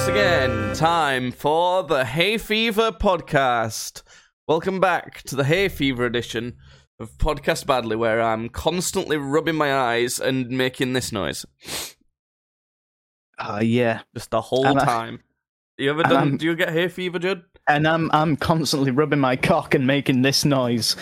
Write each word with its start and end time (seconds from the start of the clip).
once 0.00 0.08
again, 0.08 0.74
time 0.74 1.30
for 1.30 1.82
the 1.82 2.06
Hay 2.06 2.38
Fever 2.38 2.90
podcast. 2.90 4.02
Welcome 4.48 4.80
back 4.80 5.22
to 5.24 5.36
the 5.36 5.44
Hay 5.44 5.68
Fever 5.68 6.06
edition 6.06 6.56
of 6.98 7.10
Podcast 7.18 7.66
Badly, 7.66 7.96
where 7.96 8.22
I'm 8.22 8.48
constantly 8.48 9.18
rubbing 9.18 9.56
my 9.56 9.74
eyes 9.76 10.18
and 10.18 10.48
making 10.48 10.94
this 10.94 11.12
noise 11.12 11.44
Uh, 13.38 13.60
yeah. 13.62 14.00
just 14.14 14.30
the 14.30 14.40
whole 14.40 14.66
And 14.66 14.78
I- 14.80 14.84
time. 14.86 15.20
You 15.76 15.90
ever 15.90 16.02
done? 16.04 16.16
I'm- 16.16 16.36
Do 16.38 16.46
you 16.46 16.56
get 16.56 16.70
hay 16.72 16.88
fever, 16.88 17.18
Judd? 17.18 17.42
And 17.68 17.86
I'm 17.86 18.10
I'm 18.14 18.36
constantly 18.36 18.90
rubbing 18.92 19.20
my 19.20 19.36
cock 19.36 19.74
and 19.74 19.86
making 19.86 20.22
this 20.22 20.46
noise. 20.46 20.96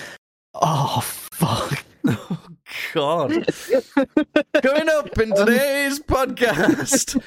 Oh 0.54 1.00
fuck. 1.04 1.84
Oh 2.94 3.28
God! 3.28 3.30
Coming 4.62 4.88
up 4.88 5.18
in 5.18 5.34
today's 5.34 6.00
podcast, 6.00 7.20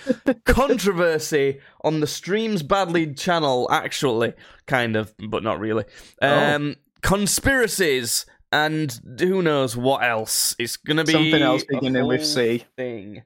controversy 0.46 1.60
on 1.84 2.00
the 2.00 2.08
Streams 2.08 2.64
Badly 2.64 3.14
channel. 3.14 3.68
Actually, 3.72 4.34
kind 4.68 4.96
of, 4.96 5.14
but 5.30 5.44
not 5.44 5.60
really. 5.60 5.86
Oh. 6.22 6.56
Um, 6.56 6.76
conspiracies 7.02 8.26
and 8.52 9.00
who 9.20 9.42
knows 9.42 9.76
what 9.76 10.04
else. 10.04 10.56
It's 10.60 10.78
gonna 10.78 11.04
be 11.04 11.14
Something 11.14 11.42
else 11.42 11.64
beginning 11.64 12.08
with 12.08 12.26
C. 12.26 12.66
Thing. 12.78 13.24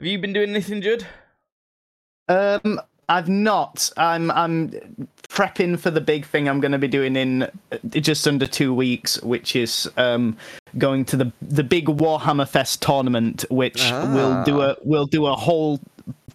Have 0.00 0.06
you 0.06 0.18
been 0.18 0.32
doing 0.32 0.50
anything, 0.50 0.82
Judd? 0.82 1.06
Um 2.28 2.80
I've 3.10 3.28
not. 3.28 3.90
I'm 3.96 4.30
I'm 4.30 4.70
prepping 5.28 5.78
for 5.78 5.90
the 5.90 6.00
big 6.00 6.24
thing 6.24 6.48
I'm 6.48 6.60
going 6.60 6.72
to 6.72 6.78
be 6.78 6.88
doing 6.88 7.16
in 7.16 7.42
uh, 7.42 7.48
just 7.84 8.26
under 8.26 8.46
2 8.46 8.74
weeks 8.74 9.22
which 9.22 9.54
is 9.54 9.88
um 9.96 10.36
going 10.76 11.04
to 11.06 11.16
the 11.16 11.32
the 11.40 11.62
big 11.62 11.86
Warhammer 11.86 12.48
Fest 12.48 12.82
tournament 12.82 13.44
which 13.50 13.90
we'll 13.90 14.42
do 14.44 14.60
a 14.60 14.76
we'll 14.82 15.06
do 15.06 15.26
a 15.26 15.34
whole 15.34 15.80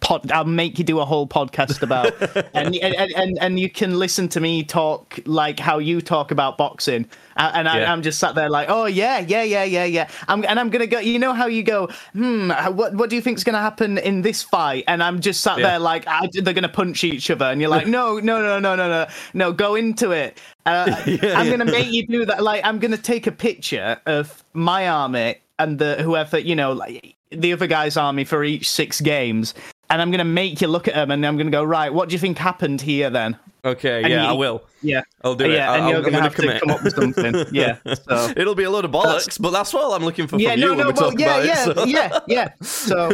pod 0.00 0.30
I'll 0.32 0.44
make 0.44 0.78
you 0.78 0.84
do 0.84 1.00
a 1.00 1.04
whole 1.04 1.26
podcast 1.26 1.82
about. 1.82 2.12
And, 2.54 2.74
and 2.76 3.12
and 3.12 3.38
and 3.40 3.60
you 3.60 3.68
can 3.68 3.98
listen 3.98 4.28
to 4.30 4.40
me 4.40 4.62
talk 4.64 5.18
like 5.26 5.58
how 5.58 5.78
you 5.78 6.00
talk 6.00 6.30
about 6.30 6.56
boxing. 6.56 7.06
And 7.36 7.68
I, 7.68 7.80
Yeah. 7.80 7.92
I'm 7.92 8.02
just 8.02 8.18
sat 8.18 8.34
there 8.34 8.48
like 8.48 8.68
oh 8.70 8.86
yeah 8.86 9.18
yeah 9.18 9.42
yeah 9.42 9.64
yeah 9.64 9.84
yeah. 9.84 10.08
I'm 10.28 10.44
and 10.44 10.58
I'm 10.58 10.70
gonna 10.70 10.86
go 10.86 10.98
you 10.98 11.18
know 11.18 11.32
how 11.34 11.46
you 11.46 11.62
go 11.62 11.88
hmm 12.12 12.50
what 12.74 12.94
what 12.94 13.10
do 13.10 13.16
you 13.16 13.22
think's 13.22 13.44
gonna 13.44 13.60
happen 13.60 13.98
in 13.98 14.22
this 14.22 14.42
fight? 14.42 14.84
And 14.88 15.02
I'm 15.02 15.20
just 15.20 15.40
sat 15.42 15.58
Yeah. 15.58 15.70
there 15.70 15.78
like 15.78 16.06
I, 16.06 16.28
they're 16.32 16.54
gonna 16.54 16.68
punch 16.68 17.04
each 17.04 17.30
other. 17.30 17.46
And 17.46 17.60
you're 17.60 17.70
like 17.70 17.86
no 17.86 18.18
no 18.18 18.40
no 18.40 18.58
no 18.58 18.74
no 18.74 18.88
no 18.88 19.06
no 19.34 19.52
go 19.52 19.74
into 19.74 20.12
it. 20.12 20.40
Uh, 20.64 20.96
Yeah, 21.06 21.38
I'm 21.38 21.50
gonna 21.50 21.64
make 21.64 21.92
you 21.92 22.06
do 22.06 22.24
that. 22.26 22.42
Like 22.42 22.62
I'm 22.64 22.78
gonna 22.78 22.96
take 22.96 23.26
a 23.26 23.32
picture 23.32 23.98
of 24.06 24.42
my 24.54 24.88
army 24.88 25.36
and 25.58 25.78
the 25.78 26.02
whoever 26.02 26.38
you 26.38 26.54
know 26.56 26.72
like 26.72 27.14
the 27.30 27.52
other 27.52 27.66
guy's 27.66 27.96
army 27.96 28.24
for 28.24 28.44
each 28.44 28.70
six 28.70 29.00
games 29.00 29.52
and 29.90 30.02
I'm 30.02 30.10
gonna 30.10 30.24
make 30.24 30.60
you 30.60 30.68
look 30.68 30.88
at 30.88 30.94
them 30.94 31.10
and 31.10 31.24
I'm 31.26 31.36
gonna 31.36 31.50
go 31.50 31.64
right 31.64 31.92
what 31.92 32.08
do 32.08 32.14
you 32.14 32.18
think 32.18 32.38
happened 32.38 32.80
here 32.80 33.10
then 33.10 33.36
Okay, 33.64 34.02
And 34.04 34.12
yeah, 34.12 34.22
you- 34.22 34.28
I 34.28 34.32
will. 34.32 34.62
yeah 34.82 35.00
I'll 35.24 35.34
do 35.34 35.44
it. 35.46 35.52
yeah 35.52 35.70
I- 35.72 35.74
and 35.76 35.84
I'm, 35.84 35.88
you're 35.90 35.96
I'm 35.98 36.02
gonna 36.04 36.12
gonna 36.12 36.22
have 36.24 36.34
commit. 36.34 36.54
to 36.54 36.60
come 36.60 36.70
up 36.70 36.84
with 36.84 36.94
something 36.94 37.34
yeah 37.52 37.78
so 38.08 38.32
It'll 38.36 38.54
be 38.54 38.62
a 38.64 38.70
load 38.70 38.84
of 38.84 38.90
bollocks, 38.92 39.40
but 39.40 39.50
that's 39.50 39.72
what 39.74 39.92
I'm 39.94 40.04
looking 40.04 40.26
for 40.28 40.38
yeah 40.38 40.52
from 40.52 40.60
no 40.60 40.66
you 40.66 40.70
when 40.76 40.78
no 40.78 40.86
we 40.86 40.92
well 40.92 41.10
talk 41.10 41.18
yeah 41.20 41.26
about 41.36 41.44
yeah 41.46 41.70
it. 41.70 41.76
so- 41.76 41.84
yeah 41.84 42.18
yeah 42.28 42.48
so 42.62 43.08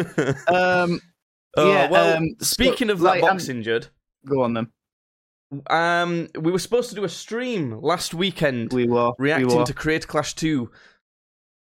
um 0.48 1.00
Oh, 1.54 1.70
Yeah, 1.70 1.90
well, 1.90 2.16
um, 2.16 2.28
so, 2.38 2.44
speaking 2.46 2.88
of 2.88 2.98
that 3.00 3.04
like, 3.04 3.22
I'm- 3.22 3.34
boxing, 3.34 3.62
Judd, 3.62 3.88
go 4.26 4.42
on 4.42 4.54
then 4.54 4.68
um, 5.68 6.28
we 6.40 6.50
were 6.50 6.58
supposed 6.58 6.88
to 6.88 6.94
do 6.94 7.04
a 7.04 7.08
stream 7.10 7.78
last 7.82 8.14
weekend 8.14 8.72
we 8.72 8.86
were 8.86 9.12
reacting 9.18 9.48
we 9.48 9.54
were. 9.56 9.64
to 9.66 9.74
Creator 9.74 10.06
Clash 10.06 10.34
2. 10.34 10.70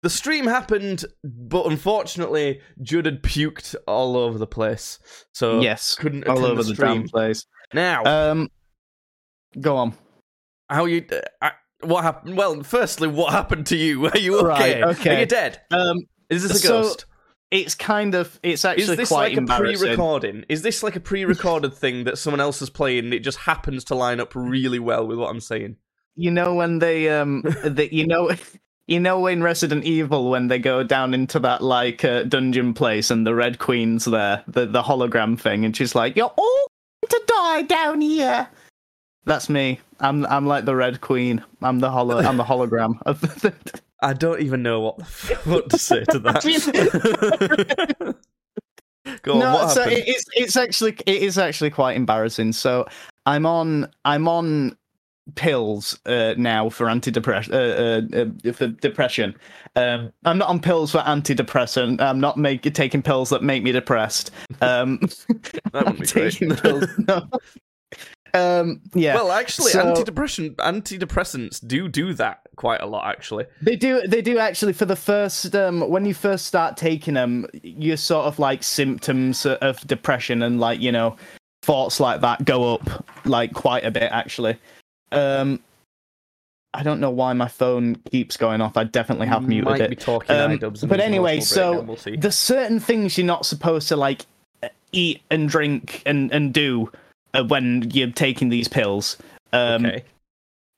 The 0.04 0.10
stream 0.10 0.46
happened, 0.46 1.06
but 1.24 1.68
unfortunately, 1.68 2.60
Judd 2.82 3.06
had 3.06 3.22
puked 3.22 3.76
all 3.88 4.18
over 4.18 4.38
the 4.38 4.48
place, 4.48 4.98
so 5.34 5.62
yes 5.62 5.96
couldn't 5.96 6.28
all 6.28 6.44
over 6.46 6.64
the 6.64 6.70
the 6.70 6.76
stream. 6.76 7.02
damn 7.02 7.08
place 7.08 7.46
now, 7.74 8.04
um 8.06 8.50
go 9.60 9.78
on 9.78 9.94
how 10.70 10.86
you? 10.86 11.06
Uh, 11.42 11.50
what 11.84 12.04
happened? 12.04 12.38
Well, 12.38 12.64
firstly, 12.64 13.08
what 13.10 13.34
happened 13.34 13.66
to 13.68 13.76
you? 13.76 14.08
Are 14.10 14.18
you 14.18 14.40
Right, 14.42 14.78
okay? 14.78 14.84
okay. 14.84 15.16
Are 15.18 15.20
you 15.20 15.26
dead? 15.26 15.62
um 15.72 15.98
Is 16.30 16.44
this 16.44 16.54
a 16.54 16.60
So, 16.60 16.82
ghost? 16.84 17.06
it's 17.52 17.76
kind 17.76 18.16
of 18.16 18.40
it's 18.42 18.64
actually 18.64 18.84
Is 18.84 18.96
this 18.96 19.10
quite 19.10 19.36
like 19.38 19.50
a 19.50 19.60
pre-recording? 19.60 20.46
Is 20.48 20.62
this 20.62 20.82
like 20.84 20.96
a 20.96 21.00
pre-recorded 21.02 21.74
thing 21.74 22.06
that 22.06 22.18
someone 22.18 22.40
else 22.40 22.62
is 22.62 22.70
playing? 22.70 23.06
And 23.06 23.14
it 23.14 23.20
just 23.20 23.40
happens 23.40 23.84
to 23.86 23.96
line 23.96 24.20
up 24.20 24.34
really 24.34 24.80
well 24.80 25.06
with 25.06 25.18
what 25.20 25.30
I'm 25.30 25.42
saying. 25.42 25.76
you 26.16 26.32
know 26.32 26.56
when 26.56 26.80
they 26.80 27.10
um 27.10 27.42
that 27.64 27.92
you 27.94 28.08
know 28.08 28.32
you 28.92 29.00
know 29.00 29.26
in 29.26 29.42
Resident 29.42 29.86
Evil 29.86 30.30
when 30.30 30.50
they 30.50 30.60
go 30.60 30.84
down 30.84 31.14
into 31.14 31.40
that 31.40 31.64
like 31.64 32.04
uh, 32.04 32.24
dungeon 32.24 32.74
place 32.74 33.10
and 33.10 33.26
the 33.26 33.34
Red 33.34 33.58
Queen's 33.58 34.04
there, 34.04 34.44
the 34.48 34.66
the 34.66 34.84
hologram 34.84 35.40
thing, 35.40 35.64
and 35.64 35.76
she's 35.76 35.96
like, 35.96 36.18
"You're 36.18 36.34
all 36.36 36.68
to 37.08 37.22
die 37.26 37.62
down 37.62 38.02
here." 38.02 38.50
That's 39.24 39.48
me. 39.50 39.80
I'm 40.02 40.26
I'm 40.26 40.46
like 40.46 40.66
the 40.66 40.76
Red 40.76 41.00
Queen. 41.00 41.42
I'm 41.62 41.80
the 41.80 41.90
holo. 41.90 42.18
I'm 42.18 42.36
the 42.36 42.44
hologram 42.44 43.02
of 43.06 43.22
the. 43.42 43.54
I 44.02 44.12
don't 44.14 44.42
even 44.42 44.62
know 44.62 44.82
what 44.82 45.02
what 45.46 45.70
to 45.70 45.78
say 45.78 46.04
to 46.10 46.20
that. 46.20 46.44
Go 49.24 49.34
on, 49.34 49.40
no, 49.40 49.68
so 49.70 49.84
it, 49.84 50.04
it's 50.06 50.26
it's 50.34 50.56
actually 50.56 50.98
it 51.06 51.22
is 51.24 51.38
actually 51.38 51.70
quite 51.70 51.96
embarrassing. 51.96 52.52
So 52.52 52.86
I'm 53.26 53.46
on 53.46 53.90
I'm 54.04 54.28
on 54.28 54.76
pills 55.36 56.00
uh, 56.06 56.34
now 56.38 56.70
for 56.70 56.86
antidepressant 56.88 57.52
uh, 57.54 58.18
uh, 58.18 58.50
uh, 58.50 58.54
for 58.54 58.68
depression. 58.68 59.36
Um, 59.76 60.12
I'm 60.26 60.38
not 60.38 60.50
on 60.50 60.60
pills 60.60 60.92
for 60.92 61.00
antidepressant. 61.00 62.02
I'm 62.02 62.20
not 62.20 62.38
make, 62.38 62.62
taking 62.74 63.02
pills 63.02 63.30
that 63.30 63.44
make 63.44 63.64
me 63.64 63.72
depressed. 63.72 64.32
Um, 64.62 65.00
That 65.74 65.86
would 65.86 66.00
be 66.00 66.06
great. 66.48 66.62
pills. 66.62 66.86
No. 67.08 67.28
Um, 68.34 68.82
yeah, 68.94 69.16
Well, 69.16 69.32
actually, 69.34 69.72
So- 69.72 69.84
antidepressant 69.94 70.56
antidepressants 70.56 71.66
do 71.68 71.90
do 71.90 72.14
that 72.14 72.40
quite 72.56 72.82
a 72.82 72.86
lot. 72.86 73.06
Actually, 73.08 73.46
They 73.62 73.76
do. 73.76 74.02
They 74.08 74.22
do 74.22 74.38
actually. 74.40 74.72
For 74.74 74.86
the 74.86 74.96
first, 74.96 75.54
um, 75.56 75.82
when 75.90 76.06
you 76.06 76.14
first 76.14 76.46
start 76.46 76.78
taking 76.78 77.16
them, 77.16 77.46
your 77.62 77.98
sort 77.98 78.28
of 78.28 78.40
like 78.40 78.64
symptoms 78.64 79.46
of 79.46 79.86
depression 79.86 80.44
and 80.44 80.62
like 80.62 80.80
you 80.80 80.94
know 80.94 81.18
thoughts 81.64 82.00
like 82.00 82.22
that 82.22 82.44
go 82.46 82.74
up 82.74 83.06
like 83.26 83.54
quite 83.54 83.84
a 83.84 83.92
bit 83.92 84.10
actually. 84.14 84.58
Um, 85.12 85.60
I 86.74 86.84
don't 86.84 87.02
know 87.02 87.10
why 87.12 87.34
my 87.34 87.48
phone 87.50 87.96
keeps 88.10 88.38
going 88.38 88.62
off. 88.62 88.78
I 88.78 88.86
definitely 88.86 89.28
have 89.28 89.46
muted 89.48 89.66
Might 89.66 89.82
it. 89.82 89.90
be 89.90 89.96
talking 89.98 90.34
Um, 90.36 90.58
but 90.88 91.02
anyway, 91.02 91.42
so 91.42 91.82
we'll 91.82 91.98
there's 92.18 92.36
certain 92.36 92.80
things 92.80 93.18
you're 93.18 93.28
not 93.28 93.46
supposed 93.46 93.90
to 93.90 93.98
like 93.98 94.26
eat 94.94 95.22
and 95.30 95.50
drink 95.50 96.02
and 96.06 96.32
and 96.32 96.54
do 96.54 96.90
uh, 97.34 97.44
when 97.44 97.90
you're 97.92 98.12
taking 98.12 98.50
these 98.50 98.68
pills. 98.70 99.18
Um, 99.54 99.86
okay. 99.86 100.04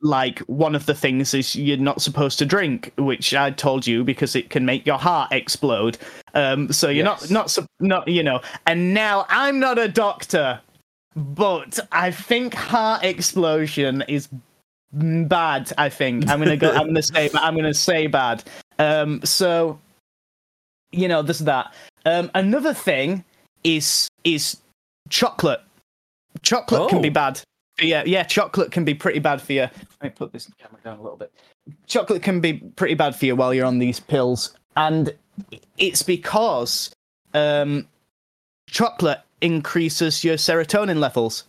like 0.01 0.39
one 0.39 0.73
of 0.73 0.88
the 0.88 0.95
things 0.95 1.35
is 1.35 1.55
you're 1.55 1.77
not 1.77 2.01
supposed 2.01 2.39
to 2.39 2.45
drink, 2.45 2.91
which 2.97 3.35
I 3.35 3.51
told 3.51 3.85
you 3.85 4.03
because 4.03 4.35
it 4.35 4.50
can 4.50 4.65
make 4.65 4.88
your 4.88 4.97
heart 4.97 5.31
explode. 5.31 6.00
Um, 6.33 6.71
so 6.73 6.89
you're 6.89 7.05
Yes. 7.05 7.29
not 7.29 7.55
not 7.59 7.67
not 7.79 8.07
you 8.07 8.23
know. 8.23 8.41
And 8.65 8.95
now 8.95 9.27
I'm 9.29 9.59
not 9.59 9.77
a 9.77 9.88
doctor, 9.88 10.59
but 11.16 11.79
I 11.91 12.12
think 12.12 12.53
heart 12.53 13.03
explosion 13.03 14.03
is 14.07 14.29
bad. 14.91 15.72
I 15.78 15.90
think 15.90 16.29
I'm 16.29 16.40
gonna 16.40 16.57
go. 16.57 16.72
I'm 16.72 16.88
gonna 16.88 17.01
say. 17.03 17.29
I'm 17.34 17.56
gonna 17.56 17.74
say 17.74 18.07
bad. 18.07 18.44
Um, 18.79 19.22
so 19.24 19.79
you 20.91 21.07
know, 21.07 21.22
there's 21.22 21.40
that. 21.40 21.74
Um, 22.06 22.29
another 22.35 22.74
thing 22.74 23.24
is 23.63 24.07
is 24.24 24.57
chocolate. 25.09 25.62
Chocolate 26.41 26.90
can 26.90 27.01
be 27.01 27.09
Oh. 27.09 27.13
bad. 27.13 27.41
Yeah, 27.81 28.03
yeah, 28.06 28.24
chocolate 28.24 28.72
can 28.72 28.85
be 28.85 28.94
pretty 28.94 29.19
bad 29.19 29.41
for 29.41 29.53
you. 29.53 29.62
Let 29.62 30.03
me 30.03 30.09
put 30.12 30.31
this 30.31 30.47
camera 30.59 30.80
down 30.84 31.00
a 31.00 31.01
little 31.01 31.18
bit. 31.18 31.31
Chocolate 31.88 32.22
can 32.22 32.40
be 32.40 32.53
pretty 32.75 32.94
bad 32.94 33.16
for 33.16 33.25
you 33.25 33.36
while 33.36 33.54
you're 33.54 33.66
on 33.66 33.80
these 33.80 34.00
pills, 34.00 34.54
and 34.77 35.12
it's 35.77 36.04
because 36.04 36.92
um, 37.33 37.88
chocolate 38.68 39.21
increases 39.42 40.24
your 40.24 40.36
serotonin 40.36 41.00
levels, 41.00 41.45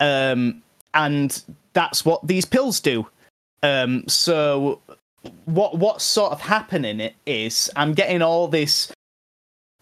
um, 0.00 0.62
and 0.94 1.42
that's 1.72 2.04
what 2.04 2.26
these 2.26 2.44
pills 2.44 2.80
do. 2.80 3.06
Um, 3.62 4.06
so, 4.08 4.80
what 5.44 5.78
what's 5.78 6.04
sort 6.04 6.32
of 6.32 6.40
happening 6.40 7.00
it 7.00 7.14
is 7.26 7.70
I'm 7.76 7.94
getting 7.94 8.22
all 8.22 8.48
this 8.48 8.92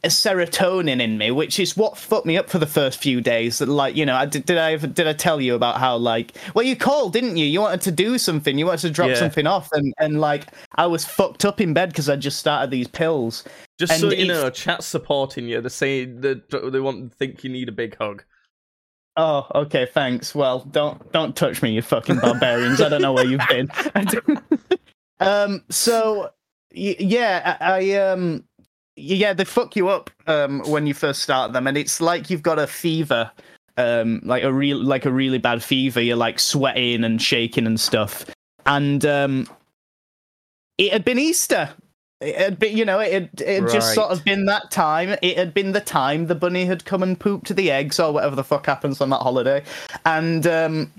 serotonin 0.08 1.00
in 1.00 1.19
me, 1.19 1.31
which 1.31 1.61
is 1.61 1.76
what 1.76 1.99
fucked 1.99 2.26
me 2.26 2.37
up 2.38 2.49
for 2.49 2.58
the 2.58 2.67
first 2.67 3.00
few 3.02 3.20
days. 3.20 3.58
That, 3.58 3.69
Like, 3.69 3.97
you 3.97 4.06
know, 4.06 4.14
I 4.17 4.26
did, 4.26 4.47
did 4.47 4.58
I 4.58 4.73
ever, 4.73 4.87
did 4.87 5.06
I 5.06 5.12
tell 5.12 5.41
you 5.41 5.55
about 5.55 5.79
how 5.79 5.97
like, 5.97 6.37
well, 6.55 6.64
you 6.64 6.75
called, 6.76 7.12
didn't 7.12 7.37
you? 7.37 7.44
You 7.47 7.61
wanted 7.61 7.82
to 7.82 7.91
do 7.93 8.17
something, 8.19 8.58
you 8.58 8.67
wanted 8.67 8.82
to 8.82 8.91
drop 8.91 9.11
Yeah. 9.11 9.17
something 9.17 9.47
off, 9.47 9.70
and 9.73 9.93
and 9.99 10.20
like, 10.20 10.47
I 10.76 10.87
was 10.87 11.05
fucked 11.05 11.44
up 11.44 11.61
in 11.61 11.75
bed 11.75 11.91
because 11.91 12.08
I 12.08 12.17
just 12.17 12.38
started 12.38 12.70
these 12.70 12.88
pills. 12.88 13.44
Just 13.79 13.93
and 13.93 14.00
so 14.00 14.11
you 14.11 14.26
know, 14.26 14.50
chat's 14.50 14.87
supporting 14.87 15.49
you. 15.49 15.61
They 15.61 15.69
say 15.69 16.05
that 16.05 16.50
they 16.73 16.81
want 16.81 17.14
think 17.14 17.44
you 17.44 17.50
need 17.50 17.69
a 17.69 17.73
big 17.73 17.97
hug. 17.97 18.25
Oh, 19.17 19.47
okay, 19.55 19.87
thanks. 19.93 20.35
Well, 20.35 20.61
don't 20.70 21.12
don't 21.12 21.35
touch 21.37 21.62
me, 21.62 21.73
you 21.73 21.82
fucking 21.82 22.20
barbarians. 22.20 22.81
I 22.81 22.88
don't 22.88 23.02
know 23.02 23.12
where 23.12 23.26
you've 23.26 23.41
been. 23.49 23.70
um, 25.20 25.64
so 25.69 26.31
y- 26.75 26.97
yeah, 26.99 27.56
I, 27.61 27.73
I 27.81 27.91
um, 27.97 28.44
yeah, 29.00 29.32
they 29.32 29.44
fuck 29.44 29.76
you 29.76 29.88
up 29.88 30.11
um 30.26 30.61
when 30.61 30.87
you 30.87 30.94
first 30.94 31.23
start 31.23 31.52
them, 31.52 31.67
and 31.67 31.76
it's 31.76 32.00
like 32.00 32.31
you've 32.31 32.43
got 32.43 32.58
a 32.58 32.67
fever 32.67 33.31
um, 33.81 34.20
like 34.25 34.43
a 34.43 34.52
real 34.52 34.82
like 34.82 35.05
a 35.05 35.12
really 35.12 35.38
bad 35.38 35.62
fever. 35.62 36.00
You're 36.00 36.17
like 36.17 36.38
sweating 36.38 37.05
and 37.05 37.20
shaking 37.20 37.67
and 37.67 37.81
stuff. 37.81 38.26
And 38.67 39.05
um, 39.05 39.49
it 40.79 40.93
had 40.93 41.05
been 41.05 41.19
Easter. 41.19 41.70
It 42.20 42.37
had 42.37 42.58
been, 42.58 42.76
you 42.76 42.85
know, 42.85 42.99
it 42.99 43.12
had, 43.12 43.31
it 43.41 43.62
had 43.62 43.70
just 43.70 43.94
sort 43.94 44.11
of 44.11 44.23
been 44.25 44.44
that 44.44 44.70
time. 44.70 45.17
It 45.23 45.38
had 45.38 45.55
been 45.55 45.73
the 45.73 45.81
time 45.81 46.26
the 46.26 46.35
bunny 46.35 46.67
had 46.67 46.85
come 46.85 47.02
and 47.02 47.19
pooped 47.19 47.55
the 47.55 47.70
eggs 47.70 47.99
or 47.99 48.12
whatever 48.12 48.37
the 48.37 48.44
fuck 48.44 48.67
happens 48.67 49.00
on 49.00 49.08
that 49.08 49.23
holiday. 49.23 49.62
And 50.05 50.47
um, 50.47 50.93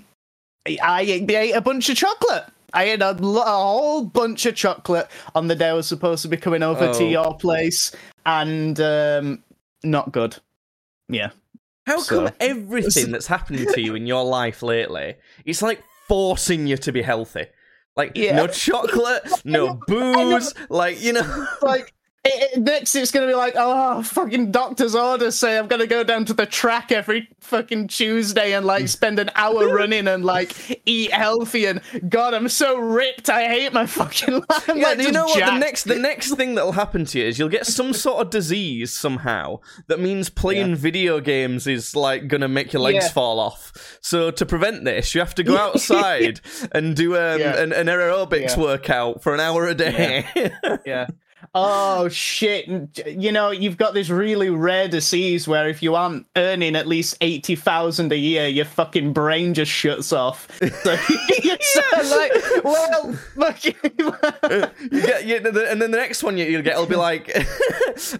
I 0.66 1.02
ate 1.02 1.56
a 1.56 1.62
bunch 1.62 1.90
of 1.90 1.98
chocolate. 1.98 2.46
I 2.74 2.86
had 2.86 3.02
a, 3.02 3.10
a 3.12 3.44
whole 3.44 4.06
bunch 4.06 4.46
of 4.46 4.56
chocolate 4.56 5.08
on 5.36 5.48
the 5.48 5.56
day 5.56 5.70
I 5.70 5.74
was 5.74 5.88
supposed 5.88 6.22
to 6.24 6.28
be 6.28 6.38
coming 6.38 6.64
over 6.64 6.86
Oh. 6.86 6.94
to 6.98 7.06
your 7.06 7.36
place, 7.38 7.92
and 8.26 8.80
um, 8.80 9.44
not 9.84 10.12
good. 10.12 10.38
Yeah. 11.10 11.32
How 11.86 12.00
So- 12.00 12.26
come 12.26 12.34
everything 12.40 13.12
that's 13.12 13.28
happening 13.28 13.66
to 13.74 13.82
you 13.82 13.96
in 13.96 14.06
your 14.08 14.24
life 14.24 14.62
lately, 14.64 15.16
it's 15.46 15.62
like 15.62 15.84
forcing 16.08 16.68
you 16.68 16.78
to 16.78 16.92
be 16.92 17.02
healthy? 17.02 17.46
Like 17.96 18.14
Yeah. 18.16 18.36
no 18.38 18.48
chocolate, 18.48 19.30
no 19.44 19.80
booze, 19.88 20.54
like 20.70 21.02
you 21.04 21.14
know. 21.14 21.48
like 21.62 21.94
it, 22.24 22.54
it- 22.54 22.62
next 22.62 22.94
it's 22.96 23.12
gonna 23.12 23.26
be 23.28 23.34
like 23.34 23.54
oh 23.58 24.04
fucking 24.04 24.52
doctor's 24.52 24.94
orders 24.94 25.36
say 25.36 25.58
i'm 25.58 25.68
gonna 25.68 25.88
go 25.88 26.04
down 26.04 26.24
to 26.26 26.34
the 26.34 26.46
track 26.46 26.92
every 26.92 27.28
fucking 27.40 27.88
tuesday 27.88 28.54
and 28.54 28.66
like 28.66 28.88
spend 28.88 29.18
an 29.18 29.30
hour 29.36 29.74
running 29.74 30.08
and 30.08 30.24
like 30.24 30.82
eat 30.86 31.12
healthy 31.12 31.66
and 31.66 31.82
god 32.10 32.34
i'm 32.36 32.48
so 32.48 32.78
ripped 32.78 33.30
i 33.30 33.48
hate 33.48 33.74
my 33.74 33.86
fucking 33.86 34.34
life 34.50 34.70
I'm, 34.70 34.78
Yeah, 34.78 34.90
like, 34.90 34.98
do 35.00 35.04
you 35.06 35.12
know 35.12 35.26
what? 35.26 35.40
The 35.46 35.58
next, 35.58 35.84
the 35.86 35.96
next 35.96 36.36
thing 36.36 36.56
that'll 36.56 36.74
happen 36.74 37.06
to 37.06 37.20
you 37.20 37.26
is 37.26 37.40
you'll 37.40 37.50
get 37.50 37.66
some 37.66 37.94
sort 37.94 38.22
of 38.22 38.30
disease 38.30 38.94
somehow 38.96 39.60
that 39.88 40.00
means 40.00 40.30
playing 40.30 40.76
video 40.76 41.20
games 41.20 41.66
is 41.66 41.96
like 41.96 42.28
gonna 42.28 42.48
make 42.48 42.72
your 42.74 42.82
legs 42.84 43.06
Yeah. 43.06 43.12
fall 43.12 43.40
off. 43.40 43.98
So 44.02 44.30
to 44.32 44.46
prevent 44.46 44.84
this, 44.86 45.16
you 45.16 45.22
have 45.22 45.34
to 45.36 45.44
go 45.44 45.58
outside 45.68 46.40
and 46.74 46.96
do 46.96 47.16
um, 47.18 47.40
Yeah. 47.40 47.60
an, 47.62 47.74
an 47.74 47.88
aerobics 47.88 48.56
Yeah. 48.56 48.62
workout 48.64 49.24
for 49.24 49.34
an 49.34 49.40
hour 49.40 49.66
a 49.68 49.74
day. 49.76 50.26
yeah 50.86 51.08
oh 51.56 52.08
shit 52.10 52.68
you 53.06 53.32
know 53.32 53.52
you've 53.52 53.78
got 53.78 53.94
this 53.94 54.10
really 54.10 54.50
rare 54.50 54.88
disease 54.88 55.48
where 55.48 55.68
if 55.68 55.82
you 55.82 55.96
aren't 55.96 56.26
earning 56.36 56.76
at 56.76 56.88
least 56.88 57.18
80,000 57.22 58.12
a 58.12 58.18
year 58.18 58.48
your 58.48 58.66
fucking 58.66 59.14
brain 59.14 59.54
just 59.54 59.72
shuts 59.72 60.12
off 60.14 60.48
so 60.60 60.96
so 61.62 61.82
like 62.16 62.32
well 62.64 63.14
fucking 63.36 63.76
you 64.92 65.02
get, 65.02 65.26
you, 65.26 65.36
and 65.38 65.82
then 65.82 65.92
the 65.92 65.98
next 65.98 66.24
one 66.24 66.38
you, 66.38 66.46
you'll 66.46 66.62
get 66.62 66.78
will 66.78 66.86
be 66.86 66.96
like, 66.96 67.32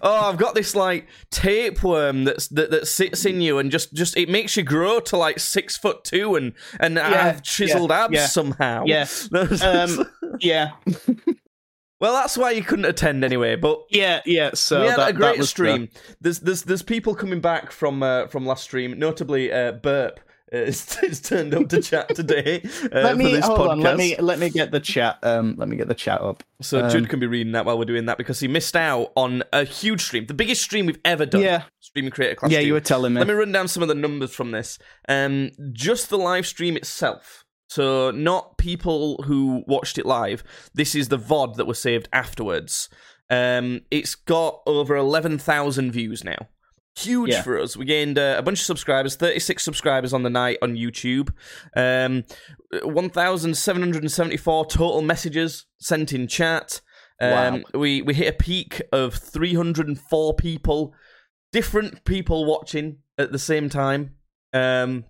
"Oh, 0.02 0.30
I've 0.30 0.38
got 0.38 0.56
this 0.56 0.76
like 0.76 1.08
tapeworm 1.30 2.24
that's 2.24 2.48
that, 2.50 2.72
that 2.72 2.88
sits 2.88 3.26
in 3.26 3.42
you 3.42 3.60
and 3.60 3.72
just 3.72 3.94
just 3.94 4.18
it 4.18 4.30
makes 4.30 4.56
you 4.58 4.64
grow 4.64 5.00
to 5.02 5.18
like 5.18 5.40
six 5.40 5.78
foot 5.78 6.04
two 6.04 6.36
and 6.36 6.54
and 6.80 6.98
have 6.98 7.44
chiseled 7.44 7.92
yeah, 7.92 8.06
abs 8.06 8.14
yeah. 8.14 8.28
somehow." 8.28 8.84
Yeah. 8.86 9.08
um 9.62 10.08
yeah 10.40 10.72
well, 12.02 12.14
that's 12.14 12.38
why 12.38 12.52
you 12.52 12.64
couldn't 12.64 12.86
attend 12.86 13.24
anyway. 13.24 13.56
But 13.56 13.84
yeah 13.90 14.22
yeah 14.26 14.52
so 14.54 14.82
we 14.82 14.88
had 14.88 15.00
that, 15.00 15.10
a 15.12 15.14
great 15.14 15.38
was 15.38 15.48
the- 15.48 15.50
stream. 15.52 15.90
There's 16.20 16.40
there's 16.40 16.64
there's 16.64 16.82
people 16.82 17.16
coming 17.16 17.40
back 17.40 17.72
from 17.72 18.04
uh, 18.04 18.28
from 18.28 18.46
last 18.46 18.64
stream, 18.64 19.00
notably 19.00 19.52
uh, 19.54 19.72
Burp. 19.74 20.20
Uh, 20.54 20.58
is, 20.68 20.98
is 21.02 21.22
turned 21.22 21.54
up 21.54 21.70
to 21.70 21.82
chat 21.82 22.14
today 22.14 22.62
uh, 22.94 23.00
let 23.00 23.16
me 23.16 23.24
for 23.24 23.32
this 23.38 23.46
hold 23.46 23.60
podcast. 23.60 23.70
on 23.70 23.80
let 23.80 23.96
me 23.96 24.18
let 24.18 24.38
me 24.38 24.50
get 24.50 24.70
the 24.70 24.82
chat 24.82 25.18
um 25.24 25.56
let 25.58 25.70
me 25.70 25.78
get 25.78 25.88
the 25.88 25.96
chat 25.96 26.20
up 26.20 26.44
So 26.62 26.84
Um, 26.84 26.90
Judd 26.90 27.08
can 27.08 27.22
be 27.22 27.26
reading 27.26 27.54
that 27.54 27.64
while 27.66 27.78
we're 27.80 27.86
doing 27.86 28.08
that 28.08 28.18
because 28.18 28.42
he 28.42 28.50
missed 28.50 28.76
out 28.76 29.14
on 29.16 29.44
a 29.54 29.64
huge 29.64 30.02
stream, 30.02 30.26
the 30.26 30.34
biggest 30.34 30.62
stream 30.62 30.88
we've 30.88 31.00
ever 31.06 31.26
done. 31.26 31.40
Yeah. 31.40 31.64
streaming 31.80 32.12
creator 32.12 32.36
clash. 32.36 32.52
yeah 32.52 32.58
stream. 32.58 32.68
you 32.68 32.74
were 32.74 32.82
telling 32.82 33.14
me 33.14 33.20
Let 33.20 33.28
me 33.30 33.34
run 33.34 33.54
down 33.54 33.70
some 33.70 33.82
of 33.82 33.88
the 33.88 33.96
numbers 33.96 34.34
from 34.34 34.52
this. 34.52 34.78
Um, 35.08 35.52
just 35.72 36.10
the 36.10 36.18
live 36.18 36.46
stream 36.46 36.76
itself. 36.76 37.46
So 37.72 38.12
not 38.12 38.58
people 38.58 39.24
who 39.24 39.64
watched 39.66 39.98
it 39.98 40.06
live. 40.06 40.44
This 40.74 40.94
is 40.94 41.08
the 41.08 41.18
VOD 41.18 41.56
that 41.56 41.64
was 41.66 41.80
saved 41.80 42.10
afterwards. 42.12 42.90
Um, 43.30 43.80
it's 43.90 44.14
got 44.14 44.60
over 44.66 44.98
eleven 44.98 45.38
thousand 45.38 45.94
views 45.94 46.22
now. 46.22 46.50
Huge 46.98 47.30
Yeah. 47.30 47.42
for 47.44 47.58
us. 47.58 47.78
We 47.78 47.86
gained 47.86 48.20
uh, 48.20 48.36
a 48.38 48.42
bunch 48.42 48.60
of 48.60 48.66
subscribers, 48.66 49.16
36 49.16 49.64
subscribers 49.64 50.12
on 50.12 50.24
the 50.24 50.30
night 50.30 50.58
on 50.62 50.76
YouTube. 50.76 51.30
Um, 51.74 52.26
1,774 52.84 54.66
total 54.66 55.02
messages 55.02 55.66
sent 55.80 56.12
in 56.12 56.28
chat. 56.28 56.82
Um, 57.22 57.64
we, 57.74 58.02
we 58.02 58.14
hit 58.14 58.28
a 58.34 58.38
peak 58.38 58.82
of 58.92 59.14
304 59.14 60.34
people, 60.34 60.94
different 61.54 62.04
people 62.04 62.44
watching 62.44 62.98
at 63.18 63.32
the 63.32 63.40
same 63.40 63.70
time. 63.70 64.16
Um, 64.52 65.06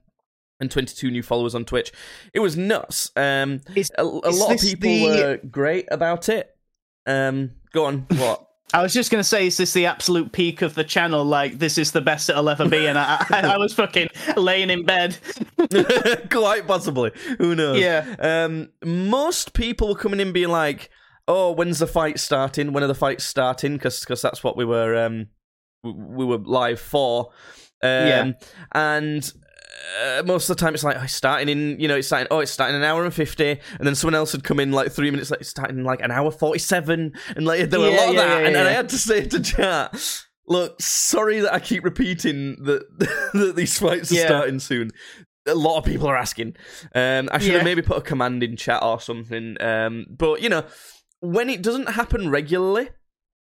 and 0.61 0.71
22 0.71 1.11
new 1.11 1.21
followers 1.23 1.53
on 1.55 1.65
Twitch. 1.65 1.91
It 2.33 2.39
was 2.39 2.55
nuts. 2.55 3.11
Um, 3.17 3.59
Is- 3.75 3.91
a, 3.97 4.05
a 4.05 4.29
is 4.29 4.39
lot 4.39 4.53
of 4.53 4.61
people 4.61 4.89
the- 4.89 5.09
were 5.17 5.39
great 5.49 5.87
about 5.91 6.29
it. 6.29 6.55
Um, 7.05 7.51
go 7.73 7.85
on, 7.85 8.05
what? 8.15 8.47
I 8.73 8.81
was 8.81 8.93
just 8.93 9.11
gonna 9.11 9.21
say, 9.25 9.47
is 9.47 9.57
this 9.57 9.73
the 9.73 9.85
absolute 9.87 10.31
peak 10.31 10.61
of 10.61 10.75
the 10.75 10.85
channel? 10.85 11.25
Like, 11.25 11.59
this 11.59 11.77
is 11.77 11.91
the 11.91 11.99
best 11.99 12.29
it'll 12.29 12.47
ever 12.47 12.69
be, 12.69 12.85
and 12.87 12.97
I, 12.97 13.25
I, 13.29 13.41
I 13.55 13.57
was 13.57 13.73
fucking 13.73 14.07
laying 14.37 14.69
in 14.69 14.85
bed. 14.85 15.17
Quite 16.31 16.67
possibly. 16.67 17.11
Who 17.37 17.53
knows? 17.53 17.79
Yeah. 17.81 18.15
Um, 18.19 18.69
most 18.85 19.53
people 19.53 19.89
were 19.89 19.95
coming 19.95 20.21
in 20.21 20.31
being 20.31 20.47
like, 20.49 20.89
"Oh, 21.27 21.51
when's 21.51 21.79
the 21.79 21.87
fight 21.87 22.17
starting? 22.17 22.71
When 22.71 22.81
are 22.81 22.87
the 22.87 22.95
fights 22.95 23.25
starting?" 23.25 23.73
Because 23.73 24.05
that's 24.21 24.41
what 24.41 24.55
we 24.55 24.63
were 24.63 24.95
um 25.05 25.27
w- 25.83 26.05
we 26.09 26.23
were 26.25 26.37
live 26.37 26.79
for. 26.79 27.31
Um, 27.83 27.89
Yeah. 28.07 28.31
And 28.71 29.33
uh, 30.03 30.23
most 30.25 30.49
of 30.49 30.57
the 30.57 30.61
time, 30.61 30.73
it's 30.73 30.83
like 30.83 30.97
oh, 30.97 31.03
it's 31.03 31.13
starting 31.13 31.49
in 31.49 31.79
you 31.79 31.87
know 31.87 31.95
it's 31.97 32.07
starting 32.07 32.27
oh 32.31 32.39
it's 32.39 32.51
starting 32.51 32.75
an 32.75 32.83
hour 32.83 33.03
and 33.03 33.13
fifty, 33.13 33.49
and 33.77 33.87
then 33.87 33.95
someone 33.95 34.15
else 34.15 34.31
had 34.31 34.43
come 34.43 34.59
in 34.59 34.71
like 34.71 34.91
three 34.91 35.11
minutes 35.11 35.31
like 35.31 35.41
it's 35.41 35.49
starting 35.49 35.83
like 35.83 36.01
an 36.01 36.11
hour 36.11 36.31
forty 36.31 36.59
seven, 36.59 37.13
and 37.35 37.45
like 37.45 37.69
there 37.69 37.79
were 37.79 37.87
a 37.87 37.91
Yeah, 37.91 37.97
lot 37.97 38.09
of 38.09 38.15
yeah, 38.15 38.21
that, 38.21 38.41
yeah, 38.41 38.47
and 38.47 38.55
then 38.55 38.67
I 38.67 38.71
had 38.71 38.89
to 38.89 38.97
say 38.97 39.25
to 39.25 39.39
chat. 39.41 40.23
Look, 40.47 40.81
sorry 40.81 41.39
that 41.41 41.53
I 41.53 41.59
keep 41.59 41.83
repeating 41.83 42.57
that, 42.63 42.83
that 43.33 43.55
these 43.55 43.77
fights 43.79 44.11
are 44.11 44.15
starting 44.15 44.59
soon 44.59 44.91
a 45.47 45.55
lot 45.55 45.79
of 45.79 45.85
people 45.85 46.05
are 46.07 46.15
asking. 46.17 46.55
Um, 46.93 47.27
I 47.31 47.39
should 47.39 47.55
have 47.55 47.63
maybe 47.63 47.81
put 47.81 47.97
a 47.97 48.01
command 48.01 48.43
in 48.43 48.55
chat 48.55 48.83
or 48.83 48.99
something. 49.01 49.57
Um, 49.59 50.05
but 50.09 50.41
you 50.41 50.49
know, 50.49 50.63
when 51.19 51.49
it 51.49 51.63
doesn't 51.63 51.89
happen 51.89 52.29
regularly, 52.29 52.89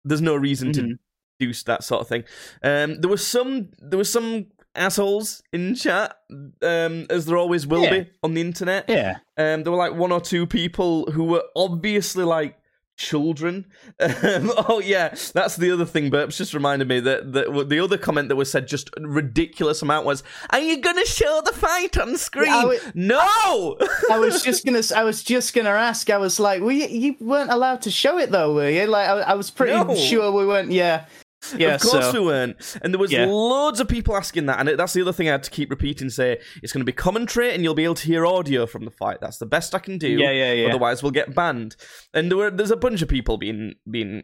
there's 0.03 0.21
no 0.21 0.35
reason 0.35 0.71
to 0.73 0.81
Mhm. 0.83 0.99
do 1.39 1.53
that 1.65 1.83
sort 1.83 2.01
of 2.01 2.07
thing. 2.07 2.25
Um, 2.61 3.01
there 3.01 3.09
was 3.09 3.25
some, 3.25 3.69
there 3.79 3.97
was 3.97 4.11
some 4.11 4.47
assholes 4.79 5.43
in 5.53 5.75
chat, 5.75 6.15
um, 6.63 7.05
as 7.09 7.25
there 7.25 7.37
always 7.37 7.67
will 7.67 7.83
Yeah. 7.83 7.99
be 7.99 8.09
on 8.23 8.33
the 8.33 8.41
internet. 8.41 8.85
Yeah. 8.87 9.17
Um, 9.37 9.63
there 9.63 9.71
were 9.71 9.77
like 9.77 9.93
one 9.93 10.11
or 10.11 10.21
two 10.21 10.47
people 10.47 11.11
who 11.11 11.23
were 11.25 11.43
obviously 11.55 12.23
like 12.23 12.55
children. 12.97 13.65
Um, 14.01 14.51
oh 14.69 14.81
yeah, 14.83 15.09
that's 15.33 15.55
the 15.57 15.71
other 15.71 15.85
thing. 15.85 16.09
Burps 16.09 16.37
just 16.37 16.53
reminded 16.53 16.87
me 16.87 16.99
that, 17.01 17.33
that 17.33 17.67
the 17.69 17.79
other 17.81 17.97
comment 17.97 18.29
that 18.29 18.35
was 18.37 18.49
said 18.51 18.65
just 18.67 18.89
a 18.97 19.01
ridiculous 19.01 19.81
amount 19.81 20.05
was, 20.05 20.23
"Are 20.51 20.59
you 20.59 20.77
gonna 20.81 21.05
show 21.05 21.41
the 21.43 21.51
fight 21.51 21.97
on 21.97 22.15
screen?" 22.17 22.49
I 22.51 22.61
w- 22.61 22.79
no. 22.93 23.77
I 24.09 24.19
was 24.19 24.41
just 24.41 24.65
gonna. 24.65 24.81
I 24.95 25.03
was 25.03 25.21
just 25.23 25.53
gonna 25.53 25.69
ask. 25.69 26.09
I 26.09 26.17
was 26.17 26.39
like, 26.39 26.61
"We 26.61 26.87
you 26.87 27.15
weren't 27.19 27.51
allowed 27.51 27.81
to 27.83 27.91
show 27.91 28.17
it 28.19 28.31
though, 28.31 28.53
were 28.53 28.69
you?" 28.69 28.85
Like, 28.87 29.09
I, 29.09 29.19
I 29.19 29.33
was 29.33 29.49
pretty 29.51 29.73
No. 29.73 29.95
sure 29.95 30.31
we 30.31 30.45
weren't. 30.45 30.71
Yeah, 30.71 31.05
yeah. 31.57 31.75
of 31.75 31.81
course 31.81 32.11
so 32.11 32.13
we 32.13 32.25
weren't. 32.25 32.77
And 32.81 32.93
there 32.93 32.99
was 32.99 33.11
Yeah. 33.11 33.25
loads 33.25 33.79
of 33.79 33.87
people 33.87 34.15
asking 34.15 34.45
that, 34.47 34.59
and 34.59 34.79
that's 34.79 34.93
the 34.93 35.01
other 35.01 35.13
thing 35.13 35.27
I 35.27 35.33
had 35.33 35.43
to 35.43 35.51
keep 35.51 35.69
repeating. 35.69 36.09
Say 36.09 36.39
it's 36.61 36.73
going 36.73 36.81
to 36.81 36.85
be 36.85 36.91
commentary, 36.91 37.53
and 37.53 37.63
you'll 37.63 37.73
be 37.75 37.83
able 37.83 37.95
to 37.95 38.05
hear 38.07 38.25
audio 38.25 38.65
from 38.65 38.85
the 38.85 38.91
fight. 38.91 39.19
That's 39.21 39.37
the 39.37 39.45
best 39.45 39.73
I 39.73 39.79
can 39.79 39.97
do. 39.97 40.07
Yeah, 40.09 40.31
yeah, 40.31 40.53
yeah. 40.53 40.67
Otherwise, 40.69 41.01
we'll 41.03 41.11
get 41.11 41.33
banned. 41.33 41.75
And 42.13 42.29
there 42.29 42.37
were 42.37 42.51
there's 42.51 42.71
a 42.71 42.77
bunch 42.77 43.01
of 43.01 43.07
people 43.09 43.37
being 43.37 43.75
being. 43.89 44.23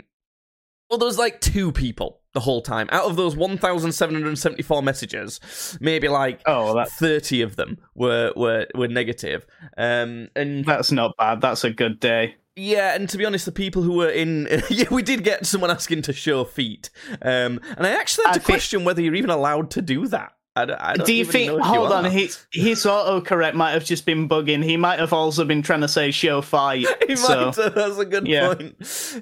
Well, 0.90 1.00
there 1.00 1.08
was 1.08 1.18
like 1.18 1.42
two 1.42 1.72
people 1.72 2.22
the 2.34 2.40
whole 2.42 2.62
time. 2.62 2.88
Out 2.92 3.06
of 3.06 3.16
those 3.16 3.36
1,774 3.36 4.84
messages, 4.84 5.40
maybe 5.82 6.08
like 6.08 6.42
oh, 6.46 6.76
that, 6.76 6.90
30 6.90 7.42
of 7.42 7.56
them 7.56 7.78
were 7.96 8.32
were 8.36 8.68
were 8.76 8.88
negative. 8.88 9.48
Um, 9.78 10.28
and 10.36 10.64
that's 10.64 10.92
not 10.92 11.16
bad. 11.18 11.42
That's 11.42 11.64
a 11.64 11.72
good 11.72 12.00
day. 12.00 12.36
Yeah, 12.56 12.96
and 12.96 13.10
to 13.10 13.18
be 13.18 13.26
honest, 13.26 13.46
the 13.46 13.52
people 13.52 13.82
who 13.82 13.94
were 13.94 14.10
in, 14.10 14.48
yeah, 14.70 14.86
we 14.92 15.02
did 15.04 15.24
get 15.24 15.46
someone 15.46 15.72
asking 15.72 16.04
to 16.04 16.14
show 16.14 16.44
feet, 16.46 16.90
um, 17.22 17.60
and 17.78 17.86
I 17.86 17.90
actually 17.90 18.26
had 18.26 18.32
I 18.32 18.34
to 18.36 18.40
think- 18.40 18.46
question 18.46 18.84
whether 18.84 19.02
you're 19.02 19.16
even 19.16 19.30
allowed 19.30 19.72
to 19.72 19.82
do 19.82 20.08
that. 20.08 20.34
I 20.58 20.64
don't, 20.64 20.80
I 20.80 20.94
don't 20.94 21.06
Do 21.06 21.14
you 21.14 21.20
even 21.20 21.32
think? 21.34 21.52
know 21.52 21.62
Hold 21.62 21.90
you 21.90 21.96
on, 21.96 22.06
are. 22.06 22.10
his 22.10 22.46
his 22.54 22.86
autocorrect 22.86 23.56
might 23.56 23.72
have 23.72 23.84
just 23.84 24.06
been 24.06 24.30
bugging. 24.30 24.64
He 24.64 24.78
might 24.78 25.00
have 25.00 25.12
also 25.12 25.44
been 25.44 25.62
trying 25.62 25.82
to 25.82 25.90
say 25.90 26.12
show 26.12 26.42
fight. 26.42 26.88
He 27.10 27.18
so 27.18 27.28
might 27.48 27.56
have, 27.58 27.76
that's 27.76 27.98
a 27.98 28.06
good 28.06 28.26
yeah. 28.26 28.54
point. 28.54 28.76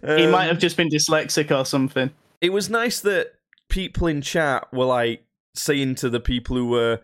he 0.06 0.26
Um, 0.26 0.30
might 0.32 0.46
have 0.46 0.60
just 0.60 0.78
been 0.78 0.90
dyslexic 0.90 1.50
or 1.50 1.66
something. 1.66 2.12
It 2.40 2.52
was 2.54 2.70
nice 2.70 3.00
that 3.00 3.34
people 3.68 4.06
in 4.06 4.22
chat 4.22 4.72
were 4.72 4.86
like 4.86 5.26
saying 5.56 5.96
to 5.96 6.10
the 6.12 6.20
people 6.20 6.56
who 6.56 6.68
were 6.68 7.00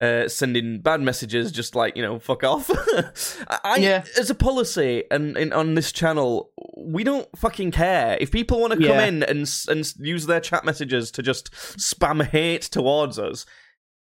uh, 0.00 0.28
sending 0.28 0.80
bad 0.80 1.00
messages, 1.00 1.52
just 1.52 1.74
like 1.74 1.96
you 1.96 2.02
know, 2.02 2.18
fuck 2.18 2.42
off. 2.44 2.70
I, 3.64 3.76
Yeah. 3.78 4.04
as 4.18 4.30
a 4.30 4.34
policy, 4.34 5.04
and, 5.10 5.36
and 5.36 5.52
on 5.52 5.74
this 5.74 5.92
channel, 5.92 6.50
we 6.78 7.04
don't 7.04 7.28
fucking 7.36 7.70
care 7.72 8.16
if 8.20 8.30
people 8.30 8.60
want 8.60 8.72
to 8.72 8.78
come 8.78 8.88
Yeah. 8.96 9.04
in 9.06 9.22
and 9.22 9.46
and 9.68 9.92
use 9.98 10.26
their 10.26 10.40
chat 10.40 10.64
messages 10.64 11.10
to 11.12 11.22
just 11.22 11.52
spam 11.52 12.24
hate 12.24 12.62
towards 12.62 13.18
us. 13.18 13.44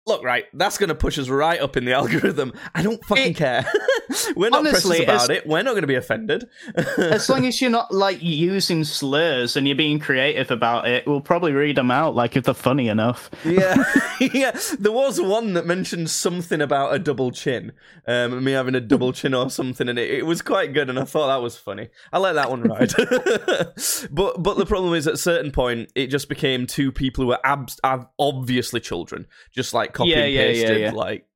Look, 0.07 0.23
right, 0.25 0.45
that's 0.55 0.79
going 0.79 0.89
to 0.89 0.95
push 0.95 1.19
us 1.19 1.29
right 1.29 1.61
up 1.61 1.77
in 1.77 1.85
the 1.85 1.93
algorithm. 2.01 2.53
I 2.75 2.83
don't 2.83 3.05
fucking 3.05 3.33
It- 3.33 3.37
care. 3.37 3.65
We're 4.37 4.51
not 4.51 4.61
Honestly, 4.67 5.05
precious 5.05 5.25
about 5.25 5.37
it. 5.37 5.47
We're 5.47 5.63
not 5.63 5.71
going 5.71 5.83
to 5.83 5.87
be 5.87 5.95
offended. 5.95 6.47
as 6.99 7.29
long 7.31 7.47
as 7.47 7.63
you're 7.63 7.71
not 7.71 7.93
like 7.95 8.19
using 8.21 8.85
slurs 8.85 9.57
and 9.57 9.67
you're 9.67 9.77
being 9.77 9.99
creative 10.01 10.51
about 10.51 10.87
it, 10.87 11.07
we'll 11.07 11.23
probably 11.23 11.53
read 11.53 11.77
them 11.77 11.91
out. 11.91 12.15
Like 12.15 12.37
if 12.37 12.45
they're 12.45 12.53
funny 12.53 12.89
enough. 12.89 13.31
yeah, 13.45 13.83
yeah. 14.21 14.59
There 14.79 14.93
was 14.93 15.19
one 15.21 15.55
that 15.55 15.65
mentioned 15.67 16.11
something 16.11 16.61
about 16.61 16.95
a 16.95 16.99
double 16.99 17.31
chin, 17.31 17.73
um, 18.07 18.45
me 18.45 18.53
having 18.53 18.75
a 18.75 18.81
double 18.81 19.13
chin 19.15 19.33
or 19.35 19.49
something, 19.49 19.89
and 19.89 19.99
it, 19.99 20.11
it 20.11 20.27
was 20.27 20.43
quite 20.43 20.75
good, 20.75 20.91
and 20.91 20.99
I 20.99 21.05
thought 21.05 21.29
that 21.29 21.41
was 21.43 21.57
funny. 21.57 21.89
I 22.13 22.19
let 22.19 22.35
that 22.35 22.51
one 22.51 22.63
ride. 22.63 22.93
but 24.11 24.43
but 24.43 24.59
the 24.59 24.67
problem 24.67 24.93
is, 24.95 25.07
at 25.07 25.15
a 25.15 25.19
certain 25.19 25.53
point, 25.53 25.91
it 25.95 26.09
just 26.09 26.29
became 26.29 26.67
two 26.67 26.93
people 26.93 27.23
who 27.25 27.29
were 27.29 27.41
abs- 27.45 27.81
ab- 27.85 28.09
obviously 28.19 28.81
children, 28.81 29.27
just 29.55 29.73
like 29.73 29.92
copy 29.93 30.11
Yeah, 30.11 30.19
and 30.19 30.33
yeah, 30.33 30.41
yeah, 30.41 30.47
pasted, 30.47 30.81
yeah. 30.81 30.91
like. 30.93 31.27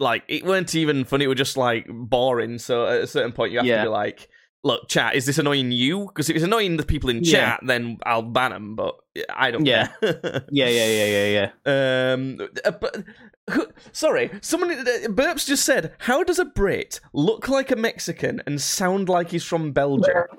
Like 0.00 0.22
it 0.28 0.44
weren't 0.44 0.76
even 0.76 1.04
funny; 1.04 1.24
it 1.24 1.28
was 1.28 1.38
just 1.38 1.56
like 1.56 1.86
boring. 1.88 2.58
So 2.58 2.86
at 2.86 3.00
a 3.00 3.06
certain 3.08 3.32
point, 3.32 3.50
you 3.50 3.58
have 3.58 3.66
to 3.66 3.82
be 3.82 3.88
like, 3.88 4.28
"Look, 4.64 4.88
chat, 4.88 5.14
is 5.14 5.26
this 5.26 5.38
annoying 5.38 5.70
you? 5.72 6.06
Because 6.06 6.28
if 6.30 6.36
it's 6.36 6.44
annoying 6.44 6.76
the 6.76 6.84
people 6.84 7.10
in 7.10 7.22
Yeah. 7.22 7.32
chat, 7.32 7.60
then 7.62 7.98
I'll 8.04 8.22
ban 8.22 8.50
them." 8.50 8.74
But 8.76 8.96
I 9.30 9.50
don't 9.50 9.64
Yeah. 9.66 9.88
care. 10.00 10.44
Yeah, 10.50 10.68
yeah, 10.68 10.86
yeah, 10.86 11.06
yeah, 11.06 11.50
yeah. 11.66 12.12
Um, 12.12 12.38
uh, 12.64 12.70
but 12.72 13.04
who- 13.50 13.68
sorry, 13.92 14.30
someone 14.42 14.70
uh, 14.72 14.84
Burps 15.08 15.46
just 15.46 15.64
said, 15.64 15.92
"How 15.98 16.22
does 16.24 16.38
a 16.38 16.44
Brit 16.44 17.00
look 17.12 17.48
like 17.48 17.70
a 17.70 17.76
Mexican 17.76 18.42
and 18.46 18.60
sound 18.60 19.08
like 19.08 19.30
he's 19.30 19.44
from 19.44 19.72
Belgium?" 19.72 20.24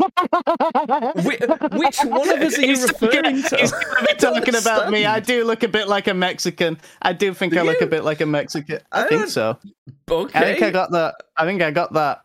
Whi- 1.16 1.40
which 1.74 2.00
one 2.04 2.30
of 2.30 2.42
us 2.42 2.58
are 2.58 2.62
you 2.62 2.68
He's 2.70 2.86
talking- 2.86 3.08
referring 3.10 3.44
to? 3.44 3.58
He's 3.58 3.72
gonna 3.72 4.06
be 4.08 4.14
talking 4.16 4.56
about 4.56 4.92
me. 4.92 5.06
I 5.16 5.20
do 5.20 5.44
look 5.46 5.64
a 5.64 5.68
bit 5.68 5.88
like 5.88 6.08
a 6.08 6.14
Mexican. 6.14 6.78
I 7.02 7.14
do 7.14 7.34
think 7.34 7.54
Do 7.54 7.60
I 7.60 7.64
look 7.64 7.80
you? 7.82 7.88
a 7.88 7.90
bit 7.90 8.04
like 8.04 8.22
a 8.22 8.26
Mexican. 8.26 8.80
I, 8.92 9.06
I 9.06 9.08
think 9.08 9.28
so. 9.28 9.58
Okay, 10.10 10.40
I 10.40 10.44
think 10.44 10.62
I 10.64 10.72
got 10.72 10.92
that. 10.92 11.16
I 11.38 11.46
think 11.46 11.62
I 11.62 11.72
got 11.72 11.94
that. 11.94 12.22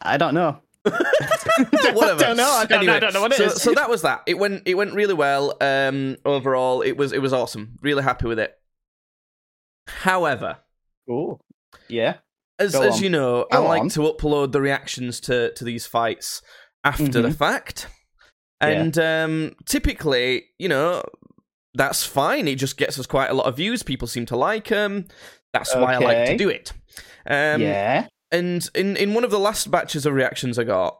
I 0.00 0.16
don't 0.16 0.34
know. 0.34 0.58
whatever. 1.94 2.20
Don't 2.20 2.36
know. 2.36 2.48
I 2.50 2.64
don't, 2.66 2.78
Anyway, 2.78 2.94
I 2.94 2.98
don't 3.00 3.14
know 3.14 3.20
what 3.22 3.32
it 3.32 3.38
so, 3.38 3.44
is. 3.44 3.62
so 3.62 3.72
that 3.74 3.88
was 3.90 4.02
that. 4.02 4.22
It 4.26 4.38
went. 4.38 4.62
It 4.66 4.74
went 4.74 4.94
really 4.94 5.14
well. 5.14 5.56
Um, 5.60 6.16
overall, 6.24 6.82
it 6.82 6.96
was. 6.96 7.12
It 7.12 7.20
was 7.22 7.32
awesome. 7.32 7.78
Really 7.82 8.02
happy 8.02 8.26
with 8.26 8.38
it. 8.38 8.54
However, 9.86 10.58
Cool. 11.08 11.40
Yeah. 11.88 12.16
as 12.58 12.72
Go 12.72 12.82
as 12.82 12.96
on. 12.96 13.02
you 13.02 13.10
know, 13.10 13.46
I 13.52 13.58
like 13.58 13.82
on. 13.82 13.88
to 13.90 14.00
upload 14.00 14.52
the 14.52 14.60
reactions 14.60 15.20
to 15.20 15.52
to 15.54 15.64
these 15.64 15.86
fights 15.86 16.42
after 16.84 17.06
the 17.22 17.28
Mhm. 17.28 17.36
fact, 17.36 17.88
Yeah. 18.60 18.68
and 18.68 18.98
um, 18.98 19.56
typically, 19.66 20.46
you 20.58 20.68
know, 20.68 21.02
that's 21.74 22.04
fine. 22.04 22.48
It 22.48 22.56
just 22.56 22.76
gets 22.76 22.98
us 22.98 23.06
quite 23.06 23.30
a 23.30 23.34
lot 23.34 23.46
of 23.46 23.56
views. 23.56 23.82
People 23.82 24.08
seem 24.08 24.26
to 24.26 24.36
like 24.36 24.68
them. 24.68 25.06
That's 25.52 25.74
why 25.74 25.94
I 25.94 25.98
like 25.98 26.26
to 26.28 26.36
do 26.36 26.48
it. 26.48 26.72
Um, 27.28 27.60
yeah. 27.60 28.08
And 28.32 28.68
in 28.74 28.96
in 28.96 29.14
one 29.14 29.24
of 29.24 29.30
the 29.30 29.38
last 29.38 29.70
batches 29.70 30.04
of 30.06 30.14
reactions 30.14 30.58
I 30.58 30.64
got, 30.64 30.98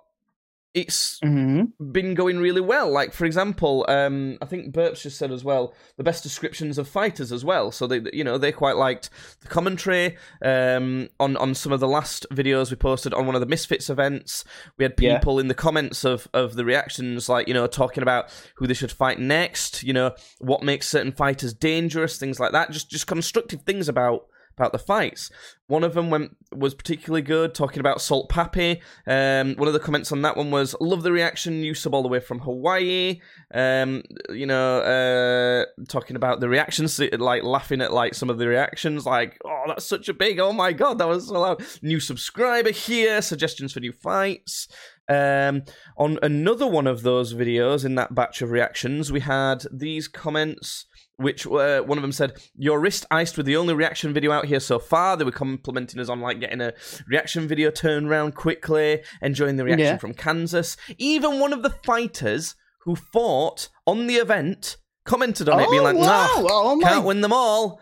it's 0.74 1.18
hmm 1.22 1.64
been 1.92 2.14
going 2.14 2.38
really 2.38 2.60
well. 2.60 2.90
Like 2.90 3.12
for 3.12 3.24
example, 3.26 3.84
um, 3.88 4.38
I 4.40 4.46
think 4.46 4.72
Burps 4.74 5.02
just 5.02 5.18
said 5.18 5.30
as 5.32 5.42
well 5.44 5.74
the 5.96 6.04
best 6.04 6.22
descriptions 6.22 6.78
of 6.78 6.88
fighters 6.88 7.32
as 7.32 7.44
well. 7.44 7.70
So 7.70 7.86
they, 7.86 8.00
you 8.12 8.24
know, 8.24 8.38
they 8.38 8.52
quite 8.52 8.76
liked 8.76 9.10
the 9.40 9.48
commentary 9.48 10.16
um, 10.42 11.08
on 11.18 11.36
on 11.36 11.54
some 11.54 11.72
of 11.72 11.80
the 11.80 11.88
last 11.88 12.26
videos 12.30 12.70
we 12.70 12.76
posted 12.76 13.12
on 13.12 13.26
one 13.26 13.34
of 13.34 13.40
the 13.40 13.46
Misfits 13.46 13.90
events. 13.90 14.44
We 14.78 14.84
had 14.84 14.96
Yeah. 14.96 15.18
people 15.18 15.38
in 15.38 15.48
the 15.48 15.54
comments 15.54 16.04
of 16.04 16.28
of 16.32 16.54
the 16.54 16.64
reactions, 16.64 17.28
like 17.28 17.48
you 17.48 17.54
know, 17.54 17.66
talking 17.66 18.02
about 18.02 18.30
who 18.56 18.66
they 18.66 18.74
should 18.74 18.92
fight 18.92 19.18
next. 19.18 19.82
You 19.82 19.92
know, 19.92 20.14
what 20.38 20.62
makes 20.62 20.88
certain 20.88 21.12
fighters 21.12 21.52
dangerous, 21.52 22.18
things 22.18 22.38
like 22.38 22.52
that. 22.52 22.70
Just 22.70 22.88
just 22.90 23.06
constructive 23.06 23.62
things 23.62 23.88
about 23.88 24.26
about 24.56 24.72
the 24.72 24.78
fights. 24.78 25.30
One 25.66 25.84
of 25.84 25.94
them 25.94 26.10
went 26.10 26.36
was 26.52 26.74
particularly 26.74 27.22
good, 27.22 27.54
talking 27.54 27.80
about 27.80 28.00
Salt 28.00 28.30
Papi. 28.30 28.80
Um, 29.06 29.54
one 29.56 29.68
of 29.68 29.74
the 29.74 29.80
comments 29.80 30.12
on 30.12 30.22
that 30.22 30.36
one 30.36 30.50
was, 30.50 30.74
"Love 30.80 31.02
the 31.02 31.12
reaction, 31.12 31.62
you 31.62 31.74
sub 31.74 31.94
all 31.94 32.02
the 32.02 32.08
way 32.08 32.20
from 32.20 32.40
Hawaii." 32.40 33.20
Um, 33.52 34.02
you 34.30 34.46
know, 34.46 34.78
uh, 34.78 35.64
talking 35.88 36.16
about 36.16 36.40
the 36.40 36.48
reactions, 36.48 36.98
like 36.98 37.42
laughing 37.42 37.80
at 37.80 37.92
like 37.92 38.14
some 38.14 38.30
of 38.30 38.38
the 38.38 38.48
reactions, 38.48 39.04
like, 39.04 39.38
"Oh, 39.44 39.64
that's 39.66 39.84
such 39.84 40.08
a 40.08 40.14
big! 40.14 40.38
Oh 40.38 40.52
my 40.52 40.72
god, 40.72 40.98
that 40.98 41.08
was 41.08 41.28
so 41.28 41.40
loud!" 41.40 41.64
New 41.82 42.00
subscriber 42.00 42.70
here, 42.70 43.20
suggestions 43.20 43.72
for 43.72 43.80
new 43.80 43.92
fights. 43.92 44.68
Um, 45.08 45.62
on 45.96 46.18
another 46.22 46.66
one 46.66 46.86
of 46.86 47.02
those 47.02 47.34
videos 47.34 47.84
in 47.84 47.94
that 47.96 48.14
batch 48.14 48.42
of 48.42 48.50
reactions, 48.50 49.12
we 49.12 49.20
had 49.20 49.64
these 49.72 50.08
comments 50.08 50.86
which 51.18 51.46
uh, 51.46 51.80
one 51.82 51.98
of 51.98 52.02
them 52.02 52.12
said, 52.12 52.34
"Your 52.56 52.78
wrist 52.80 53.06
iced 53.10 53.36
with 53.36 53.46
the 53.46 53.56
only 53.56 53.74
reaction 53.74 54.12
video 54.12 54.32
out 54.32 54.44
here 54.46 54.60
so 54.60 54.78
far." 54.78 55.16
They 55.16 55.24
were 55.24 55.30
complimenting 55.32 56.00
us 56.00 56.08
on 56.08 56.20
like 56.20 56.40
getting 56.40 56.60
a 56.60 56.74
reaction 57.08 57.48
video 57.48 57.70
turned 57.70 58.08
around 58.08 58.34
quickly, 58.34 59.02
enjoying 59.22 59.56
the 59.56 59.64
reaction 59.64 59.86
Yeah. 59.86 59.96
from 59.98 60.14
Kansas. 60.14 60.76
Even 60.98 61.40
one 61.40 61.52
of 61.52 61.62
the 61.62 61.70
fighters 61.70 62.54
who 62.80 62.94
fought 62.96 63.68
on 63.86 64.06
the 64.06 64.16
event 64.16 64.76
commented 65.04 65.48
on 65.48 65.60
it, 65.60 65.70
being 65.70 65.80
Oh, 65.80 65.84
like, 65.84 65.96
wow. 65.96 66.04
"Nah, 66.06 66.28
Oh, 66.50 66.76
my- 66.76 66.88
can't 66.88 67.04
win 67.04 67.20
them 67.20 67.32
all." 67.32 67.80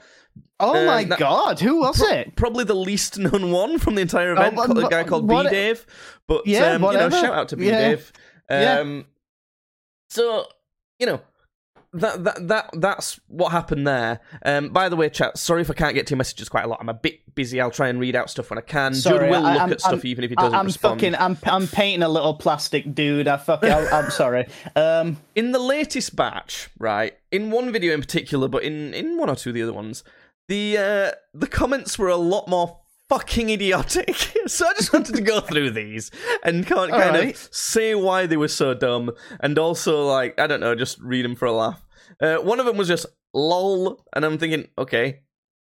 Oh 0.60 0.70
Uh, 0.82 0.86
my 0.86 1.04
that- 1.04 1.18
god, 1.18 1.58
who 1.58 1.80
was 1.80 2.00
it? 2.00 2.36
Probably 2.36 2.62
the 2.64 2.74
least 2.76 3.18
known 3.18 3.50
one 3.50 3.78
from 3.78 3.96
the 3.96 4.02
entire 4.02 4.32
event, 4.32 4.54
but- 4.54 4.70
a 4.78 4.88
guy 4.88 5.02
called 5.02 5.26
B 5.28 5.42
Dave. 5.50 5.84
But 6.28 6.46
Yeah, 6.46 6.74
um, 6.74 6.82
you 6.84 6.92
know, 6.92 7.10
shout 7.10 7.34
out 7.34 7.48
to 7.48 7.56
B 7.56 7.64
Dave. 7.68 8.12
Yeah. 8.48 8.78
Um, 8.78 9.06
so 10.08 10.46
you 11.00 11.06
know. 11.06 11.20
That, 11.94 12.24
that 12.24 12.48
that 12.48 12.70
that's 12.74 13.20
what 13.28 13.52
happened 13.52 13.86
there. 13.86 14.18
Um, 14.44 14.70
by 14.70 14.88
the 14.88 14.96
way, 14.96 15.08
chat. 15.08 15.38
Sorry 15.38 15.60
if 15.62 15.70
I 15.70 15.74
can't 15.74 15.94
get 15.94 16.06
to 16.08 16.10
your 16.10 16.18
messages 16.18 16.48
quite 16.48 16.64
a 16.64 16.68
lot. 16.68 16.78
I'm 16.80 16.88
a 16.88 16.94
bit 16.94 17.34
busy. 17.36 17.60
I'll 17.60 17.70
try 17.70 17.88
and 17.88 18.00
read 18.00 18.16
out 18.16 18.28
stuff 18.30 18.50
when 18.50 18.58
I 18.58 18.62
can. 18.62 18.94
Sorry, 18.94 19.18
Judd 19.20 19.30
will 19.30 19.46
I- 19.46 19.52
look 19.52 19.60
I'm- 19.62 19.72
at 19.72 19.80
stuff 19.80 19.92
I'm- 19.92 20.00
even 20.06 20.24
if 20.24 20.30
he 20.30 20.36
doesn't 20.36 20.54
I'm 20.58 20.66
respond. 20.66 21.00
fucking. 21.00 21.14
I'm 21.14 21.38
I'm 21.44 21.68
painting 21.68 22.02
a 22.02 22.08
little 22.08 22.34
plastic 22.34 22.94
dude. 22.94 23.28
I 23.28 23.36
fuck. 23.36 23.62
I, 23.62 23.88
I'm 23.90 24.10
sorry. 24.22 24.46
Um. 24.74 25.18
in 25.36 25.52
the 25.52 25.58
latest 25.60 26.16
batch, 26.16 26.68
right? 26.78 27.16
In 27.30 27.50
one 27.52 27.70
video 27.72 27.94
in 27.94 28.00
particular, 28.00 28.48
but 28.48 28.64
in 28.64 28.92
in 28.92 29.16
one 29.16 29.30
or 29.30 29.36
two 29.36 29.50
of 29.50 29.54
the 29.54 29.62
other 29.62 29.72
ones, 29.72 30.02
the 30.48 30.76
uh, 30.76 31.10
the 31.32 31.46
comments 31.46 31.96
were 31.98 32.08
a 32.08 32.16
lot 32.16 32.48
more 32.48 32.80
fucking 33.14 33.50
idiotic. 33.50 34.14
so 34.46 34.66
I 34.66 34.74
just 34.74 34.92
wanted 34.92 35.14
to 35.16 35.22
go 35.22 35.40
through 35.40 35.70
these 35.70 36.10
and 36.42 36.66
kind, 36.66 36.90
kind 36.90 37.16
Alright. 37.16 37.34
of 37.36 37.48
say 37.52 37.94
why 37.94 38.26
they 38.26 38.36
were 38.36 38.48
so 38.48 38.74
dumb, 38.74 39.10
and 39.40 39.58
also 39.58 40.04
like 40.06 40.38
I 40.38 40.46
don't 40.46 40.60
know, 40.60 40.74
just 40.74 40.98
read 41.00 41.24
them 41.24 41.36
for 41.36 41.46
a 41.46 41.52
laugh. 41.52 41.84
Uh, 42.20 42.36
one 42.36 42.60
of 42.60 42.66
them 42.66 42.76
was 42.76 42.88
just 42.88 43.06
lol, 43.32 44.04
and 44.12 44.24
I'm 44.24 44.38
thinking, 44.38 44.68
okay, 44.78 45.20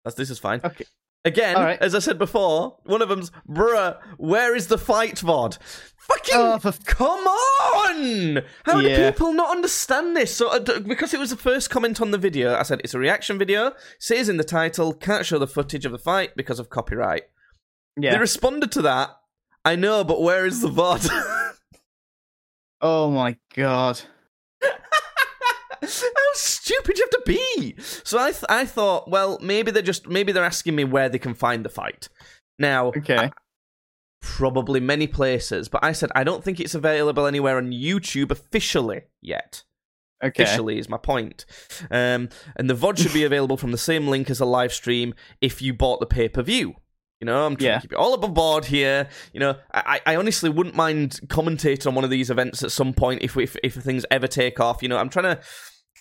that's 0.05 0.17
this 0.17 0.31
is 0.31 0.39
fine. 0.39 0.61
Okay. 0.65 0.85
Again, 1.27 1.57
Alright. 1.57 1.81
as 1.81 1.95
I 1.95 2.01
said 2.01 2.19
before, 2.19 2.77
one 2.85 3.01
of 3.01 3.09
them's 3.09 3.31
bruh, 3.49 3.99
where 4.19 4.55
is 4.55 4.67
the 4.67 4.77
fight 4.77 5.15
VOD? 5.17 5.59
Fucking 5.97 6.35
Oh, 6.37 6.59
for- 6.59 6.73
come 6.85 7.27
on! 7.27 8.43
How 8.65 8.83
do 8.83 8.95
people 9.11 9.33
not 9.33 9.51
understand 9.51 10.15
this? 10.15 10.37
So, 10.37 10.49
uh, 10.49 10.59
because 10.81 11.15
it 11.15 11.21
was 11.21 11.31
the 11.31 11.37
first 11.39 11.71
comment 11.71 12.03
on 12.03 12.11
the 12.11 12.19
video, 12.19 12.55
I 12.55 12.63
said 12.63 12.83
it's 12.85 12.93
a 12.93 12.99
reaction 12.99 13.39
video. 13.39 13.73
Says 13.99 14.29
in 14.29 14.37
the 14.37 14.45
title, 14.45 14.93
can't 14.93 15.25
show 15.25 15.39
the 15.39 15.47
footage 15.47 15.87
of 15.87 15.93
the 15.93 15.99
fight 15.99 16.37
because 16.37 16.59
of 16.59 16.69
copyright. 16.69 17.23
They 17.97 18.19
responded 18.19 18.73
to 18.73 18.83
that. 18.83 19.11
I 19.65 19.77
know, 19.77 20.05
but 20.05 20.21
where 20.23 20.47
is 20.47 20.61
the 20.61 20.69
VOD? 20.69 21.09
Oh 22.81 23.11
my 23.11 23.37
god. 23.55 24.03
How 24.63 25.89
stupid 26.35 26.99
you 26.99 27.05
have 27.05 27.11
to 27.11 27.23
be! 27.27 27.75
So 27.79 28.19
I, 28.19 28.31
th- 28.33 28.45
I 28.49 28.67
thought, 28.67 29.09
well, 29.11 29.39
maybe 29.41 29.71
they're 29.71 29.83
just 29.83 30.07
maybe 30.07 30.33
they're 30.33 30.45
asking 30.45 30.75
me 30.75 30.85
where 30.85 31.09
they 31.09 31.19
can 31.19 31.33
find 31.35 31.65
the 31.65 31.69
fight. 31.71 32.09
Now, 32.59 32.89
Okay. 32.89 33.31
probably 34.21 34.81
many 34.81 35.07
places, 35.07 35.69
but 35.69 35.83
I 35.83 35.93
said 35.93 36.11
I 36.15 36.25
don't 36.25 36.45
think 36.45 36.61
it's 36.61 36.75
available 36.75 37.27
anywhere 37.27 37.57
on 37.57 37.71
YouTube 37.71 38.31
officially 38.31 39.03
yet. 39.23 39.63
Okay. 40.23 40.43
Officially 40.43 40.79
is 40.79 40.89
my 40.89 40.97
point. 40.99 41.45
Um, 41.91 42.29
and 42.57 42.69
the 42.69 42.75
VOD 42.75 42.99
should 42.99 43.13
be 43.15 43.25
available 43.31 43.57
from 43.57 43.73
the 43.73 43.79
same 43.79 44.09
link 44.09 44.29
as 44.31 44.41
a 44.41 44.47
live 44.47 44.73
stream 44.73 45.15
if 45.41 45.61
you 45.63 45.73
bought 45.75 46.01
the 46.01 46.07
pay 46.07 46.29
per 46.29 46.43
view. 46.43 46.75
You 47.25 47.31
know, 47.33 47.47
I'm 47.47 47.57
trying 47.57 47.71
Yeah. 47.71 47.75
to 47.77 47.81
keep 47.81 47.93
it 47.93 47.97
all 47.99 48.13
above 48.13 48.35
board 48.35 48.67
here. 48.67 49.09
You 49.33 49.41
know, 49.41 49.57
I, 49.73 49.99
I 50.05 50.17
honestly 50.17 50.51
wouldn't 50.51 50.77
mind 50.77 51.21
commentating 51.29 51.87
on 51.87 51.95
one 51.95 52.05
of 52.05 52.11
these 52.11 52.29
events 52.29 52.63
at 52.63 52.71
some 52.71 52.93
point 52.93 53.23
if 53.23 53.35
if, 53.39 53.57
if 53.63 53.73
things 53.77 54.05
ever 54.11 54.27
take 54.27 54.61
off. 54.61 54.83
You 54.83 54.91
know, 54.91 54.99
I'm 54.99 55.09
trying 55.09 55.35
to. 55.37 55.41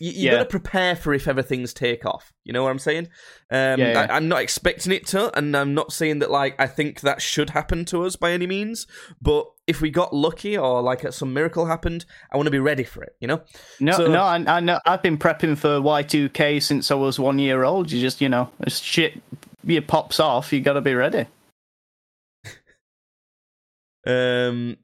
You, 0.01 0.12
you 0.12 0.25
Yeah. 0.25 0.32
got 0.32 0.38
to 0.39 0.46
prepare 0.46 0.96
for 0.98 1.13
if 1.13 1.27
ever 1.27 1.42
things 1.44 1.72
take 1.74 2.03
off. 2.03 2.34
You 2.44 2.51
know 2.51 2.63
what 2.63 2.72
I'm 2.72 2.80
saying? 2.80 3.08
Um, 3.51 3.80
Yeah. 3.80 4.08
I, 4.10 4.15
I'm 4.18 4.27
not 4.27 4.42
expecting 4.42 4.92
it 4.92 5.06
to, 5.08 5.32
and 5.38 5.56
I'm 5.56 5.74
not 5.75 5.94
saying 5.94 6.20
that 6.20 6.30
like 6.32 6.56
I 6.60 6.68
think 6.68 7.01
that 7.01 7.22
should 7.22 7.51
happen 7.51 7.86
to 7.86 8.03
us 8.03 8.18
by 8.18 8.32
any 8.34 8.48
means. 8.48 8.86
But 9.22 9.46
if 9.65 9.80
we 9.80 9.92
got 9.92 10.13
lucky 10.13 10.58
or 10.58 10.82
like 10.82 11.10
some 11.13 11.32
miracle 11.34 11.68
happened, 11.68 12.03
I 12.34 12.38
want 12.38 12.48
to 12.48 12.51
be 12.51 12.60
ready 12.60 12.84
for 12.84 13.01
it. 13.03 13.15
You 13.22 13.27
know? 13.30 13.42
No, 13.80 13.94
So- 13.94 14.08
no, 14.08 14.24
I, 14.24 14.44
I 14.46 14.60
know. 14.60 14.80
I've 14.86 15.03
been 15.03 15.18
prepping 15.18 15.58
for 15.58 15.80
Y2K 15.80 16.62
since 16.62 16.92
I 16.92 16.96
was 16.96 17.18
one 17.18 17.39
year 17.39 17.63
old. 17.63 17.92
You 17.92 18.01
just, 18.01 18.20
you 18.20 18.27
know, 18.27 18.50
shit, 18.68 19.22
it 19.67 19.88
pops 19.88 20.20
off. 20.20 20.51
You 20.53 20.62
got 20.62 20.74
to 20.74 20.82
be 20.82 20.93
ready. 20.93 21.25
Um, 24.05 24.77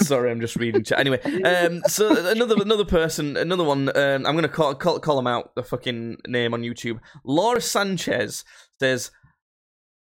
Sorry, 0.00 0.30
I'm 0.30 0.40
just 0.40 0.54
reading 0.56 0.84
chat. 0.84 1.00
Anyway, 1.00 1.20
um, 1.42 1.82
so 1.88 2.14
another 2.28 2.54
another 2.62 2.84
person, 2.84 3.36
another 3.36 3.64
one. 3.64 3.88
Um, 3.96 4.26
I'm 4.26 4.34
gonna 4.36 4.48
call 4.48 4.72
call 4.76 5.00
call 5.00 5.18
him 5.18 5.26
out. 5.26 5.54
The 5.56 5.64
fucking 5.64 6.18
name 6.28 6.54
on 6.54 6.62
YouTube. 6.62 7.00
Laura 7.24 7.60
Sanchez 7.60 8.44
says, 8.78 9.10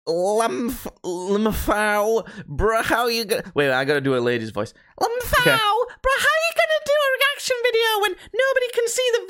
"Lamf 0.06 0.86
Lamfow, 1.02 2.28
bruh, 2.46 2.82
how 2.84 3.06
you 3.06 3.24
gonna?" 3.24 3.50
Wait, 3.54 3.70
I 3.70 3.86
gotta 3.86 4.02
do 4.02 4.14
a 4.14 4.18
lady's 4.20 4.50
voice. 4.50 4.74
Lamfow, 5.00 5.40
Okay. 5.40 5.50
bruh, 5.56 6.18
how 6.18 6.36
you 6.44 6.52
gonna 6.60 6.82
do 6.84 6.92
a 6.92 7.10
reaction 7.16 7.56
video 7.62 8.00
when 8.02 8.16
nobody 8.34 8.68
can 8.74 8.86
see 8.88 9.10
the 9.14 9.24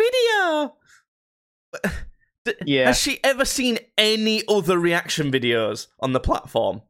video? 1.84 2.00
Yeah. 2.64 2.86
Has 2.86 2.98
she 2.98 3.18
ever 3.24 3.44
seen 3.44 3.78
any 3.96 4.42
other 4.48 4.78
reaction 4.78 5.30
videos 5.30 5.86
on 6.00 6.12
the 6.12 6.20
platform? 6.20 6.82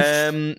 um, 0.00 0.54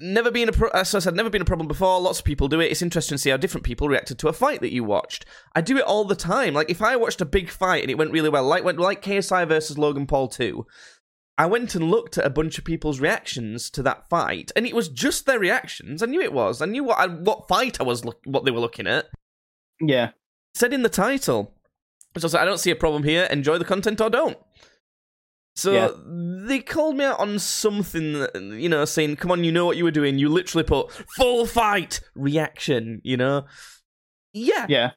never 0.00 0.30
been 0.32 0.48
a 0.48 0.52
pro- 0.52 0.70
as 0.70 0.94
I 0.94 0.98
said, 0.98 1.14
never 1.14 1.30
been 1.30 1.42
a 1.42 1.46
problem 1.46 1.68
before. 1.68 2.00
Lots 2.00 2.18
of 2.18 2.24
people 2.24 2.48
do 2.48 2.60
it. 2.60 2.70
It's 2.72 2.82
interesting 2.82 3.14
to 3.16 3.22
see 3.22 3.30
how 3.30 3.36
different 3.36 3.64
people 3.64 3.88
reacted 3.88 4.18
to 4.18 4.28
a 4.28 4.32
fight 4.32 4.60
that 4.62 4.72
you 4.72 4.82
watched. 4.82 5.24
I 5.54 5.60
do 5.60 5.76
it 5.76 5.84
all 5.84 6.04
the 6.04 6.16
time. 6.16 6.54
Like 6.54 6.70
if 6.70 6.82
I 6.82 6.96
watched 6.96 7.20
a 7.20 7.26
big 7.26 7.50
fight 7.50 7.82
and 7.82 7.90
it 7.90 7.98
went 7.98 8.10
really 8.10 8.28
well, 8.28 8.44
like 8.44 8.64
went 8.64 8.80
like 8.80 9.02
KSI 9.02 9.46
versus 9.46 9.78
Logan 9.78 10.06
Paul 10.06 10.28
two. 10.28 10.66
I 11.36 11.46
went 11.46 11.74
and 11.74 11.90
looked 11.90 12.16
at 12.16 12.26
a 12.26 12.30
bunch 12.30 12.58
of 12.58 12.64
people's 12.64 13.00
reactions 13.00 13.68
to 13.70 13.82
that 13.82 14.08
fight, 14.08 14.52
and 14.54 14.66
it 14.66 14.74
was 14.74 14.88
just 14.88 15.26
their 15.26 15.40
reactions. 15.40 16.00
I 16.00 16.06
knew 16.06 16.20
it 16.20 16.32
was. 16.32 16.62
I 16.62 16.66
knew 16.66 16.84
what 16.84 16.98
I, 16.98 17.08
what 17.08 17.48
fight 17.48 17.80
I 17.80 17.82
was 17.82 18.04
look, 18.04 18.20
what 18.24 18.44
they 18.44 18.52
were 18.52 18.60
looking 18.60 18.86
at. 18.86 19.06
Yeah. 19.80 20.10
Said 20.54 20.72
in 20.72 20.82
the 20.82 20.88
title. 20.88 21.52
So 22.16 22.28
I 22.28 22.30
said, 22.30 22.40
I 22.40 22.44
don't 22.44 22.58
see 22.58 22.70
a 22.70 22.76
problem 22.76 23.02
here. 23.02 23.24
Enjoy 23.30 23.58
the 23.58 23.64
content 23.64 24.00
or 24.00 24.08
don't. 24.10 24.38
So 25.56 25.72
Yeah. 25.72 25.90
they 26.48 26.60
called 26.60 26.96
me 26.96 27.04
out 27.04 27.20
on 27.20 27.38
something, 27.38 28.26
you 28.60 28.68
know, 28.68 28.84
saying, 28.84 29.16
"Come 29.16 29.30
on, 29.30 29.44
you 29.44 29.52
know 29.52 29.64
what 29.66 29.76
you 29.76 29.84
were 29.84 29.90
doing. 29.90 30.18
You 30.18 30.28
literally 30.28 30.64
put 30.64 30.90
full 31.16 31.46
fight 31.46 32.00
reaction." 32.14 33.00
You 33.04 33.16
know, 33.16 33.46
yeah. 34.32 34.66
Yeah. 34.68 34.90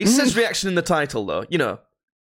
It 0.00 0.08
says 0.08 0.34
mm. 0.34 0.38
reaction 0.38 0.68
in 0.68 0.74
the 0.74 0.82
title, 0.82 1.24
though. 1.24 1.46
You 1.48 1.58
know, 1.58 1.78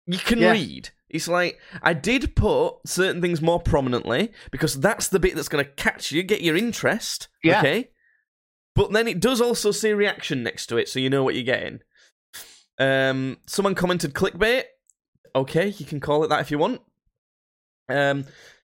you 0.07 0.19
can 0.19 0.41
Yeah. 0.41 0.53
read. 0.53 0.91
It's 1.09 1.29
like 1.29 1.61
I 1.83 1.93
did 1.93 2.35
put 2.35 2.75
certain 2.87 3.21
things 3.21 3.41
more 3.41 3.61
prominently 3.61 4.33
because 4.51 4.81
that's 4.81 5.09
the 5.09 5.21
bit 5.21 5.35
that's 5.35 5.49
going 5.49 5.65
to 5.65 5.71
catch 5.73 6.13
you, 6.13 6.23
get 6.23 6.43
your 6.43 6.57
interest. 6.57 7.29
Yeah. 7.45 7.59
Okay. 7.59 7.91
But 8.75 8.93
then 8.93 9.09
it 9.09 9.21
does 9.21 9.41
also 9.41 9.73
say 9.73 9.93
reaction 9.95 10.43
next 10.43 10.67
to 10.67 10.77
it, 10.77 10.89
so 10.89 10.99
you 11.01 11.11
know 11.11 11.23
what 11.25 11.35
you're 11.35 11.45
getting. 11.45 11.81
Um, 12.81 13.37
someone 13.47 13.75
commented 13.77 14.15
clickbait. 14.15 14.65
Okay, 15.37 15.69
you 15.69 15.87
can 15.87 16.01
call 16.01 16.25
it 16.25 16.29
that 16.29 16.41
if 16.41 16.51
you 16.51 16.59
want. 16.59 16.81
Um, 17.89 18.25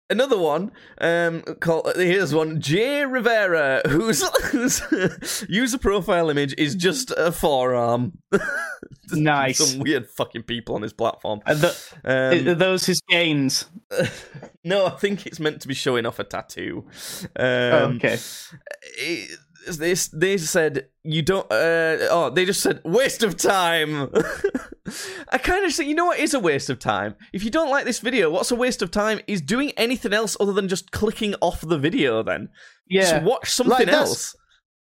another 0.09 0.37
one. 0.37 0.71
Um, 0.99 1.43
call 1.61 1.89
here's 1.95 2.33
one. 2.33 2.59
Jay 2.59 3.05
Rivera, 3.05 3.81
whose 3.87 4.21
whose 4.51 5.45
user 5.47 5.77
profile 5.77 6.29
image 6.29 6.53
is 6.57 6.75
just 6.75 7.11
a 7.11 7.31
forearm. 7.31 8.17
Nice. 9.13 9.57
Some 9.57 9.79
weird 9.81 10.07
fucking 10.09 10.43
people 10.43 10.75
on 10.75 10.81
his 10.83 10.93
platform. 10.93 11.41
Are, 11.45 11.53
the, 11.55 11.77
Um, 12.05 12.47
are 12.47 12.55
those 12.55 12.85
his 12.85 13.01
gains? 13.09 13.65
no, 14.63 14.85
I 14.85 14.91
think 14.91 15.25
it's 15.27 15.37
meant 15.39 15.61
to 15.63 15.67
be 15.67 15.73
showing 15.73 16.05
off 16.05 16.19
a 16.19 16.23
tattoo. 16.23 16.85
Um, 17.35 17.45
Oh, 17.45 17.91
okay. 17.95 18.17
it- 18.83 19.37
they 19.67 19.93
they 20.13 20.37
said 20.37 20.87
you 21.03 21.21
don't. 21.21 21.45
Uh, 21.51 21.97
oh, 22.09 22.31
they 22.33 22.45
just 22.45 22.61
said 22.61 22.81
waste 22.83 23.23
of 23.23 23.37
time. 23.37 24.11
I 25.29 25.37
kind 25.37 25.65
of 25.65 25.71
say, 25.71 25.85
you 25.85 25.95
know 25.95 26.05
what 26.07 26.19
is 26.19 26.33
a 26.33 26.39
waste 26.39 26.69
of 26.69 26.79
time? 26.79 27.15
If 27.33 27.43
you 27.43 27.49
don't 27.51 27.69
like 27.69 27.85
this 27.85 27.99
video, 27.99 28.29
what's 28.29 28.51
a 28.51 28.55
waste 28.55 28.81
of 28.81 28.91
time? 28.91 29.19
Is 29.27 29.41
doing 29.41 29.71
anything 29.77 30.13
else 30.13 30.35
other 30.39 30.53
than 30.53 30.67
just 30.67 30.91
clicking 30.91 31.35
off 31.41 31.61
the 31.61 31.77
video. 31.77 32.23
Then 32.23 32.49
Yeah. 32.87 33.01
just 33.01 33.23
watch 33.23 33.49
something 33.49 33.71
Like, 33.77 33.87
else. 33.87 34.35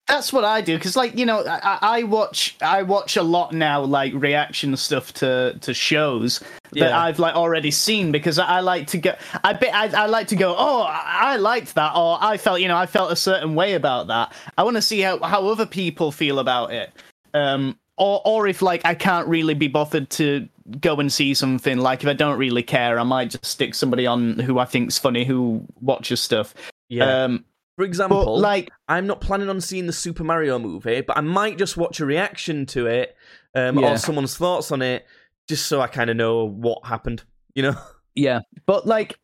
That's 0.08 0.34
what 0.34 0.44
I 0.44 0.60
do 0.60 0.78
because, 0.78 0.98
like, 0.98 1.18
you 1.18 1.26
know, 1.26 1.46
I, 1.48 1.80
I 1.82 2.04
watch 2.04 2.58
I 2.62 2.84
watch 2.84 3.16
a 3.16 3.24
lot 3.24 3.54
now, 3.54 3.82
like 3.82 4.14
reaction 4.14 4.76
stuff 4.76 5.14
to 5.16 5.58
to 5.62 5.74
shows 5.74 6.40
that 6.40 6.90
Yeah. 6.90 7.00
I've 7.00 7.20
like 7.20 7.36
already 7.36 7.72
seen 7.72 8.12
because 8.12 8.38
I, 8.38 8.58
I 8.58 8.60
like 8.60 8.88
to 8.88 8.98
go. 8.98 9.16
I 9.46 9.54
bet 9.54 9.74
I, 9.74 10.04
I 10.04 10.06
like 10.08 10.28
to 10.28 10.36
go. 10.36 10.56
Oh, 10.58 10.82
I 10.82 11.34
I 11.34 11.36
liked 11.38 11.76
that, 11.76 11.96
or 11.96 12.18
I 12.20 12.36
felt, 12.38 12.60
you 12.60 12.68
know, 12.68 12.76
I 12.76 12.86
felt 12.86 13.14
a 13.14 13.16
certain 13.16 13.56
way 13.56 13.76
about 13.76 14.08
that. 14.08 14.34
I 14.58 14.64
want 14.64 14.76
to 14.76 14.82
see 14.82 15.00
how 15.00 15.20
how 15.20 15.48
other 15.48 15.66
people 15.66 16.12
feel 16.12 16.40
about 16.40 16.74
it. 16.74 16.92
Um, 17.34 17.80
or 17.98 18.22
or 18.26 18.48
if 18.48 18.62
like 18.62 18.82
I 18.86 18.96
can't 18.96 19.28
really 19.30 19.54
be 19.54 19.70
bothered 19.70 20.10
to 20.12 20.50
go 20.82 20.96
and 20.98 21.12
see 21.14 21.34
something. 21.34 21.78
Like 21.78 22.04
if 22.04 22.10
I 22.10 22.14
don't 22.14 22.38
really 22.38 22.64
care, 22.64 23.00
I 23.00 23.04
might 23.04 23.30
just 23.30 23.46
stick 23.46 23.74
somebody 23.74 24.06
on 24.06 24.38
who 24.40 24.60
I 24.60 24.66
think's 24.66 24.98
funny 24.98 25.24
who 25.24 25.66
watches 25.80 26.20
stuff. 26.20 26.54
Yeah. 26.90 27.24
Um, 27.24 27.46
For 27.76 27.84
but 27.84 27.86
example, 27.86 28.40
like 28.40 28.70
I'm 28.88 29.08
not 29.08 29.20
planning 29.22 29.50
on 29.50 29.60
seeing 29.62 29.88
the 29.88 29.94
Super 29.94 30.24
Mario 30.24 30.60
movie, 30.60 31.02
but 31.02 31.18
I 31.18 31.22
might 31.22 31.58
just 31.58 31.76
watch 31.78 32.00
a 32.00 32.06
reaction 32.06 32.66
to 32.68 32.86
it 32.88 33.16
um, 33.56 33.80
Yeah. 33.80 33.94
or 33.94 33.98
someone's 33.98 34.38
thoughts 34.38 34.72
on 34.72 34.82
it, 34.82 35.06
just 35.48 35.66
so 35.66 35.82
I 35.82 35.88
kind 35.88 36.10
of 36.10 36.16
know 36.18 36.46
what 36.46 36.86
happened. 36.86 37.24
You 37.56 37.64
know? 37.64 37.76
Yeah, 38.16 38.42
but 38.68 38.86
like, 38.86 39.18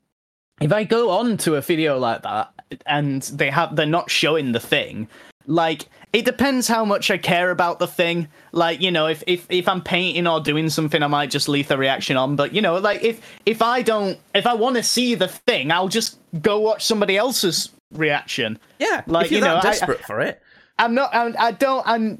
if 0.62 0.73
I 0.73 0.83
go 0.83 1.12
on 1.12 1.38
to 1.38 1.53
a 1.57 1.62
video 1.62 1.99
like 1.99 2.23
that 2.23 2.51
and 2.88 3.21
they 3.21 3.51
have 3.51 3.75
they're 3.75 3.85
not 3.85 4.09
showing 4.09 4.51
the 4.51 4.59
thing, 4.59 5.07
like 5.45 5.85
it 6.12 6.25
depends 6.25 6.67
how 6.67 6.83
much 6.85 7.12
I 7.12 7.19
care 7.19 7.51
about 7.51 7.77
the 7.77 7.85
thing. 7.85 8.29
Like 8.51 8.81
you 8.81 8.89
know, 8.89 9.05
if 9.05 9.23
if 9.27 9.45
if 9.51 9.67
I'm 9.69 9.83
painting 9.83 10.25
or 10.25 10.39
doing 10.39 10.69
something, 10.69 11.03
I 11.03 11.07
might 11.07 11.29
just 11.29 11.47
leave 11.47 11.67
the 11.67 11.77
reaction 11.77 12.17
on. 12.17 12.35
But 12.35 12.51
you 12.55 12.63
know, 12.63 12.77
like 12.79 13.03
if 13.03 13.21
if 13.45 13.62
I 13.62 13.83
don't 13.83 14.17
if 14.33 14.47
I 14.47 14.55
want 14.55 14.75
to 14.77 14.81
see 14.81 15.13
the 15.13 15.27
thing, 15.27 15.69
I'll 15.71 15.88
just 15.88 16.17
go 16.41 16.59
watch 16.59 16.83
somebody 16.83 17.15
else's 17.15 17.69
reaction. 17.91 18.60
Yeah. 18.80 19.04
Like, 19.08 19.25
if 19.25 19.32
you're 19.32 19.39
you 19.39 19.45
know, 19.45 19.56
that 19.56 19.65
I- 19.65 19.69
desperate 19.71 20.04
for 20.06 20.21
it. 20.21 20.41
I'm 20.78 20.93
not. 20.95 21.13
I'm, 21.13 21.36
I 21.38 21.52
don't. 21.52 21.86
I'm. 21.86 22.19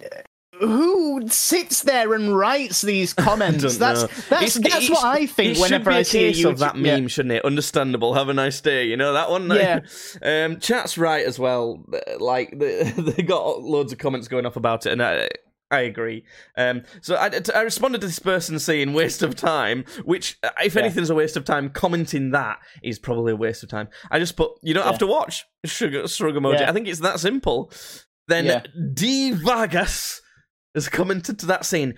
Who 0.60 1.26
sits 1.30 1.84
there 1.84 2.14
and 2.14 2.36
writes 2.38 2.82
these 2.82 3.14
comments? 3.28 3.78
that's 3.78 4.02
know. 4.02 4.08
that's 4.30 4.58
It's- 4.58 4.74
that's 4.74 4.86
it 4.90 4.92
what 4.92 5.06
I 5.06 5.26
think 5.26 5.58
whenever 5.58 5.90
I 5.90 6.02
see 6.02 6.26
a 6.26 6.34
case 6.34 6.44
of 6.44 6.58
that 6.60 6.74
YouTube- 6.76 6.86
yeah. 6.86 6.96
meme, 6.98 7.08
shouldn't 7.08 7.34
it? 7.36 7.46
Understandable. 7.46 8.14
Have 8.16 8.28
a 8.28 8.34
nice 8.34 8.60
day. 8.60 8.86
You 8.86 8.98
know 8.98 9.14
that 9.14 9.30
one. 9.30 9.50
Yeah. 9.50 9.80
um, 10.22 10.60
chat's 10.60 10.98
right 10.98 11.26
as 11.26 11.40
well. 11.40 11.86
Like 12.20 12.60
they, 12.60 12.84
they 12.98 13.24
got 13.24 13.62
loads 13.64 13.94
of 13.94 14.00
comments 14.00 14.28
going 14.28 14.46
off 14.46 14.58
about 14.58 14.86
it, 14.86 14.92
and 14.92 15.02
I. 15.02 15.30
I 15.72 15.82
agree. 15.82 16.26
Um, 16.58 16.84
so 17.02 17.16
I, 17.16 17.30
I 17.54 17.62
responded 17.62 18.02
to 18.02 18.08
this 18.08 18.18
person 18.20 18.58
saying 18.58 18.94
waste 18.94 19.22
of 19.22 19.36
time, 19.36 19.86
which, 20.04 20.38
uh, 20.42 20.50
if 20.64 20.74
Yeah. 20.76 20.82
anything's 20.82 21.10
a 21.12 21.16
waste 21.16 21.38
of 21.38 21.46
time, 21.46 21.70
commenting 21.70 22.32
that 22.32 22.60
is 22.82 22.98
probably 22.98 23.34
a 23.34 23.36
waste 23.36 23.62
of 23.62 23.70
time. 23.70 23.88
I 24.10 24.18
just 24.18 24.36
put, 24.36 24.52
you 24.64 24.74
don't 24.74 24.86
have 24.86 24.98
to 25.00 25.08
watch. 25.08 25.46
Sugar, 25.66 26.08
shrug 26.08 26.34
emoji. 26.36 26.62
Yeah. 26.62 26.70
I 26.70 26.74
think 26.74 26.88
it's 26.88 27.02
that 27.02 27.20
simple. 27.20 27.72
Then 28.28 28.46
Yeah. 28.46 28.64
D. 28.94 29.32
Vargas 29.32 30.22
has 30.74 30.90
commented 30.90 31.38
to 31.40 31.46
that 31.48 31.66
saying, 31.66 31.94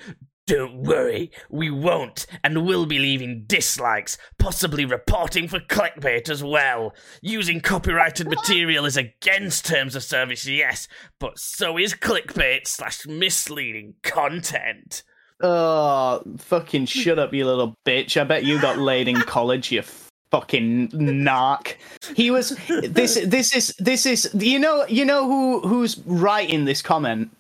Don't 0.52 0.84
worry, 0.84 1.32
we 1.50 1.72
won't, 1.72 2.26
and 2.44 2.66
will 2.66 2.86
be 2.86 3.00
leaving 3.00 3.46
dislikes, 3.48 4.18
possibly 4.38 4.84
reporting 4.84 5.48
for 5.48 5.62
clickbait 5.62 6.30
as 6.30 6.44
well. 6.44 6.94
Using 7.22 7.62
copyrighted 7.62 8.28
material 8.28 8.84
is 8.84 8.98
against 8.98 9.66
terms 9.66 9.96
of 9.96 10.04
service, 10.04 10.46
yes, 10.46 10.90
but 11.22 11.40
so 11.40 11.78
is 11.78 11.94
clickbait 11.94 12.68
slash 12.68 13.08
misleading 13.08 13.94
content. 14.04 15.04
Oh, 15.40 16.22
fucking 16.38 16.86
shut 16.88 17.18
up, 17.18 17.34
you 17.34 17.46
little 17.46 17.78
bitch. 17.86 18.20
I 18.20 18.26
bet 18.26 18.44
you 18.44 18.60
got 18.60 18.78
laid 18.78 19.08
in 19.08 19.22
college, 19.22 19.72
you 19.72 19.84
fucking 20.32 20.90
narc. 20.90 21.76
He 22.18 22.30
was 22.30 22.58
this 22.90 23.18
this 23.26 23.56
is 23.56 23.74
this 23.80 24.06
is 24.06 24.30
you 24.34 24.60
know 24.60 24.86
you 24.88 25.06
know 25.06 25.28
who 25.28 25.62
who's 25.62 25.98
writing 26.06 26.66
this 26.66 26.82
comment? 26.82 27.32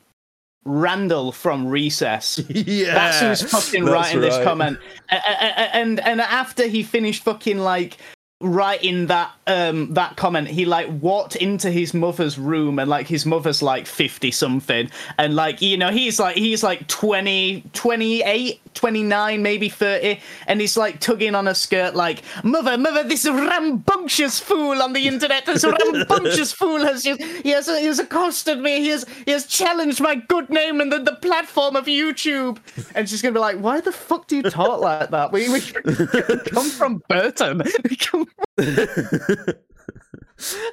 Randall 0.63 1.31
from 1.31 1.67
Recess. 1.67 2.39
yeah. 2.49 2.93
That's 2.93 3.19
who's 3.41 3.51
fucking 3.51 3.85
That's 3.85 3.93
writing 3.93 4.21
this 4.21 4.43
comment. 4.43 4.77
A- 5.09 5.15
a- 5.15 5.17
a- 5.17 5.75
And 5.75 5.99
and 6.01 6.21
after 6.21 6.67
he 6.67 6.83
finished 6.83 7.23
fucking 7.23 7.57
like 7.57 7.97
writing 8.41 9.07
that 9.07 9.31
um 9.47 9.93
that 9.93 10.15
comment 10.15 10.47
he 10.47 10.65
like 10.65 10.87
walked 11.01 11.35
into 11.35 11.69
his 11.69 11.93
mother's 11.93 12.37
room 12.37 12.79
and 12.79 12.89
like 12.89 13.07
his 13.07 13.25
mother's 13.25 13.61
like 13.61 13.85
50 13.85 14.31
something 14.31 14.89
and 15.17 15.35
like 15.35 15.61
you 15.61 15.77
know 15.77 15.89
he's 15.89 16.19
like 16.19 16.35
he's 16.35 16.63
like 16.63 16.87
20 16.87 17.63
28 17.73 18.61
29 18.73 19.41
maybe 19.43 19.69
30 19.69 20.19
and 20.47 20.61
he's 20.61 20.77
like 20.77 20.99
tugging 20.99 21.35
on 21.35 21.45
her 21.45 21.53
skirt 21.53 21.95
like 21.95 22.23
mother 22.43 22.77
mother 22.77 23.03
this 23.03 23.25
rambunctious 23.27 24.39
fool 24.39 24.81
on 24.81 24.93
the 24.93 25.07
internet. 25.07 25.45
This 25.45 25.63
rambunctious 25.63 26.51
fool 26.51 26.79
has 26.79 27.03
just 27.03 27.21
he 27.21 27.49
has, 27.49 27.67
he 27.67 27.85
has 27.85 27.99
accosted 27.99 28.59
me. 28.59 28.81
He 28.81 28.89
has 28.89 29.05
he 29.25 29.31
has 29.31 29.45
challenged 29.45 30.01
my 30.01 30.15
good 30.15 30.49
name 30.49 30.81
and 30.81 30.91
the, 30.91 30.99
the 30.99 31.15
platform 31.15 31.75
of 31.75 31.85
youtube. 31.85 32.57
And 32.95 33.07
she's 33.07 33.21
gonna 33.21 33.33
be 33.33 33.39
like 33.39 33.57
why 33.57 33.81
the 33.81 33.91
fuck 33.91 34.27
do 34.27 34.37
you 34.37 34.43
talk 34.43 34.81
like 34.81 35.09
that? 35.09 35.31
We, 35.31 35.49
we 35.49 35.61
come 36.51 36.69
from 36.69 37.03
burton. 37.07 37.61
We 37.89 37.95
come 37.95 38.27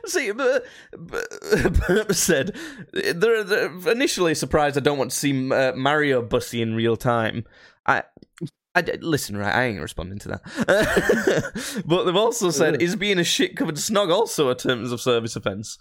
See, 0.06 0.32
but, 0.32 0.64
but, 0.96 2.16
said 2.16 2.56
they're, 2.92 3.44
they're 3.44 3.90
initially 3.90 4.34
surprised 4.34 4.76
I 4.76 4.80
don't 4.80 4.98
want 4.98 5.10
to 5.10 5.16
see 5.16 5.52
uh, 5.52 5.72
Mario 5.74 6.22
Bussy 6.22 6.62
in 6.62 6.74
real 6.74 6.96
time. 6.96 7.44
I, 7.86 8.04
I 8.74 8.82
listen, 9.00 9.36
right? 9.36 9.54
I 9.54 9.64
ain't 9.64 9.80
responding 9.80 10.18
to 10.20 10.28
that. 10.28 11.82
but 11.86 12.04
they've 12.04 12.16
also 12.16 12.50
said, 12.50 12.80
"Is 12.80 12.96
being 12.96 13.18
a 13.18 13.24
shit 13.24 13.56
covered 13.56 13.76
snog 13.76 14.12
also 14.12 14.48
a 14.48 14.54
terms 14.54 14.92
of 14.92 15.00
service 15.00 15.36
offence. 15.36 15.78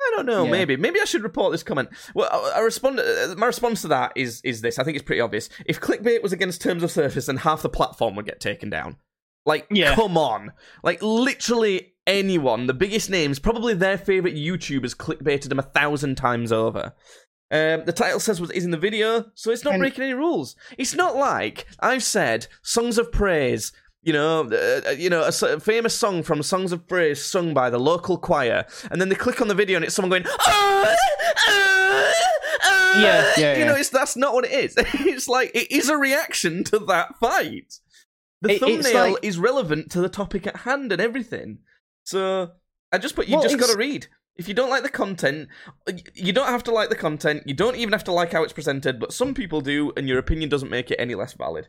I 0.00 0.12
don't 0.16 0.26
know. 0.26 0.44
Yeah. 0.44 0.50
Maybe, 0.50 0.76
maybe 0.76 1.00
I 1.00 1.04
should 1.04 1.22
report 1.22 1.52
this 1.52 1.62
comment. 1.62 1.90
Well, 2.14 2.28
I, 2.32 2.58
I 2.58 2.60
respond. 2.60 3.00
Uh, 3.00 3.34
my 3.36 3.46
response 3.46 3.82
to 3.82 3.88
that 3.88 4.12
is 4.16 4.40
is 4.42 4.60
this. 4.60 4.78
I 4.78 4.84
think 4.84 4.96
it's 4.96 5.04
pretty 5.04 5.20
obvious. 5.20 5.48
If 5.66 5.80
clickbait 5.80 6.22
was 6.22 6.32
against 6.32 6.62
terms 6.62 6.82
of 6.82 6.90
service, 6.90 7.26
then 7.26 7.38
half 7.38 7.62
the 7.62 7.68
platform 7.68 8.16
would 8.16 8.26
get 8.26 8.40
taken 8.40 8.70
down. 8.70 8.96
Like, 9.46 9.66
Yeah. 9.70 9.94
come 9.94 10.16
on. 10.18 10.52
Like, 10.82 11.02
literally 11.02 11.94
anyone, 12.06 12.66
the 12.66 12.74
biggest 12.74 13.08
names, 13.10 13.38
probably 13.38 13.74
their 13.74 13.98
favorite 13.98 14.34
YouTubers, 14.34 14.96
clickbaited 14.96 15.48
them 15.48 15.58
a 15.58 15.62
thousand 15.62 16.16
times 16.16 16.52
over. 16.52 16.92
Um, 17.52 17.84
the 17.84 17.92
title 17.92 18.20
says 18.20 18.40
what 18.40 18.54
is 18.54 18.64
in 18.64 18.70
the 18.70 18.76
video, 18.78 19.26
so 19.34 19.50
it's 19.50 19.64
not 19.64 19.74
And- 19.74 19.80
breaking 19.80 20.04
any 20.04 20.14
rules. 20.14 20.54
It's 20.78 20.94
not 20.94 21.16
like 21.16 21.66
I've 21.80 22.02
said 22.04 22.46
songs 22.62 22.96
of 22.98 23.10
praise. 23.10 23.72
You 24.02 24.12
know, 24.14 24.48
uh, 24.50 24.88
uh, 24.88 24.90
you 24.92 25.10
know, 25.10 25.22
a, 25.24 25.46
a 25.46 25.60
famous 25.60 25.94
song 25.94 26.22
from 26.22 26.42
Songs 26.42 26.72
of 26.72 26.86
Praise 26.88 27.22
sung 27.22 27.52
by 27.52 27.68
the 27.68 27.78
local 27.78 28.16
choir, 28.16 28.64
and 28.90 28.98
then 28.98 29.10
they 29.10 29.14
click 29.14 29.42
on 29.42 29.48
the 29.48 29.54
video 29.54 29.76
and 29.76 29.84
it's 29.84 29.94
someone 29.94 30.08
going, 30.10 30.24
"Ah, 30.26 30.96
ah, 30.96 30.96
ah." 31.48 33.00
Yeah, 33.02 33.32
yeah, 33.36 33.58
You 33.58 33.64
know, 33.66 33.74
it's 33.74 33.90
that's 33.90 34.16
not 34.16 34.32
what 34.32 34.44
it 34.46 34.52
is. 34.52 34.74
It's 34.94 35.28
like 35.28 35.50
it 35.54 35.70
is 35.70 35.88
a 35.90 35.96
reaction 35.98 36.64
to 36.64 36.78
that 36.80 37.18
fight. 37.18 37.78
The 38.42 38.52
It- 38.52 38.60
thumbnail 38.60 39.12
like- 39.12 39.24
is 39.24 39.38
relevant 39.38 39.90
to 39.92 40.00
the 40.00 40.08
topic 40.08 40.46
at 40.46 40.56
hand 40.56 40.92
and 40.92 41.00
everything. 41.00 41.58
So 42.04 42.52
I 42.92 42.98
just 42.98 43.14
put 43.14 43.28
you 43.28 43.34
Well, 43.36 43.42
just 43.42 43.58
got 43.58 43.70
to 43.70 43.76
read. 43.78 44.06
If 44.36 44.48
you 44.48 44.54
don't 44.54 44.70
like 44.70 44.82
the 44.82 44.88
content, 44.88 45.48
you 46.14 46.32
don't 46.32 46.48
have 46.48 46.64
to 46.64 46.70
like 46.70 46.88
the 46.88 46.96
content. 46.96 47.42
You 47.46 47.52
don't 47.54 47.76
even 47.76 47.92
have 47.92 48.04
to 48.04 48.12
like 48.12 48.32
how 48.32 48.42
it's 48.42 48.54
presented, 48.54 48.98
but 48.98 49.12
some 49.12 49.34
people 49.34 49.60
do, 49.60 49.92
and 49.96 50.08
your 50.08 50.18
opinion 50.18 50.48
doesn't 50.48 50.70
make 50.70 50.90
it 50.90 50.96
any 50.98 51.14
less 51.14 51.34
valid. 51.34 51.68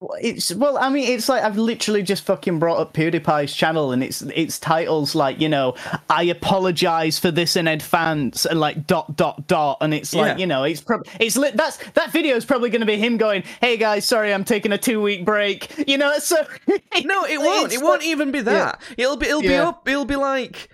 Well, 0.00 0.16
It's 0.20 0.54
well, 0.54 0.78
I 0.78 0.90
mean, 0.90 1.08
it's 1.12 1.28
like 1.28 1.42
I've 1.42 1.56
literally 1.58 2.02
just 2.02 2.22
fucking 2.24 2.60
brought 2.60 2.78
up 2.78 2.92
PewDiePie's 2.92 3.52
channel, 3.52 3.90
and 3.90 4.04
it's 4.04 4.22
it's 4.22 4.58
titles 4.60 5.16
like 5.16 5.40
you 5.40 5.48
know, 5.48 5.74
I 6.08 6.22
apologize 6.24 7.18
for 7.18 7.32
this 7.32 7.56
in 7.56 7.66
advance, 7.66 8.46
and 8.46 8.60
like 8.60 8.86
dot 8.86 9.16
dot 9.16 9.48
dot, 9.48 9.78
and 9.80 9.92
it's 9.92 10.14
like 10.14 10.34
Yeah. 10.34 10.36
you 10.36 10.46
know, 10.46 10.62
it's 10.62 10.80
probably 10.80 11.10
it's 11.18 11.36
lit. 11.36 11.56
That's 11.56 11.78
that 11.94 12.12
video 12.12 12.36
is 12.36 12.44
probably 12.44 12.70
going 12.70 12.80
to 12.82 12.86
be 12.86 12.96
him 12.96 13.16
going, 13.16 13.42
"Hey 13.60 13.76
guys, 13.76 14.04
sorry, 14.04 14.32
I'm 14.32 14.44
taking 14.44 14.70
a 14.70 14.78
two 14.78 15.02
week 15.02 15.24
break." 15.24 15.72
You 15.88 15.98
know, 15.98 16.18
so 16.18 16.36
No, 17.04 17.24
it 17.24 17.38
won't. 17.40 17.72
It 17.72 17.82
won't 17.82 18.00
like- 18.02 18.08
even 18.08 18.30
be 18.30 18.42
that. 18.42 18.80
It'll 18.96 19.16
be. 19.16 19.26
It'll 19.26 19.40
be 19.42 19.48
Yeah. 19.48 19.68
up. 19.68 19.88
It'll 19.88 20.04
be 20.04 20.16
like 20.16 20.68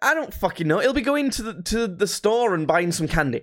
I 0.00 0.14
don't 0.14 0.32
fucking 0.32 0.66
know. 0.66 0.80
It'll 0.80 0.94
be 0.94 1.02
going 1.02 1.28
to 1.32 1.42
the 1.42 1.62
to 1.64 1.86
the 1.86 2.06
store 2.06 2.54
and 2.54 2.66
buying 2.66 2.92
some 2.92 3.08
candy. 3.08 3.42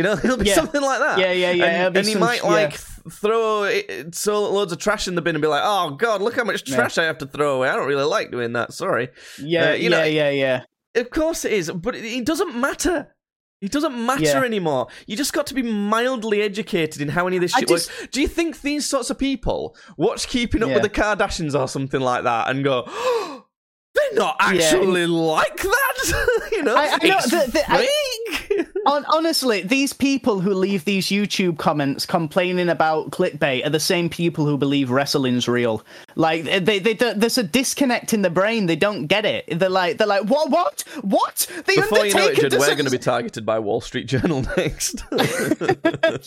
You 0.00 0.04
know, 0.04 0.12
it'll 0.24 0.38
be 0.38 0.46
Yeah. 0.46 0.54
something 0.54 0.80
like 0.80 0.98
that. 1.00 1.18
Yeah, 1.18 1.32
yeah, 1.32 1.50
yeah, 1.50 1.86
And, 1.88 1.96
and 1.98 2.06
he 2.06 2.12
some 2.14 2.20
might 2.20 2.42
like 2.42 2.72
yeah. 2.72 3.10
throw 3.10 3.64
it, 3.64 4.14
so 4.14 4.50
loads 4.50 4.72
of 4.72 4.78
trash 4.78 5.06
in 5.08 5.14
the 5.14 5.20
bin 5.20 5.34
and 5.36 5.42
be 5.42 5.48
like, 5.48 5.60
"Oh 5.62 5.90
God, 5.90 6.22
look 6.22 6.36
how 6.36 6.44
much 6.44 6.66
Yeah. 6.66 6.76
trash 6.76 6.96
I 6.96 7.04
have 7.04 7.18
to 7.18 7.26
throw 7.26 7.56
away. 7.56 7.68
I 7.68 7.76
don't 7.76 7.86
really 7.86 8.04
like 8.04 8.30
doing 8.30 8.54
that. 8.54 8.72
Sorry." 8.72 9.10
yeah, 9.38 9.70
Uh, 9.70 9.72
you 9.74 9.82
yeah, 9.84 9.88
know- 9.90 10.04
yeah, 10.04 10.30
yeah. 10.30 10.62
Of 10.94 11.10
course 11.10 11.44
it 11.44 11.52
is, 11.52 11.70
but 11.70 11.94
it, 11.94 12.24
doesn't 12.24 12.56
matter. 12.56 13.14
It 13.60 13.72
doesn't 13.72 13.94
matter 14.06 14.22
Yeah. 14.24 14.42
anymore. 14.42 14.86
You 15.06 15.18
just 15.18 15.34
got 15.34 15.46
to 15.48 15.54
be 15.54 15.62
mildly 15.62 16.40
educated 16.40 17.02
in 17.02 17.08
how 17.10 17.26
any 17.26 17.36
of 17.36 17.42
this 17.42 17.52
shit 17.52 17.68
just- 17.68 17.90
works. 17.90 18.08
Do 18.10 18.22
you 18.22 18.28
think 18.28 18.62
these 18.62 18.86
sorts 18.86 19.10
of 19.10 19.18
people 19.18 19.76
watch 19.98 20.28
Keeping 20.28 20.62
Up 20.62 20.68
Yeah. 20.70 20.76
with 20.76 20.82
the 20.84 20.88
Kardashians 20.88 21.54
or 21.54 21.68
something 21.68 22.00
like 22.00 22.24
that 22.24 22.48
and 22.48 22.64
go, 22.64 22.84
oh, 22.86 23.44
they're 23.94 24.14
not 24.14 24.36
Yeah. 24.40 24.46
actually 24.62 25.06
like 25.06 25.58
that? 25.62 26.48
you 26.52 26.62
know, 26.62 26.74
I- 26.74 26.98
I 27.02 27.06
know, 27.06 27.20
the- 27.20 27.50
the- 27.52 27.64
I- 27.70 27.82
honestly, 28.86 29.62
these 29.62 29.92
people 29.92 30.40
who 30.40 30.54
leave 30.54 30.84
these 30.84 31.08
YouTube 31.08 31.58
comments 31.58 32.06
complaining 32.06 32.68
about 32.68 33.10
clickbait 33.10 33.64
are 33.66 33.70
the 33.70 33.80
same 33.80 34.08
people 34.08 34.46
who 34.46 34.56
believe 34.56 34.90
wrestling's 34.90 35.48
real. 35.48 35.84
Like 36.14 36.44
they, 36.44 36.78
they, 36.78 36.94
there's 36.94 37.38
a 37.38 37.42
disconnect 37.42 38.12
in 38.12 38.22
the 38.22 38.30
brain. 38.30 38.66
They 38.66 38.76
don't 38.76 39.06
get 39.06 39.24
it. 39.24 39.46
They're 39.58 39.68
like, 39.68 39.98
they're 39.98 40.06
like, 40.06 40.24
what, 40.24 40.50
what, 40.50 40.84
what? 41.02 41.46
The 41.66 41.76
Before 41.76 42.06
you 42.06 42.14
know 42.14 42.20
it, 42.20 42.28
Undertaker 42.28 42.48
Judd, 42.48 42.60
we're 42.60 42.74
going 42.74 42.84
to 42.84 42.90
be 42.90 42.98
targeted 42.98 43.46
by 43.46 43.58
Wall 43.58 43.80
Street 43.80 44.06
Journal 44.06 44.42
next. 44.56 45.02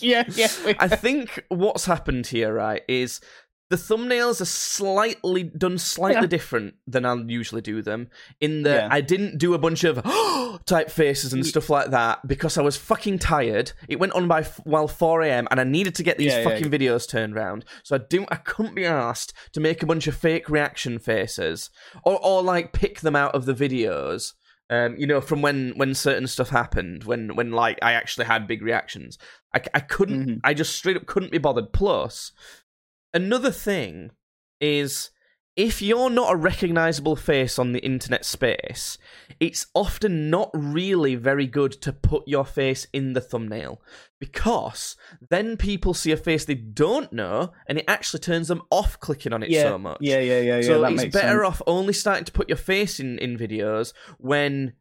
yeah, 0.02 0.24
yeah. 0.34 0.48
I 0.78 0.88
think 0.88 1.44
what's 1.48 1.84
happened 1.84 2.26
here, 2.26 2.54
right, 2.54 2.82
is 2.88 3.20
the 3.70 3.76
thumbnails 3.76 4.40
are 4.40 4.44
slightly 4.46 5.42
done 5.42 5.78
slightly 5.78 6.22
Yeah. 6.22 6.26
different 6.26 6.74
than 6.86 7.04
I 7.06 7.14
usually 7.14 7.62
do 7.62 7.80
them. 7.82 8.08
In 8.40 8.62
that 8.64 8.82
Yeah. 8.84 8.88
I 8.90 9.00
didn't 9.00 9.38
do 9.38 9.54
a 9.54 9.58
bunch 9.58 9.84
of 9.84 10.02
type 10.66 10.90
faces 10.90 11.32
and 11.32 11.44
stuff 11.46 11.70
like 11.70 11.90
that 11.90 12.26
because 12.26 12.58
I 12.58 12.62
was 12.62 12.76
fucking 12.76 13.18
tired. 13.20 13.72
It 13.88 13.98
went 13.98 14.12
on 14.12 14.28
by 14.28 14.40
f- 14.40 14.60
while 14.64 14.86
4 14.88 15.22
a.m. 15.22 15.48
and 15.50 15.58
I 15.60 15.64
needed 15.64 15.94
to 15.96 16.02
get 16.02 16.18
these 16.18 16.32
Yeah, 16.32 16.44
fucking 16.44 16.70
videos 16.70 17.08
turned 17.08 17.34
around. 17.36 17.64
So 17.82 17.96
I 17.96 18.00
didn't. 18.08 18.28
I 18.30 18.36
couldn't 18.36 18.74
be 18.74 18.84
asked 18.84 19.32
to 19.52 19.60
make 19.60 19.82
a 19.82 19.86
bunch 19.86 20.06
of 20.06 20.14
fake 20.14 20.48
reaction 20.48 20.98
faces 20.98 21.70
or 22.04 22.18
or 22.24 22.42
like 22.42 22.72
pick 22.72 23.00
them 23.00 23.16
out 23.16 23.34
of 23.34 23.46
the 23.46 23.54
videos. 23.54 24.34
Um, 24.70 24.96
you 24.96 25.06
know, 25.06 25.20
from 25.20 25.42
when 25.42 25.72
when 25.76 25.94
certain 25.94 26.26
stuff 26.26 26.48
happened, 26.48 27.04
when 27.04 27.36
when 27.36 27.50
like 27.52 27.78
I 27.82 27.92
actually 27.92 28.24
had 28.26 28.46
big 28.46 28.62
reactions, 28.62 29.18
I, 29.54 29.60
I 29.74 29.80
couldn't. 29.80 30.26
Mhm. 30.26 30.40
I 30.42 30.54
just 30.54 30.74
straight 30.74 30.96
up 30.96 31.04
couldn't 31.06 31.32
be 31.32 31.38
bothered. 31.38 31.72
Plus, 31.74 32.32
another 33.14 33.50
thing 33.50 34.10
is 34.60 35.10
if 35.56 35.80
you're 35.80 36.10
not 36.10 36.32
a 36.32 36.36
recognizable 36.36 37.14
face 37.14 37.60
on 37.60 37.72
the 37.72 37.78
internet 37.78 38.24
space, 38.24 38.98
it's 39.38 39.66
often 39.72 40.28
not 40.28 40.50
really 40.52 41.14
very 41.14 41.46
good 41.46 41.70
to 41.82 41.92
put 41.92 42.26
your 42.26 42.44
face 42.44 42.88
in 42.92 43.12
the 43.12 43.20
thumbnail 43.20 43.80
because 44.18 44.96
then 45.30 45.56
people 45.56 45.94
see 45.94 46.10
a 46.10 46.16
face 46.16 46.44
they 46.44 46.54
don't 46.56 47.12
know 47.12 47.52
and 47.68 47.78
it 47.78 47.84
actually 47.86 48.18
turns 48.18 48.48
them 48.48 48.62
off 48.70 48.98
clicking 48.98 49.32
on 49.32 49.44
it 49.44 49.50
yeah, 49.50 49.62
so 49.62 49.78
much. 49.78 49.98
yeah, 50.00 50.18
yeah, 50.18 50.40
yeah, 50.40 50.56
yeah. 50.56 50.62
So 50.62 50.80
that 50.80 50.92
it's 50.92 51.04
better 51.04 51.44
sense. 51.44 51.46
off 51.46 51.62
only 51.68 51.92
starting 51.92 52.24
to 52.24 52.32
put 52.32 52.48
your 52.48 52.58
face 52.58 52.98
in, 52.98 53.18
in 53.20 53.38
videos 53.38 53.92
when 54.18 54.72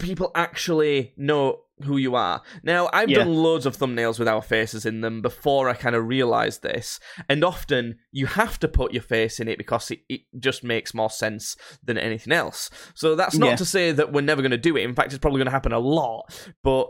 people 0.00 0.32
actually 0.34 1.14
know 1.16 1.60
who 1.84 1.96
you 1.96 2.14
are. 2.14 2.42
Now, 2.62 2.88
I've 2.92 3.08
Yeah. 3.10 3.18
done 3.18 3.34
loads 3.34 3.66
of 3.66 3.76
thumbnails 3.76 4.18
with 4.18 4.28
our 4.28 4.42
faces 4.42 4.84
in 4.86 5.00
them 5.00 5.22
before 5.22 5.68
I 5.68 5.74
kind 5.74 5.94
of 5.96 6.06
realized 6.06 6.62
this, 6.62 6.98
and 7.28 7.44
often 7.44 7.98
you 8.12 8.26
have 8.26 8.58
to 8.60 8.68
put 8.68 8.92
your 8.92 9.02
face 9.02 9.40
in 9.40 9.48
it 9.48 9.58
because 9.58 9.90
it, 9.90 10.00
it 10.08 10.20
just 10.38 10.62
makes 10.64 10.94
more 10.94 11.10
sense 11.10 11.56
than 11.82 11.98
anything 11.98 12.32
else. 12.32 12.70
So 12.94 13.14
that's 13.14 13.36
not 13.38 13.46
Yeah. 13.50 13.56
to 13.56 13.64
say 13.64 13.92
that 13.92 14.12
we're 14.12 14.20
never 14.20 14.42
going 14.42 14.50
to 14.52 14.56
do 14.58 14.76
it. 14.76 14.82
In 14.82 14.94
fact, 14.94 15.12
it's 15.12 15.20
probably 15.20 15.38
going 15.38 15.46
to 15.46 15.52
happen 15.52 15.72
a 15.72 15.78
lot, 15.78 16.32
but 16.62 16.88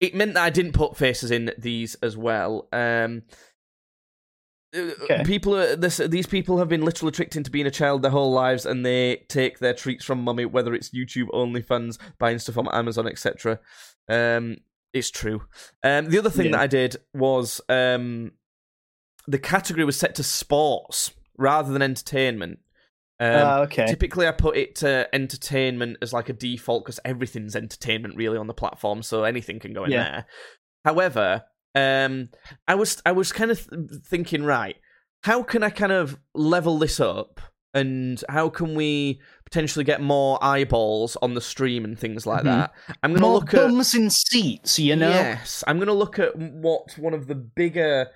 it 0.00 0.14
meant 0.14 0.34
that 0.34 0.42
I 0.44 0.50
didn't 0.50 0.72
put 0.72 0.96
faces 0.96 1.30
in 1.30 1.52
these 1.58 1.94
as 2.02 2.16
well. 2.16 2.68
Um, 2.72 3.22
uh, 4.74 4.90
Okay. 5.04 5.22
People 5.24 5.56
are 5.56 5.76
this. 5.76 5.96
These 5.98 6.26
people 6.26 6.58
have 6.58 6.68
been 6.68 6.84
literally 6.84 7.12
tricked 7.12 7.36
into 7.36 7.50
being 7.50 7.66
a 7.66 7.70
child 7.70 8.02
their 8.02 8.10
whole 8.10 8.32
lives, 8.32 8.66
and 8.66 8.84
they 8.84 9.24
take 9.28 9.58
their 9.58 9.72
treats 9.72 10.04
from 10.04 10.22
mummy, 10.22 10.44
whether 10.44 10.74
it's 10.74 10.90
YouTube, 10.90 11.28
OnlyFans, 11.32 11.98
buying 12.18 12.38
stuff 12.38 12.58
on 12.58 12.68
Amazon, 12.72 13.06
etc. 13.06 13.60
Um, 14.08 14.58
it's 14.92 15.10
true. 15.10 15.42
Um, 15.82 16.08
the 16.10 16.18
other 16.18 16.30
thing 16.30 16.46
Yeah. 16.46 16.52
that 16.52 16.60
I 16.60 16.66
did 16.66 16.96
was 17.14 17.60
um, 17.68 18.32
the 19.26 19.38
category 19.38 19.84
was 19.84 19.98
set 19.98 20.14
to 20.16 20.22
sports 20.22 21.12
rather 21.36 21.72
than 21.72 21.82
entertainment. 21.82 22.60
Um, 23.18 23.30
Ah, 23.34 23.58
okay. 23.60 23.86
Typically, 23.86 24.26
I 24.28 24.32
put 24.32 24.56
it 24.56 24.74
to 24.76 25.08
entertainment 25.14 25.98
as 26.02 26.12
like 26.12 26.28
a 26.28 26.32
default 26.34 26.84
because 26.84 27.00
everything's 27.04 27.56
entertainment 27.56 28.16
really 28.16 28.36
on 28.38 28.46
the 28.46 28.54
platform, 28.54 29.02
so 29.02 29.24
anything 29.24 29.58
can 29.58 29.72
go 29.72 29.84
in 29.84 29.90
Yeah. 29.90 30.02
there. 30.10 30.26
However, 30.84 31.44
um, 31.74 32.28
I 32.68 32.74
was 32.74 33.02
I 33.04 33.12
was 33.12 33.32
kind 33.32 33.50
of 33.50 33.68
th- 33.68 34.02
thinking, 34.06 34.44
right, 34.44 34.76
how 35.24 35.42
can 35.42 35.62
I 35.62 35.70
kind 35.70 35.92
of 35.92 36.18
level 36.34 36.78
this 36.78 37.00
up, 37.00 37.40
and 37.74 38.22
how 38.28 38.48
can 38.48 38.74
we 38.74 39.20
potentially 39.44 39.84
get 39.84 40.00
more 40.00 40.38
eyeballs 40.42 41.16
on 41.22 41.34
the 41.34 41.40
stream 41.40 41.84
and 41.84 41.98
things 41.98 42.26
like 42.26 42.40
Mhm. 42.42 42.44
that? 42.44 42.72
I'm 43.02 43.10
going 43.12 43.22
to 43.22 43.28
look 43.28 43.54
at 43.54 43.68
bums 43.68 43.94
in 43.94 44.10
seats, 44.10 44.78
you 44.78 44.96
know. 44.96 45.10
Yes, 45.10 45.62
I'm 45.66 45.76
going 45.76 45.86
to 45.88 45.92
look 45.92 46.18
at 46.18 46.36
what 46.36 46.96
one 46.98 47.14
of 47.14 47.26
the 47.26 47.34
bigger 47.34 48.08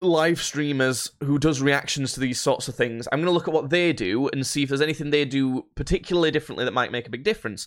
live 0.00 0.40
streamers 0.40 1.10
who 1.22 1.38
does 1.38 1.62
reactions 1.62 2.12
to 2.12 2.20
these 2.20 2.38
sorts 2.40 2.68
of 2.68 2.74
things. 2.74 3.08
I'm 3.10 3.20
going 3.20 3.26
to 3.26 3.32
look 3.32 3.48
at 3.48 3.54
what 3.54 3.70
they 3.70 3.92
do 3.92 4.28
and 4.28 4.46
see 4.46 4.62
if 4.62 4.68
there's 4.68 4.82
anything 4.82 5.10
they 5.10 5.24
do 5.24 5.64
particularly 5.76 6.30
differently 6.30 6.64
that 6.66 6.74
might 6.74 6.92
make 6.92 7.06
a 7.06 7.10
big 7.10 7.24
difference. 7.24 7.66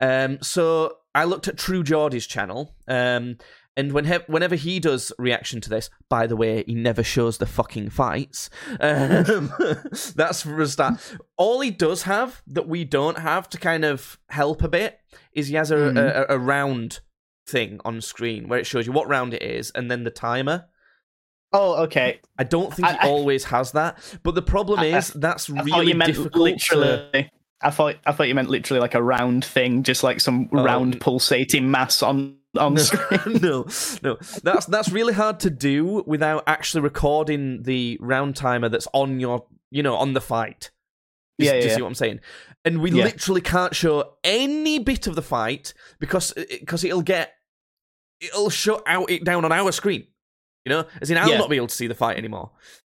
Um, 0.00 0.38
so 0.42 0.96
I 1.14 1.24
looked 1.24 1.48
at 1.48 1.56
True 1.56 1.82
Geordie's 1.84 2.26
channel, 2.26 2.74
um, 2.88 3.38
and 3.76 3.92
when 3.92 4.06
whenever 4.26 4.54
he 4.54 4.80
does 4.80 5.12
reaction 5.18 5.60
to 5.60 5.68
this, 5.70 5.90
by 6.08 6.26
the 6.26 6.36
way, 6.36 6.64
he 6.66 6.74
never 6.74 7.02
shows 7.02 7.38
the 7.38 7.46
fucking 7.46 7.90
fights. 7.90 8.48
Um, 8.80 9.52
that's 10.14 10.42
for 10.42 10.60
a 10.60 10.66
start. 10.66 10.94
All 11.36 11.60
he 11.60 11.70
does 11.70 12.02
have 12.04 12.42
that 12.46 12.66
we 12.68 12.84
don't 12.84 13.18
have 13.18 13.48
to 13.50 13.58
kind 13.58 13.84
of 13.84 14.18
help 14.30 14.62
a 14.62 14.68
bit 14.68 14.98
is 15.32 15.48
he 15.48 15.54
has 15.56 15.70
a, 15.70 15.76
Mhm. 15.76 15.98
a, 15.98 16.34
a 16.34 16.38
round 16.38 17.00
thing 17.46 17.80
on 17.84 18.00
screen 18.00 18.48
where 18.48 18.58
it 18.58 18.66
shows 18.66 18.86
you 18.86 18.92
what 18.92 19.08
round 19.08 19.34
it 19.34 19.42
is 19.42 19.70
and 19.72 19.90
then 19.90 20.04
the 20.04 20.10
timer. 20.10 20.66
Oh, 21.52 21.84
okay. 21.84 22.20
I 22.38 22.44
don't 22.44 22.74
think 22.74 22.88
he 22.88 22.94
I- 22.94 23.04
I- 23.06 23.08
always 23.08 23.44
has 23.44 23.72
that, 23.72 23.98
but 24.22 24.34
the 24.34 24.42
problem 24.42 24.80
I- 24.80 24.86
I- 24.86 24.98
is 24.98 25.10
that's 25.10 25.48
I 25.50 25.62
really 25.62 25.92
difficult. 25.92 26.58
to- 26.60 27.30
I 27.62 27.70
thought 27.70 27.96
I 28.04 28.12
thought 28.12 28.28
you 28.28 28.34
meant 28.34 28.50
literally 28.50 28.80
like 28.80 28.94
a 28.94 29.02
round 29.02 29.42
thing, 29.44 29.82
just 29.82 30.02
like 30.02 30.20
some 30.20 30.48
Oh, 30.52 30.62
round 30.62 31.00
pulsating 31.00 31.70
mass 31.70 32.02
on 32.02 32.36
on 32.58 32.76
screen. 32.78 33.40
no, 33.40 33.66
no, 34.02 34.16
that's 34.42 34.66
that's 34.66 34.90
really 34.90 35.12
hard 35.12 35.40
to 35.40 35.50
do 35.50 36.02
without 36.06 36.44
actually 36.46 36.80
recording 36.82 37.62
the 37.62 37.98
round 38.00 38.36
timer 38.36 38.68
that's 38.68 38.88
on 38.92 39.20
your, 39.20 39.46
you 39.70 39.82
know, 39.82 39.94
on 39.96 40.12
the 40.14 40.20
fight. 40.20 40.70
Do 41.38 41.44
you- 41.46 41.52
Yeah, 41.52 41.60
do 41.60 41.66
you 41.68 41.74
see 41.74 41.82
what 41.82 41.88
I'm 41.88 41.94
saying? 41.94 42.20
and 42.64 42.80
we 42.80 42.90
Yeah. 42.90 43.04
literally 43.04 43.40
can't 43.42 43.76
show 43.76 44.14
any 44.24 44.78
bit 44.80 45.06
of 45.06 45.14
the 45.14 45.22
fight 45.22 45.72
because 46.00 46.32
because 46.32 46.82
it'll 46.82 47.02
get 47.02 47.34
it'll 48.20 48.50
shut 48.50 48.82
out 48.86 49.08
it 49.10 49.22
down 49.24 49.44
on 49.44 49.52
our 49.52 49.70
screen. 49.72 50.06
You 50.64 50.70
know, 50.70 50.86
as 51.00 51.10
in 51.10 51.16
I'll 51.18 51.28
Yeah. 51.28 51.38
not 51.38 51.48
be 51.50 51.56
able 51.56 51.68
to 51.68 51.74
see 51.74 51.86
the 51.86 51.94
fight 51.94 52.16
anymore. 52.16 52.50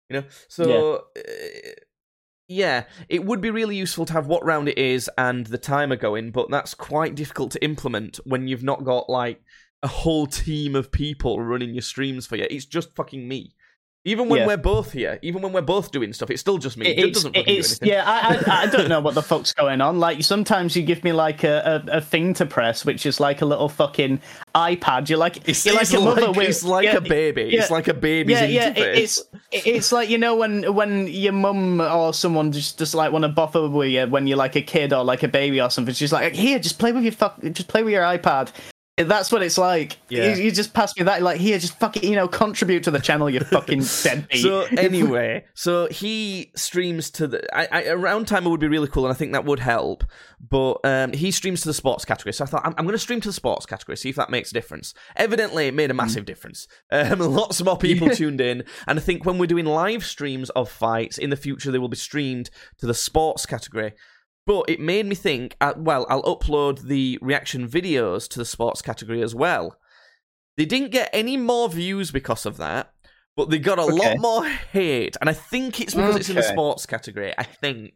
You 0.10 0.22
know, 0.22 0.26
so 0.48 1.04
uh, 1.18 1.22
yeah, 2.48 2.84
it 3.10 3.26
would 3.26 3.42
be 3.42 3.50
really 3.50 3.76
useful 3.76 4.06
to 4.06 4.14
have 4.14 4.28
what 4.28 4.46
round 4.46 4.70
it 4.70 4.78
is 4.78 5.10
and 5.18 5.48
the 5.48 5.58
timer 5.58 5.96
going, 5.96 6.32
but 6.32 6.50
that's 6.52 6.74
quite 6.74 7.16
difficult 7.16 7.52
to 7.52 7.64
implement 7.64 8.20
when 8.26 8.48
you've 8.48 8.64
not 8.64 8.84
got 8.84 9.10
like 9.10 9.42
a 9.82 9.88
whole 9.88 10.28
team 10.28 10.76
of 10.76 10.92
people 10.92 11.42
running 11.42 11.74
your 11.74 11.82
streams 11.82 12.28
for 12.28 12.36
you. 12.36 12.48
It's 12.50 12.66
just 12.66 12.96
fucking 12.96 13.28
me. 13.28 13.54
Even 14.08 14.30
when 14.30 14.42
Yeah. 14.42 14.48
we're 14.48 14.58
both 14.58 14.92
here, 14.92 15.18
even 15.24 15.42
when 15.42 15.52
we're 15.52 15.62
both 15.62 15.92
doing 15.92 16.14
stuff, 16.14 16.30
it's 16.30 16.40
still 16.40 16.60
just 16.60 16.78
me. 16.78 16.86
It, 16.86 17.00
It's, 17.06 17.18
doesn't 17.18 17.32
do 17.34 17.42
anything. 17.48 17.88
yeah, 17.88 18.04
I, 18.06 18.36
I 18.36 18.62
I 18.64 18.66
don't 18.68 18.88
know 18.88 19.00
what 19.02 19.16
the 19.16 19.24
fuck's 19.24 19.52
going 19.52 19.82
on. 19.82 20.00
Like 20.00 20.24
sometimes 20.24 20.76
you 20.76 20.84
give 20.84 21.04
me 21.04 21.12
like 21.12 21.44
a, 21.44 21.84
a, 21.88 21.98
a 21.98 22.02
thing 22.02 22.36
to 22.36 22.46
press, 22.46 22.86
which 22.86 23.06
is 23.08 23.20
like 23.20 23.42
a 23.42 23.46
little 23.46 23.68
fucking 23.68 24.22
iPad. 24.54 25.10
You're 25.10 25.18
like 25.18 25.38
It's, 25.50 25.66
you're 25.66 25.80
it's 25.82 25.92
like 25.92 26.00
a 26.02 26.04
mother 26.06 26.28
like, 26.28 26.36
with 26.38 26.50
it's 26.50 26.64
like 26.64 26.86
yeah, 26.86 26.98
a 26.98 27.02
baby. 27.02 27.50
yeah, 27.52 27.62
it's 27.62 27.72
like 27.72 27.88
a 27.88 27.96
baby's 27.96 28.40
yeah, 28.40 28.46
yeah. 28.46 28.70
interface. 28.74 28.78
it- 28.86 28.98
It's 29.56 29.66
it's 29.66 29.92
like 29.92 30.10
you 30.10 30.18
know 30.20 30.36
when 30.36 30.74
when 30.76 31.08
your 31.08 31.34
mum 31.34 31.82
or 31.82 32.14
someone 32.14 32.52
just 32.52 32.78
just 32.78 32.94
like 32.94 33.12
want 33.12 33.24
to 33.24 33.30
bother 33.30 33.68
with 33.68 33.90
you 33.90 34.06
when 34.06 34.28
you're 34.28 34.38
like 34.38 34.56
a 34.56 34.62
kid 34.62 34.94
or 34.94 35.04
like 35.04 35.24
a 35.24 35.28
baby 35.28 35.60
or 35.60 35.70
something. 35.72 35.96
She's 35.96 36.14
like, 36.14 36.34
here, 36.34 36.60
just 36.60 36.78
play 36.78 36.92
with 36.92 37.04
your 37.04 37.12
fuck, 37.12 37.42
just 37.42 37.68
play 37.70 37.82
with 37.82 37.94
your 37.94 38.04
iPad. 38.04 38.52
That's 38.98 39.30
what 39.30 39.44
it's 39.44 39.58
like. 39.58 39.98
Yeah. 40.08 40.36
You, 40.36 40.44
you 40.46 40.52
just 40.52 40.74
pass 40.74 40.96
me 40.96 41.04
that, 41.04 41.22
like, 41.22 41.38
here, 41.38 41.60
just 41.60 41.78
fucking, 41.80 42.04
you 42.04 42.16
know, 42.16 42.30
contribute 42.30 42.84
to 42.84 42.92
the 42.92 43.00
channel, 43.00 43.30
you 43.30 43.42
fucking 43.42 43.84
deadbeat. 44.04 44.42
So 44.42 44.62
anyway, 44.78 45.46
so 45.54 45.88
he 45.88 46.52
streams 46.56 47.10
to 47.12 47.28
the 47.28 47.56
I 47.56 47.92
round 47.94 48.30
timer 48.30 48.50
would 48.50 48.62
be 48.62 48.70
really 48.70 48.88
cool, 48.88 49.06
and 49.06 49.14
I 49.14 49.18
think 49.18 49.34
that 49.34 49.44
would 49.44 49.60
help. 49.60 50.06
But 50.40 50.80
um, 50.86 51.12
he 51.12 51.32
streams 51.32 51.62
to 51.62 51.68
the 51.68 51.74
sports 51.74 52.06
category, 52.06 52.32
so 52.32 52.46
I 52.46 52.48
thought 52.48 52.66
I'm, 52.66 52.74
I'm 52.78 52.86
going 52.86 52.94
to 52.94 53.00
stream 53.00 53.20
to 53.22 53.28
the 53.28 53.34
sports 53.34 53.66
category, 53.66 53.98
see 53.98 54.10
if 54.10 54.16
that 54.16 54.30
makes 54.30 54.52
a 54.52 54.54
difference. 54.54 54.94
Evidently, 55.18 55.68
it 55.68 55.74
made 55.74 55.92
a 55.92 55.96
massive 55.96 56.26
difference. 56.26 56.66
Um, 56.90 57.20
lots 57.20 57.62
more 57.62 57.78
people 57.78 58.10
tuned 58.10 58.40
in, 58.40 58.64
and 58.88 58.98
I 58.98 59.02
think 59.02 59.26
when 59.26 59.38
we're 59.38 59.46
doing 59.48 59.66
live 59.66 60.06
streams 60.06 60.50
of 60.52 60.70
fights 60.70 61.18
in 61.18 61.32
the 61.32 61.36
future, 61.36 61.70
they 61.70 61.80
will 61.80 61.90
be 61.90 61.98
streamed 61.98 62.50
to 62.78 62.86
the 62.86 62.94
sports 62.94 63.46
category. 63.46 63.94
But 64.46 64.70
it 64.70 64.80
made 64.80 65.08
me 65.08 65.16
think, 65.16 65.56
uh, 65.60 65.74
well, 65.76 66.06
I'll 66.10 66.24
upload 66.24 66.82
the 66.84 67.18
reaction 67.22 67.68
videos 67.68 68.28
to 68.30 68.40
the 68.40 68.46
sports 68.46 68.82
category 68.82 69.22
as 69.24 69.34
well. 69.34 69.78
They 70.58 70.66
didn't 70.66 70.92
get 70.92 71.10
any 71.14 71.36
more 71.36 71.68
views 71.68 72.12
because 72.12 72.46
of 72.46 72.58
that, 72.58 72.92
but 73.36 73.50
they 73.50 73.58
got 73.58 73.80
a 73.80 73.84
Okay. 73.84 73.94
lot 73.94 74.18
more 74.20 74.46
hate. 74.46 75.18
And 75.20 75.30
I 75.30 75.34
think 75.34 75.82
it's 75.82 75.96
because 75.96 76.16
it's 76.16 76.30
in 76.30 76.36
the 76.36 76.44
sports 76.44 76.86
category. 76.86 77.34
I 77.38 77.44
think. 77.44 77.94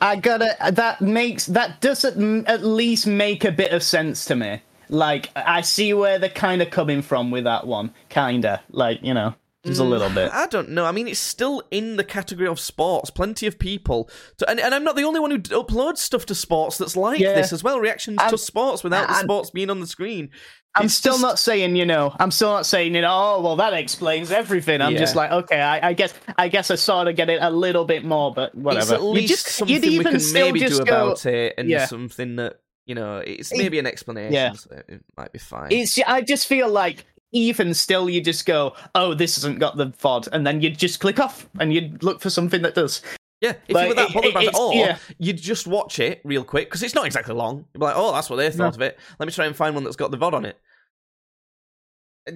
I 0.00 0.16
gotta. 0.16 0.56
That 0.72 1.00
makes 1.00 1.46
that 1.46 1.80
doesn't 1.80 2.48
at 2.48 2.64
least 2.64 3.06
make 3.06 3.44
a 3.44 3.52
bit 3.52 3.72
of 3.72 3.82
sense 3.82 4.24
to 4.26 4.34
me. 4.34 4.62
Like 4.88 5.30
I 5.36 5.60
see 5.60 5.94
where 5.94 6.18
they're 6.18 6.28
kind 6.30 6.60
of 6.62 6.70
coming 6.70 7.00
from 7.02 7.30
with 7.30 7.44
that 7.44 7.66
one, 7.66 7.94
kinda. 8.08 8.62
Like 8.70 9.02
you 9.02 9.14
know, 9.14 9.34
just 9.66 9.80
a 9.80 9.84
mm, 9.84 9.88
little 9.90 10.10
bit. 10.10 10.30
I 10.32 10.46
don't 10.46 10.70
know. 10.70 10.84
I 10.84 10.92
mean, 10.92 11.08
it's 11.08 11.18
still 11.18 11.62
in 11.70 11.96
the 11.96 12.04
category 12.04 12.48
of 12.48 12.58
sports. 12.60 13.10
Plenty 13.10 13.46
of 13.46 13.58
people, 13.58 14.10
to, 14.38 14.48
and, 14.50 14.60
and 14.60 14.74
I'm 14.74 14.84
not 14.84 14.96
the 14.96 15.04
only 15.04 15.20
one 15.20 15.30
who 15.30 15.38
uploads 15.38 15.98
stuff 15.98 16.26
to 16.26 16.34
sports 16.34 16.78
that's 16.78 16.96
like 16.96 17.20
Yeah. 17.20 17.34
this 17.34 17.52
as 17.52 17.62
well. 17.64 17.80
Reactions 17.80 18.18
I'm- 18.20 18.30
to 18.30 18.38
sports 18.38 18.82
without 18.84 19.08
the 19.08 19.14
I'm- 19.14 19.24
sports 19.24 19.50
being 19.50 19.70
on 19.70 19.80
the 19.80 19.86
screen. 19.86 20.30
I'm 20.76 20.86
It's 20.86 20.94
still 20.94 21.12
just- 21.12 21.22
not 21.22 21.38
saying, 21.38 21.76
you 21.76 21.86
know, 21.86 22.12
I'm 22.18 22.32
still 22.32 22.50
not 22.50 22.66
saying, 22.66 22.96
you 22.96 23.00
know, 23.00 23.08
oh 23.36 23.40
well, 23.40 23.56
that 23.56 23.74
explains 23.74 24.32
everything. 24.32 24.80
I'm 24.80 24.96
just 24.96 25.14
like, 25.14 25.30
okay, 25.30 25.60
I, 25.60 25.90
I 25.90 25.92
guess, 25.92 26.12
I 26.36 26.48
guess 26.48 26.68
I 26.70 26.74
sort 26.74 27.06
of 27.06 27.14
get 27.14 27.30
it 27.30 27.38
a 27.40 27.48
little 27.50 27.84
bit 27.84 28.04
more, 28.04 28.34
but 28.34 28.52
whatever. 28.56 28.82
It's 28.82 28.90
at 28.92 29.00
You 29.00 29.06
least 29.06 29.28
just- 29.28 29.46
something 29.56 29.80
we 29.80 30.02
can 30.02 30.20
maybe 30.32 30.58
do 30.60 30.78
go- 30.78 30.82
about 30.82 31.26
it, 31.26 31.54
and 31.58 31.68
Yeah. 31.68 31.86
something 31.86 32.36
that 32.36 32.58
you 32.86 32.94
know, 32.94 33.16
it's 33.16 33.50
maybe 33.56 33.78
an 33.78 33.86
explanation. 33.86 34.34
yeah. 34.34 34.52
so 34.52 34.68
it 34.88 35.00
might 35.16 35.32
be 35.32 35.38
fine. 35.38 35.68
It's. 35.72 35.98
I 36.06 36.20
just 36.20 36.46
feel 36.46 36.68
like 36.68 37.06
even 37.34 37.74
still, 37.74 38.08
you 38.08 38.20
just 38.22 38.46
go, 38.46 38.74
oh, 38.94 39.12
this 39.12 39.34
hasn't 39.36 39.58
got 39.58 39.76
the 39.76 39.88
VOD, 39.88 40.28
and 40.32 40.46
then 40.46 40.60
you 40.62 40.70
just 40.70 41.00
click 41.00 41.20
off 41.20 41.48
and 41.60 41.72
you 41.72 41.96
look 42.00 42.20
for 42.20 42.30
something 42.30 42.62
that 42.62 42.74
does. 42.74 43.02
Yeah, 43.40 43.54
if 43.68 43.74
Like, 43.74 43.82
you 43.82 43.88
were 43.90 43.94
that 43.96 44.14
bothered 44.14 44.24
it- 44.24 44.30
about 44.30 44.44
it, 44.44 44.54
or 44.54 44.74
yeah. 44.74 44.96
you'd 45.18 45.36
just 45.36 45.66
watch 45.66 45.98
it 45.98 46.20
real 46.24 46.44
quick 46.44 46.68
because 46.68 46.82
it's 46.82 46.94
not 46.94 47.04
exactly 47.04 47.34
long. 47.34 47.66
You'd 47.74 47.80
be 47.80 47.84
like, 47.84 47.94
"Oh, 47.96 48.12
that's 48.12 48.30
what 48.30 48.36
they 48.36 48.50
thought 48.50 48.74
of 48.74 48.80
it. 48.80 48.98
Let 49.18 49.26
me 49.26 49.32
try 49.32 49.44
and 49.44 49.54
find 49.54 49.74
one 49.74 49.84
that's 49.84 49.96
got 49.96 50.10
the 50.10 50.16
VOD 50.16 50.32
on 50.34 50.44
it." 50.46 50.58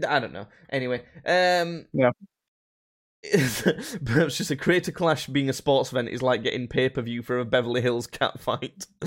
I 0.07 0.19
don't 0.19 0.35
know. 0.35 0.47
Anyway, 0.69 1.03
um, 1.25 1.87
Yeah. 1.95 2.11
Perhaps 4.05 4.37
just 4.39 4.51
a 4.51 4.57
creator 4.57 4.93
clash 4.93 5.27
being 5.27 5.49
a 5.51 5.53
sports 5.53 5.91
event 5.91 6.09
is 6.09 6.23
like 6.23 6.43
getting 6.45 6.69
pay 6.69 6.89
per 6.89 7.03
view 7.03 7.23
for 7.23 7.39
a 7.39 7.45
Beverly 7.45 7.81
Hills 7.81 8.07
cat 8.07 8.39
fight. 8.39 8.87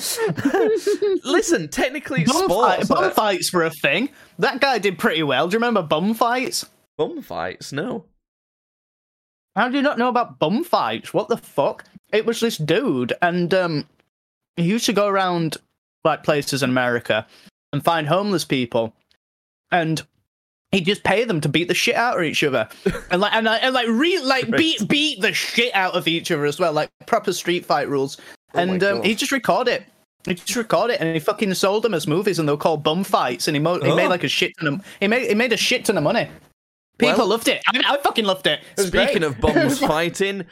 Listen, 1.23 1.69
technically 1.69 2.25
Bum, 2.25 2.43
sports. 2.43 2.87
fight, 2.87 2.87
bum 2.87 3.11
fights 3.11 3.53
were 3.53 3.63
a 3.63 3.69
thing. 3.69 4.09
That 4.39 4.59
guy 4.59 4.79
did 4.79 4.99
pretty 4.99 5.23
well. 5.23 5.47
Do 5.47 5.53
you 5.53 5.59
remember 5.59 5.81
bum 5.81 6.13
fights? 6.13 6.65
bum 6.97 7.21
fights, 7.21 7.71
no. 7.71 8.05
How 9.55 9.69
do 9.69 9.75
you 9.77 9.81
not 9.81 9.97
know 9.97 10.09
about 10.09 10.39
bum 10.39 10.63
fights? 10.63 11.13
What 11.13 11.29
the 11.29 11.37
fuck? 11.37 11.85
It 12.11 12.25
was 12.25 12.39
this 12.41 12.57
dude, 12.57 13.13
and 13.21 13.53
um, 13.53 13.87
he 14.55 14.63
used 14.63 14.85
to 14.85 14.93
go 14.93 15.07
around 15.07 15.57
like 16.03 16.23
places 16.23 16.61
in 16.63 16.69
America 16.69 17.25
and 17.73 17.83
find 17.83 18.07
homeless 18.07 18.45
people, 18.45 18.93
and 19.71 20.01
he'd 20.71 20.85
just 20.85 21.03
pay 21.03 21.23
them 21.25 21.41
to 21.41 21.49
beat 21.49 21.67
the 21.67 21.73
shit 21.73 21.95
out 21.95 22.17
of 22.17 22.23
each 22.23 22.43
other, 22.43 22.67
and 23.11 23.21
like 23.21 23.33
and, 23.33 23.45
like- 23.45 23.63
and 23.63 23.73
like 23.73 23.87
re 23.87 24.19
like 24.19 24.49
beat 24.51 24.87
beat 24.87 25.21
the 25.21 25.33
shit 25.33 25.73
out 25.75 25.93
of 25.95 26.07
each 26.07 26.31
other 26.31 26.45
as 26.45 26.59
well, 26.59 26.73
like 26.73 26.89
proper 27.05 27.33
street 27.33 27.65
fight 27.65 27.89
rules. 27.89 28.17
Oh 28.53 28.59
and 28.59 28.83
um, 28.83 29.01
he 29.03 29.15
just 29.15 29.31
record 29.31 29.67
it. 29.67 29.83
He 30.25 30.33
just 30.35 30.55
record 30.55 30.91
it, 30.91 30.99
and 31.01 31.13
he 31.13 31.19
fucking 31.19 31.53
sold 31.55 31.83
them 31.83 31.93
as 31.93 32.07
movies, 32.07 32.37
and 32.37 32.47
they 32.47 32.51
were 32.53 32.57
called 32.57 32.83
bum 32.83 33.03
fights. 33.03 33.47
And 33.47 33.55
he, 33.55 33.59
mo- 33.61 33.79
he 33.81 33.89
Oh. 33.89 33.95
made 33.95 34.07
like 34.09 34.23
a 34.23 34.27
shit 34.27 34.53
ton 34.59 34.73
of 34.75 34.85
he 34.99 35.07
made 35.07 35.27
he 35.29 35.35
made 35.35 35.51
a 35.53 35.57
shit 35.57 35.85
ton 35.85 35.97
of 35.97 36.03
money. 36.03 36.29
People 36.99 37.17
Well- 37.19 37.27
loved 37.27 37.47
it. 37.47 37.61
I 37.67 37.71
mean, 37.73 37.83
I 37.87 37.97
fucking 37.97 38.25
loved 38.25 38.45
it. 38.45 38.59
It 38.77 38.81
Speaking 38.87 39.19
great. 39.19 39.23
of 39.23 39.39
bums 39.41 39.79
fighting, 39.93 40.45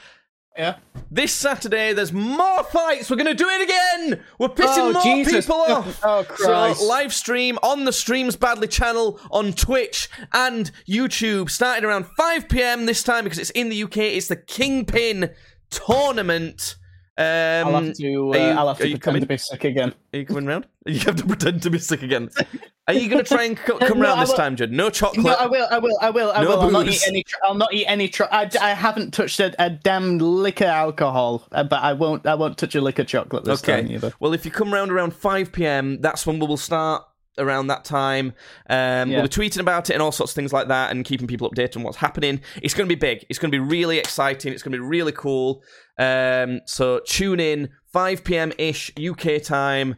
yeah. 0.57 0.77
this 1.11 1.33
Saturday 1.33 1.93
there's 1.93 2.11
more 2.13 2.63
fights. 2.63 3.09
We're 3.09 3.17
going 3.17 3.27
to 3.27 3.33
do 3.33 3.47
it 3.49 3.61
again. 3.63 4.23
We're 4.37 4.49
pissing 4.49 4.89
Oh, 4.89 4.91
more 4.93 5.01
Jesus. 5.01 5.45
people 5.45 5.61
oh, 5.67 5.73
off. 5.73 5.99
Oh, 6.03 6.23
Christ. 6.27 6.79
So 6.79 6.85
live 6.85 7.13
stream 7.13 7.57
on 7.63 7.85
the 7.85 7.93
Streams 7.93 8.35
Badly 8.35 8.67
channel 8.67 9.19
on 9.31 9.53
Twitch 9.53 10.09
and 10.33 10.71
YouTube, 10.87 11.49
starting 11.49 11.85
around 11.85 12.05
5 12.17 12.49
p.m. 12.49 12.85
this 12.85 13.03
time 13.03 13.23
because 13.23 13.39
it's 13.39 13.51
in 13.51 13.69
the 13.69 13.83
UK. 13.83 13.97
It's 13.97 14.27
the 14.27 14.37
Kingpyn 14.37 15.33
tournament. 15.69 16.75
Um, 17.19 17.67
I'll 17.75 17.83
have 17.83 17.93
to. 17.95 18.29
Uh, 18.33 18.37
are 18.37 18.37
you- 18.37 18.57
I'll 18.57 18.67
have 18.69 18.77
to 18.77 18.83
pretend 18.83 19.01
coming? 19.01 19.21
to 19.21 19.27
be 19.27 19.37
sick 19.37 19.63
again. 19.65 19.93
Are 20.13 20.19
you 20.19 20.25
coming 20.25 20.45
round? 20.45 20.65
You 20.85 20.99
have 21.01 21.17
to 21.17 21.25
pretend 21.25 21.61
to 21.63 21.69
be 21.69 21.77
sick 21.77 22.01
again. 22.01 22.29
Are 22.87 22.93
you 22.93 23.09
going 23.09 23.23
to 23.23 23.35
try 23.35 23.43
and 23.43 23.55
co- 23.57 23.77
come 23.87 23.99
No, 23.99 24.05
round 24.05 24.21
this 24.21 24.33
time, 24.33 24.55
Judd? 24.55 24.71
No 24.71 24.89
chocolate. 24.89 25.23
No, 25.25 25.33
I 25.33 25.45
will. 25.45 25.67
I 25.69 25.77
will. 25.77 25.97
I 26.01 26.09
will. 26.09 26.31
I 26.31 26.41
No 26.41 26.49
will. 26.49 26.61
I'll 26.61 26.71
not 26.71 26.87
eat 26.87 27.03
any. 27.05 27.21
Tr- 27.23 27.35
I'll 27.43 27.53
not 27.53 27.71
eat 27.73 27.85
any. 27.85 28.07
Tr- 28.07 28.23
I, 28.31 28.49
I 28.59 28.69
haven't 28.69 29.13
touched 29.13 29.39
a, 29.41 29.53
a 29.63 29.69
damn 29.69 30.17
liquor 30.17 30.65
alcohol, 30.65 31.45
uh, 31.51 31.63
but 31.63 31.83
I 31.83 31.93
won't. 31.93 32.25
I 32.25 32.33
won't 32.33 32.57
touch 32.57 32.73
a 32.73 32.81
liquor 32.81 33.03
chocolate 33.03 33.43
this 33.43 33.61
time 33.61 33.91
either. 33.91 34.13
Well, 34.19 34.33
if 34.33 34.45
you 34.45 34.51
come 34.51 34.73
round 34.73 34.91
around 34.91 35.13
5 35.13 35.51
p.m., 35.51 35.99
that's 36.01 36.25
when 36.25 36.39
we 36.39 36.47
will 36.47 36.57
start 36.57 37.03
around 37.37 37.67
that 37.67 37.85
time. 37.85 38.33
Um, 38.69 39.09
Yeah. 39.11 39.17
We'll 39.17 39.23
be 39.23 39.29
tweeting 39.29 39.59
about 39.59 39.89
it 39.89 39.93
and 39.93 40.01
all 40.01 40.11
sorts 40.11 40.31
of 40.31 40.35
things 40.35 40.51
like 40.51 40.67
that 40.69 40.91
and 40.91 41.05
keeping 41.05 41.27
people 41.27 41.49
updated 41.49 41.77
on 41.77 41.83
what's 41.83 41.97
happening. 41.97 42.41
It's 42.61 42.73
going 42.73 42.87
to 42.89 42.93
be 42.95 42.99
big. 42.99 43.25
It's 43.29 43.39
going 43.39 43.51
to 43.51 43.55
be 43.55 43.63
really 43.63 43.97
exciting. 43.99 44.51
It's 44.53 44.63
going 44.63 44.73
to 44.73 44.77
be 44.77 44.83
really 44.85 45.11
cool. 45.13 45.61
Um, 45.97 46.61
so 46.65 46.99
tune 47.05 47.39
in 47.39 47.69
5 47.93 48.23
p.m. 48.23 48.51
ish 48.57 48.91
UK 48.99 49.41
time 49.41 49.95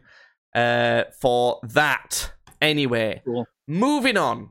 uh, 0.54 1.04
for 1.20 1.60
that. 1.64 2.32
Anyway, 2.60 3.22
Cool. 3.24 3.46
moving 3.66 4.16
on. 4.16 4.50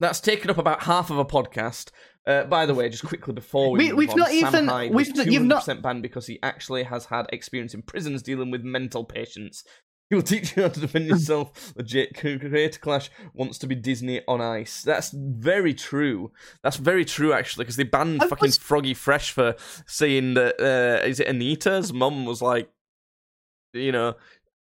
That's 0.00 0.20
taken 0.20 0.50
up 0.50 0.58
about 0.58 0.82
half 0.82 1.10
of 1.10 1.18
a 1.18 1.24
podcast. 1.24 1.90
Uh, 2.26 2.44
by 2.44 2.66
the 2.66 2.74
way, 2.74 2.88
just 2.88 3.04
quickly 3.04 3.32
before 3.34 3.70
we, 3.72 3.92
We- 3.92 4.08
on, 4.08 4.16
not 4.16 4.28
Sam 4.28 4.36
even- 4.48 4.66
Hyde 4.68 4.94
we've 4.94 5.14
not- 5.16 5.26
you've 5.26 5.42
not- 5.42 5.64
200% 5.64 5.82
banned 5.82 6.02
because 6.02 6.26
he 6.26 6.38
actually 6.42 6.84
has 6.84 7.06
had 7.06 7.26
experience 7.32 7.74
in 7.74 7.82
prisons 7.82 8.22
dealing 8.22 8.50
with 8.50 8.62
mental 8.62 9.04
patients. 9.04 9.64
He 10.12 10.16
will 10.16 10.22
teach 10.22 10.54
you 10.54 10.64
how 10.64 10.68
to 10.68 10.78
defend 10.78 11.06
yourself. 11.06 11.72
Legit, 11.74 12.14
Creator 12.14 12.78
Clash 12.80 13.10
wants 13.32 13.56
to 13.56 13.66
be 13.66 13.74
Disney 13.74 14.20
on 14.28 14.42
ice. 14.42 14.82
That's 14.82 15.10
very 15.10 15.72
true. 15.72 16.32
That's 16.62 16.76
very 16.76 17.06
true, 17.06 17.32
actually, 17.32 17.64
because 17.64 17.76
they 17.76 17.84
banned 17.84 18.22
I 18.22 18.28
fucking 18.28 18.48
was- 18.48 18.58
Froggy 18.58 18.92
Fresh 18.92 19.30
for 19.30 19.56
saying 19.86 20.34
that. 20.34 20.60
Uh, 20.60 21.06
is 21.06 21.18
it 21.18 21.28
Anita's 21.28 21.94
mum 21.94 22.26
was 22.26 22.42
like, 22.42 22.68
you 23.72 23.90
know, 23.90 24.16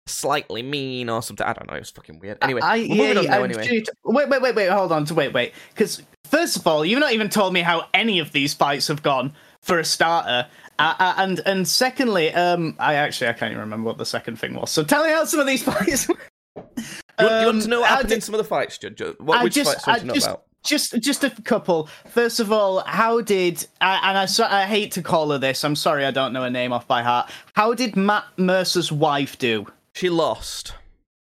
slightly 0.08 0.62
mean 0.62 1.10
or 1.10 1.22
something? 1.22 1.46
I 1.46 1.52
don't 1.52 1.70
know. 1.70 1.76
It 1.76 1.80
was 1.80 1.92
fucking 1.92 2.20
weird. 2.20 2.38
Anyway, 2.42 2.62
I, 2.64 2.88
we're 2.90 3.14
yeah, 3.14 3.22
now. 3.22 3.44
Anyway, 3.44 3.68
dude, 3.68 3.90
wait, 4.06 4.30
wait, 4.30 4.42
wait, 4.42 4.56
wait. 4.56 4.70
Hold 4.70 4.94
on. 4.94 5.04
To 5.04 5.14
wait, 5.14 5.34
wait. 5.34 5.52
Because 5.74 6.02
first 6.24 6.56
of 6.56 6.66
all, 6.66 6.86
you've 6.86 7.02
not 7.02 7.12
even 7.12 7.28
told 7.28 7.52
me 7.52 7.60
how 7.60 7.90
any 7.94 8.20
of 8.20 8.32
these 8.32 8.54
fights 8.54 8.88
have 8.88 9.04
gone. 9.04 9.34
For 9.60 9.78
a 9.78 9.86
starter, 9.86 10.48
uh, 10.82 10.96
uh, 11.00 11.14
and 11.18 11.42
and 11.46 11.68
secondly, 11.68 12.34
um, 12.34 12.76
I 12.80 12.96
actually 12.96 13.28
I 13.30 13.34
can't 13.34 13.52
even 13.52 13.62
remember 13.62 13.88
what 13.88 13.98
the 13.98 14.06
second 14.06 14.38
thing 14.38 14.54
was. 14.56 14.72
So 14.72 14.84
tell 14.84 15.04
me 15.04 15.10
how 15.12 15.24
some 15.26 15.40
of 15.40 15.48
these 15.48 15.64
fights. 15.72 16.08
you, 16.08 16.16
want, 16.56 17.42
you 17.42 17.46
want 17.46 17.62
to 17.64 17.68
know 17.68 17.80
what 17.82 17.90
Um, 17.90 17.96
happened 17.96 18.10
ju- 18.10 18.16
in 18.16 18.22
some 18.22 18.36
of 18.36 18.40
the 18.40 18.44
fights, 18.46 18.78
Judge? 18.78 19.02
What, 19.20 19.40
I 19.40 19.44
which 19.44 19.54
just- 19.54 19.74
fights 19.76 19.88
want 19.88 20.00
to 20.02 20.08
know 20.08 20.14
just- 20.14 20.28
about? 20.28 20.44
just 20.64 20.94
just 21.02 21.24
a 21.24 21.30
couple. 21.42 21.90
First 22.10 22.40
of 22.40 22.52
all, 22.52 22.82
how 22.86 23.22
did 23.22 23.66
and 23.82 24.18
I, 24.18 24.28
I 24.62 24.66
hate 24.68 24.92
to 24.92 25.02
call 25.02 25.32
her 25.32 25.38
this. 25.40 25.64
I'm 25.64 25.76
sorry, 25.76 26.06
I 26.06 26.12
don't 26.12 26.34
know 26.34 26.44
her 26.44 26.52
name 26.52 26.72
off 26.72 26.88
by 26.88 27.02
heart. 27.02 27.32
How 27.56 27.74
did 27.74 27.96
Matt 27.96 28.26
Mercer's 28.38 28.92
wife 28.92 29.40
do? 29.40 29.66
She 29.94 30.10
lost. 30.10 30.76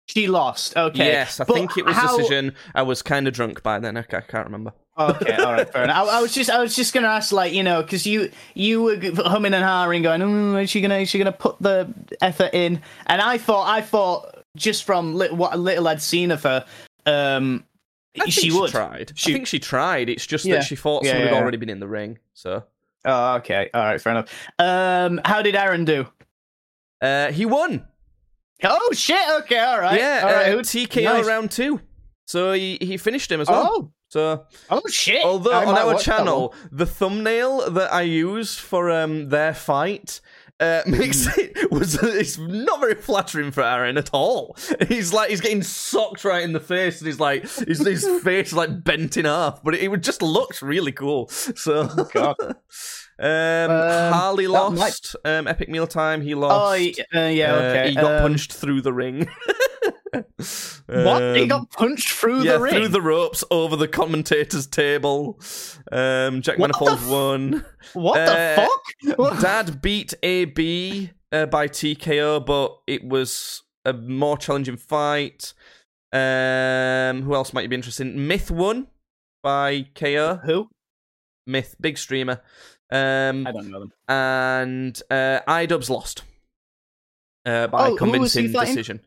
She 0.07 0.27
lost. 0.27 0.77
Okay. 0.77 1.05
Yes, 1.07 1.39
I 1.41 1.43
But 1.43 1.55
think 1.55 1.77
it 1.77 1.85
was 1.85 1.95
how- 1.95 2.15
decision. 2.15 2.53
I 2.75 2.83
was 2.83 3.01
kind 3.01 3.27
of 3.27 3.33
drunk 3.33 3.61
by 3.61 3.79
then. 3.79 3.95
Ca- 4.09 4.17
I 4.17 4.21
can't 4.21 4.45
remember. 4.45 4.71
Okay, 4.97 5.34
all 5.36 5.51
right, 5.53 5.69
fair 5.69 5.84
enough. 5.84 6.08
I, 6.10 6.19
I 6.19 6.21
was 6.21 6.34
just, 6.34 6.49
I 6.49 6.60
was 6.62 6.75
just 6.75 6.93
gonna 6.93 7.08
ask, 7.08 7.31
like, 7.34 7.51
you 7.53 7.63
know, 7.63 7.81
because 7.81 8.05
you, 8.08 8.31
you 8.53 8.81
were 8.81 8.97
humming 9.25 9.53
and 9.53 9.63
hawing, 9.63 10.01
going, 10.03 10.21
oh, 10.21 10.55
is 10.58 10.69
she 10.69 10.79
gonna, 10.81 10.99
is 10.99 11.10
she 11.10 11.17
gonna 11.17 11.31
put 11.34 11.58
the 11.60 11.93
effort 12.21 12.53
in? 12.53 12.81
And 13.08 13.21
I 13.21 13.38
thought, 13.38 13.67
I 13.67 13.81
thought, 13.81 14.43
just 14.55 14.86
from 14.86 15.15
li- 15.15 15.31
what 15.31 15.60
little 15.60 15.88
I'd 15.88 16.01
seen 16.01 16.31
of 16.31 16.43
her, 16.43 16.65
um, 17.05 17.65
I 18.19 18.29
she 18.29 18.51
would. 18.53 18.71
tried. 18.71 19.12
She- 19.15 19.31
I 19.31 19.34
think 19.34 19.47
she 19.47 19.60
tried. 19.60 20.10
It's 20.10 20.25
just 20.25 20.45
Yeah. 20.45 20.55
that 20.55 20.63
she 20.63 20.77
thought 20.77 21.03
Yeah, 21.03 21.12
someone 21.12 21.27
yeah, 21.27 21.36
already 21.36 21.58
been 21.58 21.69
in 21.69 21.81
the 21.81 21.88
ring. 21.89 22.17
So 22.34 22.63
Oh, 23.03 23.36
okay, 23.36 23.69
all 23.73 23.84
right, 23.84 24.01
fair 24.01 24.13
enough. 24.13 24.29
Um, 24.58 25.19
how 25.25 25.41
did 25.41 25.55
Aaron 25.58 25.84
do? 25.86 26.08
uh, 27.01 27.31
he 27.34 27.45
won. 27.45 27.86
Oh 28.63 28.89
shit! 28.93 29.19
Okay, 29.41 29.60
all 29.60 29.79
right. 29.81 29.99
yeah, 29.99 30.21
all 30.23 30.34
right. 30.34 30.53
uh, 30.55 30.62
TKO 30.62 31.03
nice. 31.03 31.25
round 31.27 31.51
two. 31.51 31.81
So 32.25 32.53
he, 32.53 32.77
he 32.81 32.95
finished 32.95 33.29
him 33.29 33.41
as 33.41 33.49
well. 33.49 33.67
Oh, 33.69 33.91
So 34.15 34.45
oh 34.69 34.82
shit! 34.89 35.25
although 35.25 35.51
I 35.51 35.65
on 35.65 35.78
our 35.78 35.99
channel, 35.99 36.54
the 36.71 36.86
thumbnail 36.86 37.69
that 37.71 37.91
I 37.93 38.04
used 38.04 38.60
for 38.60 38.89
um 38.89 39.28
their 39.28 39.54
fight 39.54 40.21
uh, 40.62 40.84
makes 40.88 41.25
Hmm. 41.25 41.41
it 41.41 41.69
was 41.69 42.01
it's 42.01 42.38
not 42.38 42.80
very 42.80 42.95
flattering 42.95 43.51
for 43.51 43.62
Aaron 43.62 43.97
at 43.97 44.10
all. 44.13 44.56
He's 44.88 45.12
like 45.12 45.32
he's 45.32 45.41
getting 45.41 45.63
socked 45.63 46.23
right 46.23 46.43
in 46.43 46.54
the 46.54 46.62
face, 46.62 47.01
and 47.01 47.08
he's 47.08 47.19
like 47.19 47.41
his 47.41 47.80
his 47.86 48.06
face 48.23 48.47
is 48.47 48.54
like 48.54 48.86
bent 48.86 49.17
in 49.17 49.25
half, 49.25 49.62
but 49.63 49.75
it, 49.75 49.91
it 49.91 50.01
just 50.01 50.21
looks 50.21 50.62
really 50.62 50.93
cool. 50.93 51.28
So 51.28 51.89
Oh, 51.97 52.10
God. 52.13 52.36
um, 53.19 54.13
Harley 54.13 54.45
that 54.47 54.51
might- 54.54 54.78
lost. 54.80 55.15
Um, 55.25 55.45
Epic 55.47 55.67
Meal 55.67 55.88
Time. 55.88 56.21
He 56.21 56.34
Oh, 56.36 56.39
lost. 56.39 57.01
uh, 57.13 57.19
yeah, 57.19 57.54
Uh, 57.54 57.58
okay. 57.58 57.89
he 57.89 57.95
got 57.95 58.15
um, 58.15 58.21
punched 58.21 58.54
through 58.54 58.80
the 58.82 58.93
ring. 58.93 59.28
What? 60.88 61.36
he 61.36 61.41
Um, 61.43 61.47
got 61.47 61.71
punched 61.71 62.10
through 62.10 62.43
yeah, 62.43 62.54
the 62.54 62.60
ring. 62.62 62.73
through 62.73 62.88
the 62.89 63.01
ropes 63.01 63.43
over 63.51 63.75
the 63.75 63.88
commentator's 63.88 64.67
table. 64.67 65.39
Um, 65.91 66.41
Jack 66.41 66.58
What 66.58 66.71
Manifold 66.71 66.99
f- 66.99 67.08
won. 67.10 67.65
What 67.93 68.19
Uh, 68.19 68.67
the 69.06 69.15
fuck? 69.15 69.39
Dad 69.41 69.82
beat 69.82 70.13
AB 70.23 71.12
uh, 71.32 71.45
by 71.47 71.67
TKO, 71.67 72.45
but 72.45 72.78
it 72.88 73.04
was 73.04 73.63
a 73.86 73.93
more 73.93 74.38
challenging 74.38 74.78
fight. 74.78 75.54
Um, 76.12 77.23
who 77.23 77.36
else 77.36 77.54
might 77.54 77.63
you 77.63 77.67
be 77.69 77.75
interested 77.75 78.08
in? 78.08 78.28
Myth 78.28 78.49
won 78.49 78.88
by 79.43 79.88
KO. 79.95 80.39
Who? 80.45 80.69
Myth, 81.45 81.75
big 81.80 81.97
streamer. 81.97 82.41
Um, 82.91 83.45
I 83.47 83.51
don't 83.51 83.69
know 83.71 83.80
them. 83.80 83.91
and 84.08 85.01
uh, 85.10 85.39
iDubbbz 85.47 85.89
lost 85.89 86.21
uh, 87.45 87.67
by 87.67 87.88
Oh, 87.88 87.91
he 87.91 87.97
convincing 87.97 88.51
decision. 88.51 89.01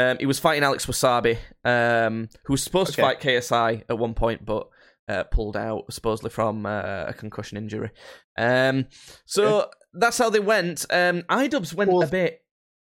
Um, 0.00 0.16
he 0.18 0.26
was 0.26 0.38
fighting 0.38 0.62
Alex 0.64 0.86
Wassabi, 0.86 1.36
um, 1.64 2.28
who 2.44 2.54
was 2.54 2.62
supposed 2.62 2.94
to 2.94 3.00
fight 3.02 3.20
KSI 3.20 3.84
at 3.88 3.98
one 3.98 4.14
point, 4.14 4.44
but 4.44 4.68
uh, 5.08 5.24
pulled 5.24 5.56
out 5.56 5.92
supposedly 5.92 6.30
from 6.30 6.64
uh, 6.66 7.04
a 7.08 7.12
concussion 7.12 7.58
injury. 7.58 7.90
Um, 8.38 8.86
so 9.26 9.68
that's 9.92 10.18
how 10.18 10.30
they 10.30 10.40
went. 10.40 10.86
Um, 10.90 11.22
iDubbbz 11.22 11.74
went 11.74 11.90
Well- 11.90 12.02
a 12.02 12.06
bit 12.06 12.44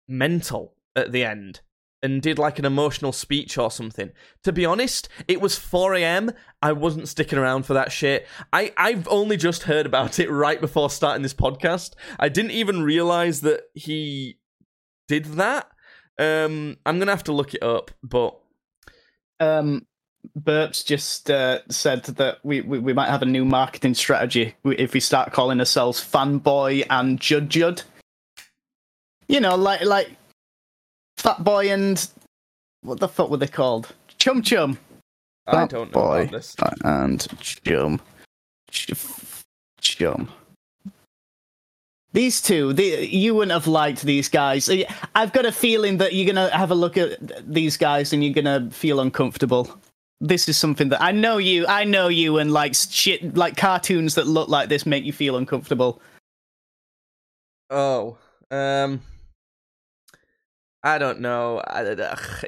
mental 0.08 0.74
at 0.96 1.12
the 1.12 1.24
end 1.24 1.60
and 2.02 2.22
did 2.22 2.38
like 2.38 2.58
an 2.58 2.64
emotional 2.64 3.12
speech 3.12 3.58
or 3.58 3.70
something. 3.70 4.10
To 4.44 4.52
be 4.52 4.64
honest, 4.64 5.08
it 5.28 5.40
was 5.40 5.58
4 5.58 5.94
a.m. 5.96 6.32
I 6.62 6.72
wasn't 6.72 7.08
sticking 7.08 7.38
around 7.38 7.64
for 7.66 7.74
that 7.74 7.92
shit. 7.92 8.26
I, 8.52 8.72
I've 8.76 9.06
only 9.08 9.36
just 9.36 9.64
heard 9.64 9.86
about 9.86 10.18
it 10.18 10.30
right 10.30 10.60
before 10.60 10.90
starting 10.90 11.22
this 11.22 11.34
podcast. 11.34 11.92
I 12.18 12.28
didn't 12.30 12.52
even 12.52 12.82
realize 12.82 13.42
that 13.42 13.64
he 13.74 14.38
did 15.08 15.26
that. 15.26 15.69
Um, 16.20 16.76
I'm 16.86 16.98
gonna 16.98 17.10
have 17.10 17.24
to 17.24 17.32
look 17.32 17.54
it 17.54 17.62
up, 17.62 17.90
but 18.02 18.36
Um, 19.40 19.86
Burps 20.38 20.84
just 20.84 21.30
uh, 21.30 21.60
said 21.70 22.04
that 22.04 22.38
we, 22.44 22.60
we, 22.60 22.78
we 22.78 22.92
might 22.92 23.08
have 23.08 23.22
a 23.22 23.26
new 23.26 23.44
marketing 23.44 23.94
strategy 23.94 24.54
if 24.64 24.92
we 24.92 25.00
start 25.00 25.32
calling 25.32 25.58
ourselves 25.60 25.98
Fanboy 25.98 26.84
and 26.90 27.18
Jud 27.18 27.48
Jud. 27.48 27.82
You 29.28 29.40
know, 29.40 29.56
like 29.56 29.82
like 29.82 30.10
Fat 31.16 31.42
Boy 31.42 31.72
and 31.72 32.06
what 32.82 33.00
the 33.00 33.08
fuck 33.08 33.30
were 33.30 33.38
they 33.38 33.46
called? 33.46 33.94
Chum 34.18 34.42
Chum 34.42 34.78
I 35.46 35.64
don't 35.66 35.88
know 35.90 36.00
boy. 36.00 36.22
about 36.22 36.32
this. 36.32 36.54
and 36.84 37.26
Chum 37.40 38.00
Ch- 38.70 38.92
Chum. 39.80 40.28
These 42.12 42.42
two, 42.42 42.72
the, 42.72 43.06
you 43.08 43.34
wouldn't 43.36 43.52
have 43.52 43.68
liked 43.68 44.02
these 44.02 44.28
guys. 44.28 44.68
I've 45.14 45.32
got 45.32 45.46
a 45.46 45.52
feeling 45.52 45.98
that 45.98 46.12
you're 46.12 46.26
gonna 46.26 46.50
have 46.50 46.72
a 46.72 46.74
look 46.74 46.96
at 46.96 47.18
these 47.52 47.76
guys 47.76 48.12
and 48.12 48.24
you're 48.24 48.34
gonna 48.34 48.68
feel 48.70 49.00
uncomfortable. 49.00 49.80
This 50.20 50.48
is 50.48 50.56
something 50.56 50.88
that 50.88 51.00
I 51.00 51.12
know 51.12 51.38
you. 51.38 51.66
I 51.66 51.84
know 51.84 52.08
you, 52.08 52.38
and 52.38 52.52
like 52.52 52.74
shit, 52.74 53.36
like 53.36 53.56
cartoons 53.56 54.16
that 54.16 54.26
look 54.26 54.48
like 54.48 54.68
this 54.68 54.84
make 54.84 55.04
you 55.04 55.12
feel 55.12 55.36
uncomfortable. 55.36 56.02
Oh, 57.70 58.18
um, 58.50 59.00
I 60.82 60.98
don't 60.98 61.20
know. 61.20 61.62
I, 61.64 61.82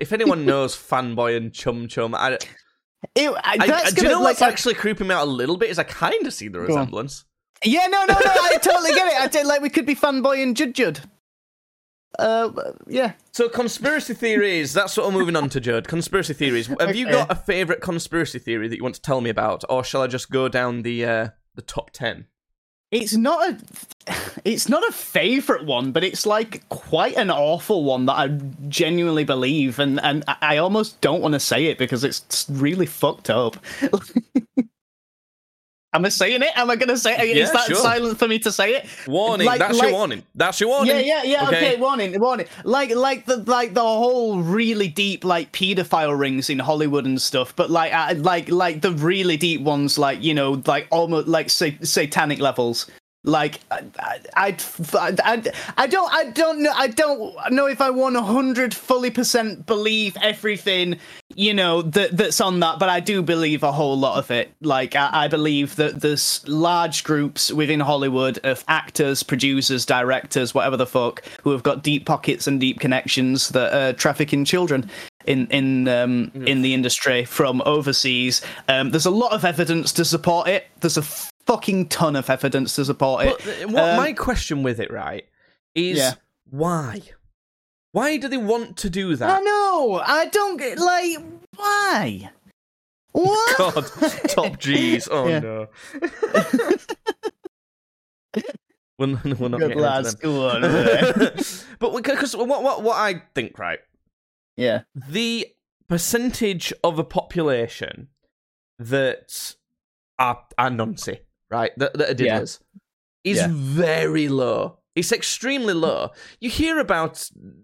if 0.00 0.12
anyone 0.12 0.44
knows 0.46 0.76
Fanboy 0.76 1.36
and 1.36 1.52
Chum 1.52 1.86
Chum, 1.86 2.14
I, 2.14 2.38
Ew, 3.16 3.34
I, 3.34 3.40
I, 3.60 3.82
I- 3.86 3.90
do 3.90 4.02
you 4.02 4.08
know 4.08 4.20
what's 4.20 4.40
like, 4.40 4.52
actually 4.52 4.74
creeping 4.74 5.06
me 5.06 5.14
out 5.14 5.26
a 5.26 5.30
little 5.30 5.56
bit? 5.56 5.70
Is 5.70 5.78
I 5.78 5.84
kind 5.84 6.26
of 6.26 6.34
see 6.34 6.48
the 6.48 6.60
resemblance. 6.60 7.24
Yeah, 7.64 7.86
no, 7.86 8.04
no, 8.04 8.14
no. 8.14 8.20
I 8.20 8.58
totally 8.60 8.92
get 8.92 9.06
it. 9.06 9.20
I 9.20 9.26
did, 9.28 9.46
like 9.46 9.62
we 9.62 9.70
could 9.70 9.86
be 9.86 9.94
fanboy 9.94 10.42
and 10.42 10.56
Jud 10.56 10.74
Jud. 10.74 11.00
Uh, 12.18 12.50
yeah. 12.86 13.12
So 13.32 13.48
conspiracy 13.48 14.14
theories. 14.14 14.72
That's 14.72 14.96
what 14.96 15.06
we're 15.06 15.18
moving 15.18 15.36
on 15.36 15.48
to, 15.50 15.60
Judd. 15.60 15.88
Conspiracy 15.88 16.34
theories. 16.34 16.66
Have 16.78 16.94
you 16.94 17.06
got 17.06 17.30
a 17.30 17.34
favorite 17.34 17.80
conspiracy 17.80 18.38
theory 18.38 18.68
that 18.68 18.76
you 18.76 18.82
want 18.82 18.96
to 18.96 19.02
tell 19.02 19.20
me 19.20 19.30
about, 19.30 19.64
or 19.68 19.82
shall 19.82 20.02
I 20.02 20.06
just 20.08 20.30
go 20.30 20.48
down 20.48 20.82
the 20.82 21.04
uh, 21.04 21.28
the 21.54 21.62
top 21.62 21.90
ten? 21.90 22.26
It's 22.90 23.14
not 23.14 23.48
a 23.48 23.58
it's 24.44 24.68
not 24.68 24.86
a 24.86 24.92
favorite 24.92 25.64
one, 25.64 25.92
but 25.92 26.04
it's 26.04 26.26
like 26.26 26.68
quite 26.68 27.16
an 27.16 27.30
awful 27.30 27.84
one 27.84 28.04
that 28.06 28.14
I 28.14 28.28
genuinely 28.68 29.24
believe 29.24 29.78
and 29.78 29.98
and 30.00 30.24
I 30.26 30.58
almost 30.58 31.00
don't 31.00 31.22
want 31.22 31.32
to 31.32 31.40
say 31.40 31.66
it 31.66 31.78
because 31.78 32.04
it's 32.04 32.46
really 32.50 32.86
fucked 32.86 33.30
up. 33.30 33.56
Am 35.94 36.04
I 36.06 36.08
saying 36.08 36.42
it? 36.42 36.48
Am 36.56 36.70
I 36.70 36.76
going 36.76 36.88
to 36.88 36.96
say 36.96 37.12
it? 37.18 37.36
Yeah, 37.36 37.42
Is 37.42 37.52
that 37.52 37.66
sure. 37.66 37.76
silent 37.76 38.18
for 38.18 38.26
me 38.26 38.38
to 38.40 38.50
say 38.50 38.76
it? 38.76 38.86
Warning. 39.06 39.46
Like- 39.46 39.58
that's 39.58 39.76
like- 39.78 39.90
your 39.90 39.98
warning. 39.98 40.22
That's 40.34 40.58
your 40.58 40.70
warning. 40.70 40.96
Yeah, 40.96 41.22
yeah, 41.22 41.22
yeah. 41.24 41.48
Okay. 41.48 41.76
warning, 41.76 42.18
warning. 42.18 42.46
Like, 42.64 42.94
like 42.94 43.26
the 43.26 43.36
like 43.36 43.74
the 43.74 43.82
whole 43.82 44.40
really 44.40 44.88
deep 44.88 45.22
like 45.24 45.52
pedophile 45.52 46.18
rings 46.18 46.48
in 46.48 46.58
Hollywood 46.60 47.04
and 47.04 47.20
stuff, 47.20 47.54
but 47.54 47.70
like, 47.70 47.92
uh, 47.92 48.14
like, 48.16 48.48
like 48.48 48.80
the 48.80 48.92
really 48.92 49.36
deep 49.36 49.60
ones, 49.60 49.98
like 49.98 50.22
you 50.22 50.32
know, 50.32 50.62
like 50.66 50.86
almost 50.90 51.28
like 51.28 51.50
sa- 51.50 51.76
satanic 51.82 52.40
levels. 52.40 52.86
Like, 53.24 53.60
I, 53.70 53.84
I, 54.34 54.56
I, 54.94 55.44
I, 55.76 55.86
don't, 55.86 56.12
I 56.12 56.30
don't 56.30 56.60
know, 56.60 56.72
I 56.72 56.88
don't 56.88 57.52
know 57.52 57.66
if 57.66 57.80
I 57.80 57.90
one 57.90 58.16
hundred 58.16 58.74
fully 58.74 59.10
percent 59.10 59.64
believe 59.64 60.16
everything, 60.20 60.96
you 61.36 61.54
know, 61.54 61.82
that 61.82 62.16
that's 62.16 62.40
on 62.40 62.58
that, 62.60 62.80
but 62.80 62.88
I 62.88 62.98
do 62.98 63.22
believe 63.22 63.62
a 63.62 63.70
whole 63.70 63.96
lot 63.96 64.18
of 64.18 64.32
it. 64.32 64.52
Like, 64.60 64.96
I, 64.96 65.10
I 65.12 65.28
believe 65.28 65.76
that 65.76 66.00
there's 66.00 66.46
large 66.48 67.04
groups 67.04 67.52
within 67.52 67.78
Hollywood 67.78 68.40
of 68.42 68.64
actors, 68.66 69.22
producers, 69.22 69.86
directors, 69.86 70.52
whatever 70.52 70.76
the 70.76 70.86
fuck, 70.86 71.22
who 71.44 71.50
have 71.52 71.62
got 71.62 71.84
deep 71.84 72.04
pockets 72.06 72.48
and 72.48 72.58
deep 72.58 72.80
connections 72.80 73.50
that 73.50 73.72
are 73.72 73.92
trafficking 73.92 74.44
children 74.44 74.90
in 75.26 75.46
in 75.48 75.88
um, 75.88 76.30
in 76.34 76.62
the 76.62 76.74
industry 76.74 77.24
from 77.24 77.62
overseas. 77.66 78.42
Um, 78.68 78.90
there's 78.90 79.06
a 79.06 79.10
lot 79.10 79.32
of 79.32 79.44
evidence 79.44 79.92
to 79.94 80.04
support 80.04 80.48
it. 80.48 80.66
There's 80.80 80.96
a 80.96 81.02
fucking 81.46 81.88
ton 81.88 82.16
of 82.16 82.30
evidence 82.30 82.74
to 82.76 82.84
support 82.84 83.26
it. 83.26 83.36
But 83.44 83.70
what 83.72 83.84
Um, 83.90 83.96
my 83.96 84.12
question 84.12 84.62
with 84.62 84.78
it, 84.80 84.90
right, 84.92 85.26
is 85.74 85.98
Yeah. 85.98 86.12
why? 86.50 87.02
Why 87.92 88.16
do 88.16 88.28
they 88.28 88.36
want 88.38 88.76
to 88.78 88.88
do 88.90 89.14
that? 89.16 89.28
I 89.28 89.40
know. 89.40 90.00
I 90.04 90.26
don't 90.26 90.56
get 90.56 90.78
like 90.78 91.18
why. 91.56 92.30
What? 93.12 93.58
God, 93.58 93.84
top 94.28 94.58
G's. 94.58 95.08
Oh 95.10 95.28
Yeah. 95.28 95.40
no. 95.40 95.68
we're, 98.98 99.06
not- 99.06 99.24
we're 99.38 99.48
not 99.48 99.60
Good 99.60 99.76
lads, 99.76 100.14
go 100.14 100.48
on. 100.48 100.62
but 101.78 102.02
because 102.02 102.34
what, 102.36 102.62
what 102.62 102.82
what 102.82 102.96
I 102.96 103.22
think, 103.34 103.58
right? 103.58 103.80
Yeah. 104.62 104.82
the 105.08 105.46
percentage 105.88 106.72
of 106.82 106.98
a 106.98 107.04
population 107.04 108.08
that 108.78 109.54
are, 110.18 110.38
are 110.58 110.70
right? 111.50 111.72
That, 111.76 111.94
that 111.98 112.10
are 112.10 112.14
Yeah. 113.24 113.30
is 113.32 113.38
Yeah. 113.38 113.48
very 113.50 114.28
low. 114.28 114.78
It's 114.94 115.12
extremely 115.12 115.74
low. 115.74 116.10
You 116.40 116.50
hear 116.50 116.78
about 116.78 117.14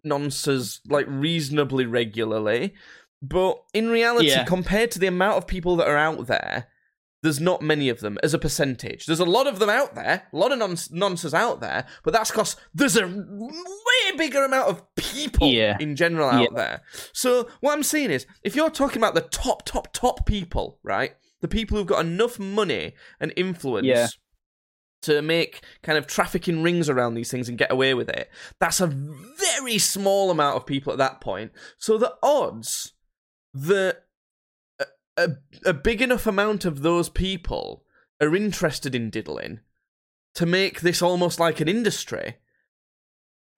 nonces 0.07 0.81
like 0.89 1.07
reasonably 1.09 1.87
regularly, 1.87 2.75
But 3.21 3.61
in 3.75 3.89
reality, 3.89 4.29
Yeah. 4.29 4.45
compared 4.45 4.93
to 4.93 5.01
the 5.01 5.09
amount 5.09 5.39
of 5.39 5.47
people 5.49 5.75
that 5.77 5.89
are 5.89 5.97
out 5.97 6.29
there, 6.29 6.69
there's 7.23 7.41
not 7.41 7.63
many 7.63 7.89
of 7.89 8.01
them 8.01 8.17
as 8.23 8.33
a 8.35 8.39
percentage. 8.39 9.07
There's 9.07 9.19
a 9.21 9.25
lot 9.25 9.47
of 9.47 9.59
them 9.59 9.69
out 9.71 9.95
there, 9.95 10.29
a 10.33 10.37
lot 10.37 10.53
of 10.53 10.59
non- 10.59 10.77
nonsense 10.93 11.35
out 11.35 11.61
there, 11.61 11.87
but 12.05 12.13
that's 12.13 12.31
because 12.31 12.57
there's 12.75 12.97
a 12.97 13.07
way 13.07 14.17
bigger 14.17 14.45
amount 14.45 14.69
of 14.69 14.95
people 14.95 15.49
Yeah. 15.49 15.77
in 15.81 15.97
general 15.97 16.29
out 16.31 16.43
Yeah. 16.53 16.57
there. 16.57 16.83
So 17.13 17.49
what 17.61 17.73
I'm 17.73 17.83
saying 17.83 18.11
is, 18.11 18.27
if 18.45 18.55
you're 18.55 18.71
talking 18.71 18.99
about 18.99 19.15
the 19.15 19.23
top, 19.23 19.65
top, 19.65 19.93
top 19.93 20.27
people, 20.27 20.79
right? 20.83 21.17
The 21.41 21.49
people 21.49 21.77
who've 21.77 21.87
got 21.87 22.05
enough 22.05 22.39
money 22.39 22.95
and 23.21 23.33
influence. 23.37 23.87
Yeah. 23.87 24.09
To 25.03 25.23
make 25.23 25.63
kind 25.85 25.97
of 25.97 26.09
trafficking 26.09 26.61
rings 26.61 26.89
around 26.91 27.15
these 27.15 27.31
things 27.31 27.49
and 27.49 27.57
get 27.57 27.71
away 27.71 27.95
with 27.95 28.09
it, 28.09 28.29
that's 28.59 28.81
a 28.81 28.89
very 28.89 29.79
small 29.79 30.29
amount 30.29 30.57
of 30.57 30.67
people 30.67 30.91
at 30.93 30.99
that 30.99 31.21
point. 31.21 31.53
So 31.79 31.99
the 31.99 32.17
odds 32.21 32.95
that 33.55 34.03
a, 35.19 35.37
a, 35.67 35.75
big 35.75 36.01
enough 36.01 36.27
amount 36.27 36.65
of 36.65 36.83
those 36.83 37.09
people 37.09 37.85
are 38.21 38.35
interested 38.35 38.95
in 38.95 39.11
diddling 39.11 39.61
to 40.35 40.47
make 40.47 40.81
this 40.81 41.03
almost 41.03 41.41
like 41.41 41.61
an 41.61 41.69
industry. 41.69 42.37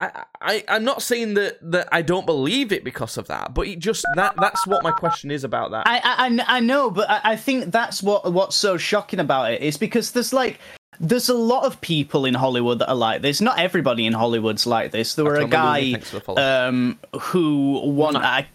I, 0.01 0.25
I 0.41 0.65
I'm 0.69 0.85
not 0.85 1.03
saying 1.03 1.35
that, 1.35 1.59
that 1.71 1.89
I 1.93 2.03
don't 2.03 2.25
believe 2.25 2.73
it 2.73 2.85
because 2.85 3.19
of 3.19 3.27
that, 3.27 3.53
but 3.53 3.67
it 3.67 3.79
just 3.79 4.05
that 4.17 4.35
that's 4.39 4.67
what 4.67 4.83
my 4.83 4.91
question 4.91 5.31
is 5.31 5.45
about 5.45 5.73
that. 5.73 5.87
I, 5.87 6.01
I, 6.03 6.57
I 6.57 6.61
know, 6.61 6.91
but 6.91 7.09
I, 7.11 7.21
I 7.33 7.37
think 7.37 7.71
that's 7.71 8.03
what 8.03 8.33
what's 8.33 8.57
so 8.57 8.79
shocking 8.79 9.21
about 9.21 9.53
it 9.53 9.61
is 9.61 9.77
because 9.77 10.13
there's 10.13 10.33
like 10.33 10.59
there's 10.99 11.29
a 11.29 11.35
lot 11.35 11.65
of 11.65 11.81
people 11.81 12.25
in 12.25 12.35
Hollywood 12.35 12.79
that 12.79 12.89
are 12.89 12.95
like 12.95 13.23
this. 13.23 13.41
Not 13.41 13.59
everybody 13.59 14.07
in 14.07 14.13
Hollywood's 14.13 14.67
like 14.67 14.91
this. 14.91 15.15
There 15.15 15.25
were 15.25 15.37
a 15.37 15.47
guy 15.47 15.93
thanks 15.93 16.11
for 16.11 16.17
the 16.17 16.21
follow. 16.23 16.43
um, 16.43 16.99
who 17.19 17.81
won. 17.85 18.17
I, 18.17 18.47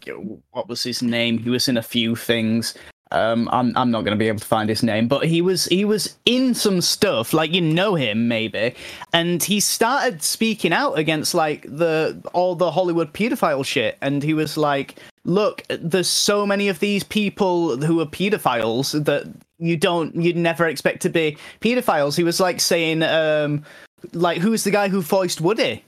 what 0.52 0.68
was 0.68 0.84
his 0.84 1.02
name? 1.02 1.38
He 1.38 1.50
was 1.50 1.68
in 1.68 1.78
a 1.78 1.84
few 1.84 2.16
things. 2.16 2.76
Um, 3.16 3.48
I'm 3.50 3.76
I'm 3.78 3.92
not 3.92 4.02
going 4.02 4.12
to 4.12 4.20
be 4.20 4.28
able 4.28 4.40
to 4.40 4.46
find 4.46 4.68
his 4.68 4.84
name, 4.84 5.08
but 5.08 5.26
he 5.26 5.42
was 5.42 5.66
he 5.66 5.86
was 5.86 6.18
in 6.26 6.54
some 6.54 6.82
stuff 6.82 7.32
like 7.32 7.54
you 7.54 7.62
know 7.62 7.96
him 7.96 8.28
maybe, 8.28 8.76
and 9.14 9.42
he 9.42 9.62
started 9.62 10.22
speaking 10.22 10.74
out 10.74 11.00
against 11.00 11.34
like 11.34 11.62
the 11.64 12.22
all 12.34 12.56
the 12.56 12.72
Hollywood 12.72 13.14
pedophile 13.14 13.66
shit, 13.66 13.98
and 14.02 14.22
he 14.22 14.34
was 14.34 14.58
like, 14.58 14.96
"Look, 15.24 15.64
there's 15.70 16.10
so 16.10 16.46
many 16.46 16.68
of 16.68 16.80
these 16.80 17.06
people 17.06 17.78
who 17.78 18.02
are 18.02 18.06
pedophiles 18.06 19.06
that 19.06 19.24
you 19.60 19.78
don't 19.78 20.14
you'd 20.14 20.36
never 20.36 20.68
expect 20.68 21.02
to 21.04 21.10
be 21.10 21.38
pedophiles." 21.62 22.18
He 22.18 22.24
was 22.26 22.42
like 22.42 22.60
saying, 22.60 23.02
um, 23.02 23.64
like 24.12 24.40
who's 24.40 24.66
the 24.66 24.72
guy 24.72 24.90
who 24.90 25.02
voiced 25.02 25.40
Woody? 25.40 25.86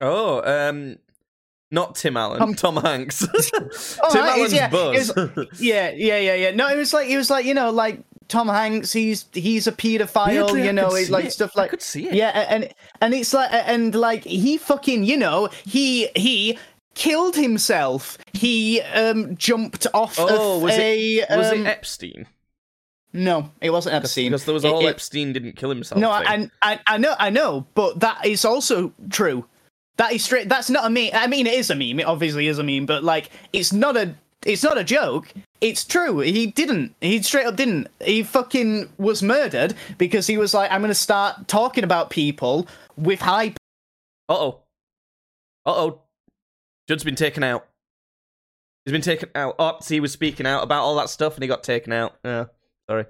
oh, 0.00 0.42
um, 0.42 0.98
not 1.70 1.94
Tim 1.96 2.16
Allen, 2.16 2.40
Um, 2.42 2.54
Tom 2.54 2.76
Hanks. 2.76 3.22
Oh, 3.22 4.08
Tim 4.12 4.22
Allen's 4.24 4.52
yeah, 4.52 4.68
Buzz. 4.68 5.12
yeah, 5.60 5.90
yeah, 5.90 6.18
yeah, 6.18 6.34
yeah. 6.34 6.50
No, 6.52 6.68
it 6.68 6.76
was 6.76 6.92
like 6.92 7.08
it 7.08 7.16
was 7.16 7.30
like 7.30 7.44
you 7.44 7.54
know, 7.54 7.70
like 7.70 8.00
Tom 8.28 8.48
Hanks. 8.48 8.92
He's 8.92 9.26
he's 9.32 9.66
a 9.66 9.72
paedophile. 9.72 10.28
Weirdly, 10.28 10.64
you 10.64 10.72
know, 10.72 10.94
it's 10.94 11.10
like 11.10 11.26
it. 11.26 11.32
stuff 11.32 11.56
like. 11.56 11.66
I 11.66 11.70
could 11.70 11.82
see 11.82 12.08
it. 12.08 12.14
Yeah, 12.14 12.28
and 12.48 12.72
and 13.00 13.14
it's 13.14 13.32
like 13.34 13.50
and 13.52 13.94
like 13.94 14.24
he 14.24 14.56
fucking 14.56 15.04
you 15.04 15.16
know 15.16 15.48
he 15.66 16.08
he 16.16 16.58
killed 16.94 17.36
himself. 17.36 18.16
He 18.32 18.80
um 18.80 19.36
jumped 19.36 19.86
off 19.92 20.16
oh, 20.18 20.56
of 20.56 20.62
was 20.62 20.72
a 20.72 21.16
it 21.18 21.26
was 21.30 21.52
um, 21.52 21.66
it 21.66 21.66
Epstein? 21.66 22.26
no, 23.12 23.50
it 23.60 23.70
wasn't 23.70 23.94
Epstein 23.94 24.30
Because 24.30 24.44
there 24.44 24.54
was 24.54 24.64
a 24.64 24.68
It- 24.68 24.82
it- 24.84 24.88
Epstein 24.88 25.32
didn't 25.32 25.56
kill 25.56 25.70
himself. 25.70 26.00
no. 26.00 26.10
I, 26.10 26.48
I 26.62 26.80
I 26.86 26.98
know 26.98 27.14
I 27.18 27.30
know, 27.30 27.66
but 27.74 28.00
that 28.00 28.24
is 28.26 28.44
also 28.44 28.92
true. 29.10 29.44
That 29.98 30.12
is 30.12 30.24
straight. 30.24 30.48
That's 30.48 30.70
not 30.70 30.86
a 30.86 30.90
meme. 30.90 31.10
I 31.12 31.26
mean, 31.26 31.46
it 31.46 31.54
is 31.54 31.70
a 31.70 31.74
meme. 31.74 32.00
It 32.00 32.06
obviously 32.06 32.46
is 32.46 32.58
a 32.58 32.64
meme, 32.64 32.86
but 32.86 33.04
like, 33.04 33.30
it's 33.52 33.72
not 33.72 33.96
a. 33.96 34.14
It's 34.46 34.62
not 34.62 34.78
a 34.78 34.84
joke. 34.84 35.32
It's 35.60 35.84
true. 35.84 36.20
He 36.20 36.46
didn't. 36.46 36.94
He 37.00 37.20
straight 37.22 37.46
up 37.46 37.56
didn't. 37.56 37.88
He 38.00 38.22
fucking 38.22 38.88
was 38.96 39.20
murdered 39.20 39.74
because 39.98 40.28
he 40.28 40.38
was 40.38 40.54
like, 40.54 40.70
I'm 40.70 40.80
gonna 40.80 40.94
start 40.94 41.48
talking 41.48 41.82
about 41.82 42.10
people 42.10 42.68
with 42.96 43.20
high. 43.20 43.54
Uh 44.28 44.38
oh. 44.38 44.60
Uh 45.66 45.74
oh. 45.74 46.00
Judd's 46.86 47.02
been 47.02 47.16
taken 47.16 47.42
out. 47.42 47.66
He's 48.84 48.92
been 48.92 49.02
taken 49.02 49.28
out. 49.34 49.56
Oh, 49.58 49.78
see, 49.82 49.96
he 49.96 50.00
was 50.00 50.12
speaking 50.12 50.46
out 50.46 50.62
about 50.62 50.82
all 50.82 50.94
that 50.96 51.10
stuff 51.10 51.34
and 51.34 51.42
he 51.42 51.48
got 51.48 51.64
taken 51.64 51.92
out. 51.92 52.14
Yeah, 52.24 52.46
sorry. 52.88 53.06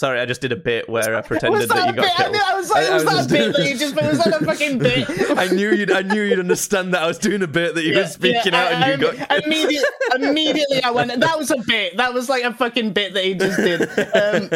Sorry, 0.00 0.20
I 0.20 0.26
just 0.26 0.40
did 0.40 0.52
a 0.52 0.56
bit 0.56 0.88
where 0.88 1.16
I 1.16 1.22
pretended 1.26 1.62
that, 1.62 1.74
that, 1.74 1.86
you 1.88 1.92
got 1.94 2.02
bit? 2.16 2.26
I, 2.26 2.30
knew, 2.30 2.40
I 2.40 2.54
was 2.54 2.70
like, 2.70 2.84
I- 2.84 2.90
I 2.90 2.94
was 2.94 3.04
that 3.04 3.28
bit 3.28 3.56
that 3.56 3.68
you 3.68 3.76
just? 3.76 3.96
Was 3.96 4.18
that 4.18 4.40
a 4.40 4.44
fucking 4.44 4.78
bit? 4.86 5.08
I 5.36 5.48
knew 5.48 5.72
you'd. 5.72 5.90
I 5.90 6.02
knew 6.02 6.22
you'd 6.22 6.38
understand 6.38 6.94
that 6.94 7.02
I 7.02 7.06
was 7.08 7.18
doing 7.18 7.42
a 7.42 7.48
bit 7.48 7.74
that 7.74 7.82
you 7.84 7.96
were 7.96 8.06
speaking 8.06 8.54
out 8.54 8.70
and 8.72 9.02
you 9.02 9.12
got. 9.12 9.44
Immediately, 9.44 9.88
immediately, 10.14 10.82
I 10.84 10.90
went. 10.92 11.18
That 11.18 11.36
was 11.36 11.50
a 11.50 11.56
bit. 11.66 11.96
That 11.96 12.14
was 12.14 12.28
like 12.28 12.44
a 12.44 12.52
fucking 12.54 12.92
bit 12.92 13.12
that 13.14 13.24
he 13.24 13.34
just 13.34 13.56
did. 13.56 13.82
Um, 13.82 14.48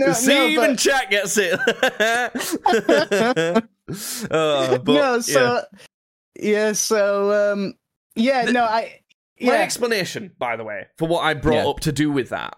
no, 0.00 0.12
See, 0.12 0.28
no, 0.28 0.46
even 0.46 0.70
but- 0.70 0.78
chat 0.78 1.10
gets 1.10 1.36
it. 1.36 1.58
oh, 4.30 4.78
but, 4.78 4.86
no, 4.92 5.20
so 5.20 5.62
yeah, 6.40 6.72
so 6.72 7.52
um, 7.52 7.74
yeah, 8.14 8.44
no, 8.44 8.62
I 8.64 9.00
My 9.40 9.58
explanation, 9.58 10.30
by 10.38 10.56
the 10.56 10.64
way, 10.64 10.86
for 10.96 11.08
what 11.08 11.22
I 11.24 11.34
brought 11.34 11.64
Yeah. 11.64 11.68
up 11.70 11.80
to 11.80 11.92
do 11.92 12.10
with 12.12 12.28
that 12.30 12.56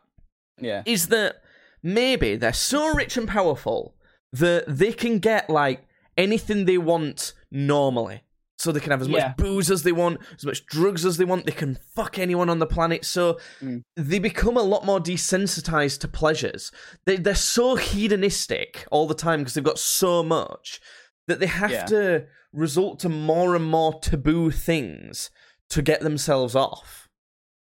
yeah, 0.60 0.82
is 0.86 1.08
that 1.08 1.42
maybe 1.86 2.36
they're 2.36 2.52
so 2.52 2.94
rich 2.94 3.16
and 3.16 3.28
powerful 3.28 3.94
that 4.32 4.64
they 4.66 4.92
can 4.92 5.18
get 5.18 5.48
like 5.48 5.86
anything 6.16 6.64
they 6.64 6.78
want 6.78 7.32
normally. 7.50 8.22
So 8.58 8.72
they 8.72 8.80
can 8.80 8.90
have 8.90 9.02
as 9.02 9.08
Yeah. 9.08 9.28
much 9.28 9.36
booze 9.36 9.70
as 9.70 9.82
they 9.82 9.92
want, 9.92 10.18
as 10.38 10.46
much 10.46 10.64
drugs 10.66 11.04
as 11.04 11.18
they 11.18 11.26
want. 11.26 11.44
They 11.44 11.52
can 11.52 11.78
fuck 11.94 12.18
anyone 12.18 12.48
on 12.48 12.58
the 12.58 12.66
planet. 12.66 13.04
So 13.04 13.38
Mm. 13.60 13.82
they 13.96 14.18
become 14.18 14.56
a 14.56 14.62
lot 14.62 14.84
more 14.84 14.98
desensitized 14.98 16.00
to 16.00 16.08
pleasures. 16.08 16.72
They 17.04 17.16
they're 17.16 17.34
so 17.34 17.76
hedonistic 17.76 18.86
all 18.90 19.06
the 19.06 19.14
time 19.14 19.40
because 19.40 19.54
they've 19.54 19.62
got 19.72 19.78
so 19.78 20.22
much 20.22 20.80
that 21.28 21.38
they 21.38 21.46
have 21.46 21.70
Yeah. 21.70 21.84
to 21.86 22.26
resort 22.52 22.98
to 23.00 23.08
more 23.10 23.54
and 23.54 23.64
more 23.64 24.00
taboo 24.00 24.50
things 24.50 25.30
to 25.68 25.82
get 25.82 26.00
themselves 26.00 26.54
off. 26.54 27.08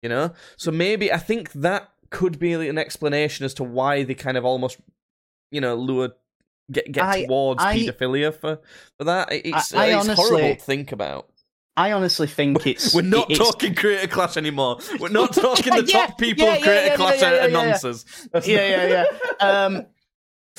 You 0.02 0.08
know? 0.10 0.32
So 0.58 0.70
maybe 0.70 1.10
I 1.12 1.18
think 1.18 1.52
that 1.52 1.88
could 2.12 2.38
be 2.38 2.52
an 2.52 2.78
explanation 2.78 3.44
as 3.44 3.54
to 3.54 3.64
why 3.64 4.04
they 4.04 4.14
kind 4.14 4.36
of 4.36 4.44
almost 4.44 4.78
you 5.50 5.60
know, 5.60 5.74
lure 5.74 6.10
get 6.70 6.90
get 6.92 7.04
I- 7.04 7.24
towards 7.24 7.62
I- 7.62 7.76
pedophilia 7.78 8.32
for 8.34 8.60
for 8.96 9.04
that. 9.04 9.28
It's, 9.32 9.74
I 9.74 9.86
it's 9.86 10.04
honestly- 10.04 10.14
horrible 10.14 10.54
to 10.54 10.60
think 10.62 10.92
about. 10.92 11.28
I 11.74 11.92
honestly 11.92 12.26
think 12.26 12.66
it's 12.66 12.94
We're 12.94 13.00
not 13.00 13.30
it's, 13.30 13.38
talking 13.38 13.74
creator 13.74 14.06
clash 14.06 14.36
anymore. 14.36 14.78
We're 15.00 15.08
not 15.08 15.32
talking 15.34 15.74
the 15.74 15.84
Yeah, 15.84 16.06
top 16.06 16.18
people 16.18 16.44
yeah, 16.44 16.54
of 16.56 16.62
creator 16.62 16.86
yeah, 16.86 16.96
clash 16.96 17.20
yeah, 17.22 17.28
are 17.30 17.34
yeah, 17.34 17.46
yeah. 17.46 17.52
nonsense. 17.64 18.04
Yeah, 18.34 18.40
yeah, 18.66 18.86
yeah. 18.88 19.04
Um, 19.40 19.86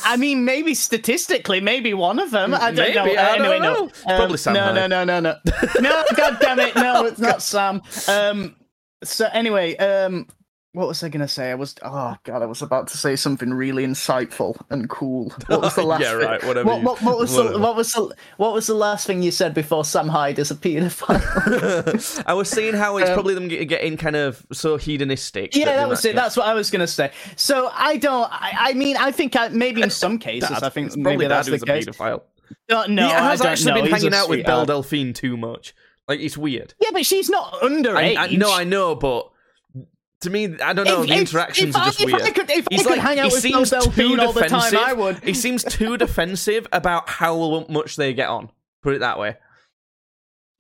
I 0.04 0.18
mean, 0.18 0.43
maybe 0.43 0.74
statistically, 0.74 1.62
maybe 1.62 1.93
one 1.93 2.18
of 2.18 2.32
them. 2.32 2.56
I 2.56 2.72
don't 2.72 2.78
Maybe, 2.78 2.95
know. 2.95 3.22
I 3.22 3.38
don't 3.38 3.62
know. 3.62 3.74
no. 3.74 3.86
It's 3.89 4.01
probably 4.01 4.38
Sam 4.38 4.56
No, 4.56 4.74
no, 4.74 4.88
no, 4.88 5.04
no, 5.04 5.20
no. 5.20 5.36
no, 5.80 6.04
God 6.18 6.38
damn 6.41 6.60
it! 6.60 6.76
No, 6.76 7.06
it's 7.06 7.20
not 7.20 7.43
Sam. 7.43 7.84
Um. 8.08 8.56
So 9.04 9.30
anyway, 9.32 9.76
um, 9.78 10.26
what 10.74 10.88
was 10.88 11.03
I 11.03 11.09
gonna 11.09 11.28
say? 11.28 11.51
I 11.51 11.55
was. 11.55 11.76
Oh 11.82 12.15
God, 12.24 12.41
I 12.41 12.45
was 12.45 12.61
about 12.61 12.88
to 12.89 12.97
say 12.97 13.15
something 13.15 13.53
really 13.53 13.86
insightful 13.86 14.59
and 14.69 14.89
cool. 14.89 15.32
What 15.47 15.61
was 15.61 15.76
the 15.76 15.84
last? 15.84 16.01
Yeah, 16.01 16.17
thing? 16.17 16.28
right, 16.28 16.43
whatever 16.43 16.67
What, 16.69 16.80
you- 16.80 16.86
what, 16.86 17.01
what 17.01 17.17
was 17.19 17.36
the 17.36 17.59
what 17.59 17.76
was 17.76 17.91
the 17.91 18.15
what 18.38 18.53
was 18.53 18.67
the 18.67 18.74
last 18.74 19.07
thing 19.07 19.21
you 19.24 19.32
said 19.32 19.53
before 19.53 19.86
Sam 19.86 20.07
Hyde 20.09 20.39
is 20.39 20.51
a 20.51 20.55
paedophile? 20.55 22.24
I 22.28 22.34
was 22.34 22.49
saying 22.49 22.74
how 22.74 22.97
it's 22.97 23.09
Um, 23.09 23.13
probably 23.15 23.34
them 23.36 23.47
getting 23.47 23.97
kind 23.97 24.15
of 24.15 24.45
so 24.51 24.78
hedonistic. 24.78 25.55
Yeah, 25.55 25.65
they 25.65 25.71
that 25.76 25.89
was 25.89 26.03
it. 26.05 26.15
That's 26.15 26.36
what 26.38 26.47
I 26.47 26.53
was 26.53 26.71
gonna 26.71 26.88
say. 26.88 27.11
So 27.36 27.69
I 27.74 27.97
don't. 27.97 28.30
I, 28.32 28.53
I 28.69 28.74
mean, 28.74 28.97
I 28.97 29.11
think 29.11 29.36
I, 29.36 29.49
maybe 29.49 29.82
in 29.82 29.89
some 29.89 30.17
cases, 30.30 30.49
Dad. 30.49 30.63
I 30.63 30.69
think 30.69 30.88
It's 30.88 30.95
probably 30.95 31.17
maybe 31.17 31.28
that's 31.28 31.47
the 31.47 31.55
a 31.55 31.59
case. 31.59 31.86
paedophile. 31.86 32.21
Uh, 32.69 32.86
no, 32.88 33.07
he 33.07 33.13
I 33.13 33.30
has 33.32 33.39
don't 33.39 33.51
actually 33.51 33.82
been 33.82 33.91
hanging 33.91 34.13
out 34.13 34.30
with 34.30 34.45
Belle. 34.45 34.65
Delphine 34.65 35.13
too 35.13 35.38
much. 35.38 35.74
Like 36.07 36.19
it's 36.19 36.38
weird. 36.38 36.74
Yeah, 36.82 36.89
but 36.93 37.05
she's 37.05 37.30
not 37.30 37.53
underage. 37.61 38.17
I, 38.17 38.26
I, 38.26 38.28
no, 38.36 38.53
I 38.53 38.63
know, 38.63 38.93
but 38.95 39.30
to 40.24 40.30
me, 40.30 40.55
I 40.59 40.74
don't 40.74 40.86
know. 40.86 41.03
If- 41.03 41.09
the 41.09 41.15
interactions 41.15 41.69
if 41.69 41.76
are 41.76 41.82
I- 41.84 41.86
just 41.86 42.01
if 42.01 42.05
weird. 42.11 42.21
I 42.21 42.32
could- 42.32 42.49
if 42.51 42.67
I 42.69 42.76
He's 42.76 42.84
could 42.84 42.91
like, 42.91 42.99
hang 42.99 43.19
out 43.19 43.28
he 43.28 43.34
with 43.34 43.41
seems 43.41 43.69
Belle 43.69 43.82
too 43.84 44.17
all 44.19 44.34
the 44.34 44.41
time. 44.43 44.76
I 44.76 44.93
would. 44.93 45.24
He 45.24 45.34
seems 45.34 45.63
too 45.63 45.97
defensive 45.97 46.67
about 46.74 47.07
how 47.09 47.65
much 47.69 47.95
they 47.95 48.13
get 48.13 48.28
on. 48.30 48.49
Put 48.82 48.95
it 48.95 48.99
that 48.99 49.17
way. 49.19 49.36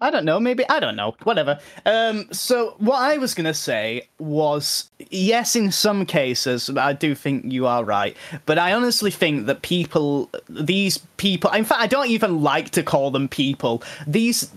I 0.01 0.09
don't 0.09 0.25
know. 0.25 0.37
Maybe 0.37 0.67
I 0.67 0.81
don't 0.81 0.97
know. 0.97 1.15
Whatever. 1.23 1.59
Um. 1.85 2.27
So 2.33 2.75
what 2.79 2.97
I 2.97 3.17
was 3.17 3.33
gonna 3.33 3.53
say 3.53 4.09
was 4.19 4.89
yes, 5.09 5.55
in 5.55 5.71
some 5.71 6.05
cases, 6.05 6.69
I 6.75 6.91
do 6.91 7.15
think 7.15 7.51
you 7.53 7.67
are 7.67 7.85
right, 7.85 8.17
but 8.45 8.59
I 8.59 8.73
honestly 8.73 9.11
think 9.11 9.45
that 9.45 9.61
people, 9.61 10.29
these 10.49 10.97
people, 11.15 11.51
in 11.51 11.63
fact, 11.63 11.79
I 11.81 11.87
don't 11.87 12.09
even 12.09 12.41
like 12.41 12.71
to 12.71 12.83
call 12.83 13.11
them 13.11 13.29
people. 13.29 13.81
These 14.05 14.51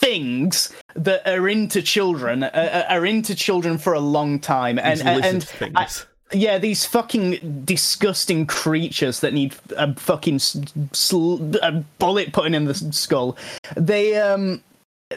things 0.00 0.72
that 0.94 1.26
are 1.28 1.48
into 1.48 1.82
children 1.82 2.44
are, 2.44 2.84
are 2.88 3.06
into 3.06 3.34
children 3.34 3.78
for 3.78 3.92
a 3.92 4.00
long 4.00 4.38
time, 4.40 4.78
and 4.78 4.98
These 5.00 5.06
and, 5.06 5.52
and. 5.60 5.72
I- 5.76 5.88
yeah, 6.32 6.58
these 6.58 6.86
fucking 6.86 7.62
disgusting 7.64 8.46
creatures 8.46 9.18
that 9.18 9.32
need 9.34 9.52
a 9.76 9.92
fucking 9.96 10.38
sl- 10.38 11.38
a 11.60 11.84
bullet 11.98 12.32
put 12.32 12.46
in 12.54 12.64
the 12.66 12.74
skull. 12.74 13.36
They 13.76 14.16
um 14.16 14.62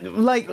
like 0.01 0.49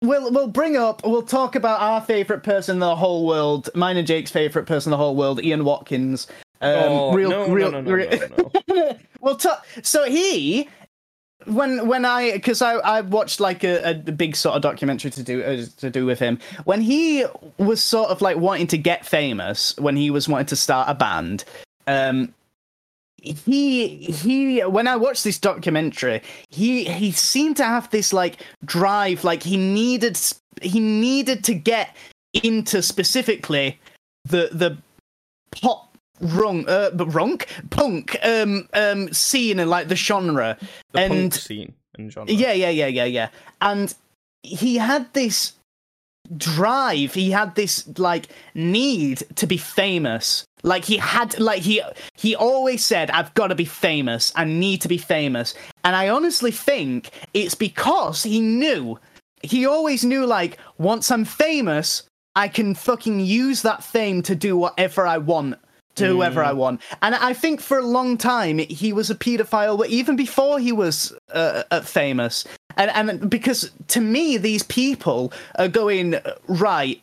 we'll 0.00 0.30
we'll 0.30 0.46
bring 0.46 0.76
up 0.76 1.04
we'll 1.04 1.22
talk 1.22 1.56
about 1.56 1.80
our 1.80 2.00
favorite 2.00 2.44
person 2.44 2.76
in 2.76 2.78
the 2.80 2.94
whole 2.94 3.26
world. 3.26 3.70
Mine 3.74 3.96
and 3.96 4.06
Jake's 4.06 4.30
favorite 4.30 4.66
person 4.66 4.90
in 4.90 4.92
the 4.92 5.02
whole 5.02 5.16
world, 5.16 5.42
Ian 5.42 5.64
Watkins. 5.64 6.28
Um, 6.60 6.74
oh, 6.76 7.12
real, 7.12 7.30
no, 7.30 7.48
real, 7.48 7.72
no, 7.72 7.80
no, 7.80 7.90
no, 7.90 7.96
real- 7.96 8.20
no, 8.38 8.50
no. 8.68 8.98
well, 9.20 9.34
ta- 9.36 9.62
so 9.82 10.04
he 10.04 10.68
when 11.46 11.86
when 11.86 12.04
I 12.04 12.32
because 12.32 12.62
I 12.62 12.74
I 12.74 13.00
watched 13.00 13.40
like 13.40 13.64
a, 13.64 13.90
a 13.90 13.94
big 13.94 14.36
sort 14.36 14.56
of 14.56 14.62
documentary 14.62 15.10
to 15.12 15.22
do 15.22 15.42
uh, 15.42 15.64
to 15.78 15.90
do 15.90 16.04
with 16.04 16.18
him 16.18 16.38
when 16.64 16.80
he 16.80 17.24
was 17.58 17.82
sort 17.82 18.10
of 18.10 18.20
like 18.20 18.36
wanting 18.36 18.66
to 18.68 18.78
get 18.78 19.06
famous 19.06 19.76
when 19.78 19.96
he 19.96 20.10
was 20.10 20.28
wanting 20.28 20.46
to 20.46 20.56
start 20.56 20.88
a 20.88 20.94
band. 20.94 21.44
Um, 21.86 22.34
he 23.20 23.96
he 23.96 24.60
when 24.64 24.86
I 24.86 24.96
watched 24.96 25.24
this 25.24 25.38
documentary, 25.38 26.22
he 26.50 26.84
he 26.84 27.12
seemed 27.12 27.56
to 27.58 27.64
have 27.64 27.90
this 27.90 28.12
like 28.12 28.44
drive, 28.64 29.24
like 29.24 29.42
he 29.42 29.56
needed 29.56 30.18
he 30.62 30.80
needed 30.80 31.44
to 31.44 31.54
get 31.54 31.96
into 32.32 32.82
specifically 32.82 33.78
the 34.24 34.50
the 34.52 34.76
pop 35.50 35.87
runk 36.20 36.68
uh 36.68 36.90
but 36.90 37.08
runk 37.08 37.46
punk 37.70 38.16
um 38.22 38.68
um 38.74 39.12
scene 39.12 39.58
and 39.58 39.70
like 39.70 39.88
the 39.88 39.96
genre. 39.96 40.56
The 40.92 41.00
and 41.00 41.12
punk 41.12 41.34
scene 41.34 41.74
and 41.96 42.12
genre. 42.12 42.32
yeah 42.32 42.52
yeah 42.52 42.70
yeah 42.70 42.86
yeah 42.86 43.04
yeah. 43.04 43.28
And 43.60 43.94
he 44.42 44.76
had 44.76 45.12
this 45.14 45.52
drive. 46.36 47.14
He 47.14 47.30
had 47.30 47.54
this 47.54 47.86
like 47.98 48.28
need 48.54 49.22
to 49.36 49.46
be 49.46 49.56
famous. 49.56 50.44
Like 50.62 50.84
he 50.84 50.96
had 50.96 51.38
like 51.38 51.62
he 51.62 51.82
he 52.14 52.34
always 52.34 52.84
said 52.84 53.10
i've 53.10 53.32
got 53.34 53.48
to 53.48 53.54
be 53.54 53.64
famous. 53.64 54.32
I 54.34 54.44
need 54.44 54.80
to 54.82 54.88
be 54.88 54.98
famous. 54.98 55.54
And 55.84 55.94
i 55.94 56.08
honestly 56.08 56.50
think 56.50 57.10
it's 57.34 57.54
because 57.54 58.22
he 58.22 58.40
knew. 58.40 58.98
He 59.42 59.66
always 59.66 60.04
knew 60.04 60.26
like 60.26 60.58
once 60.78 61.12
i'm 61.12 61.24
famous 61.24 62.02
i 62.34 62.48
can 62.48 62.74
fucking 62.74 63.20
use 63.20 63.62
that 63.62 63.84
fame 63.84 64.20
to 64.22 64.34
do 64.34 64.56
whatever 64.56 65.06
i 65.06 65.16
want 65.16 65.56
to 65.98 66.06
whoever 66.06 66.42
I 66.42 66.52
want. 66.52 66.80
And 67.02 67.14
I 67.14 67.32
think 67.32 67.60
for 67.60 67.78
a 67.78 67.86
long 67.86 68.16
time 68.16 68.58
he 68.58 68.92
was 68.92 69.10
a 69.10 69.14
paedophile, 69.14 69.86
even 69.86 70.16
before 70.16 70.58
he 70.58 70.72
was 70.72 71.12
uh, 71.32 71.64
uh, 71.70 71.80
famous. 71.80 72.46
And 72.76 72.90
and 72.90 73.30
because 73.30 73.70
to 73.88 74.00
me 74.00 74.36
these 74.36 74.62
people 74.62 75.32
are 75.56 75.68
going 75.68 76.16
right. 76.46 77.02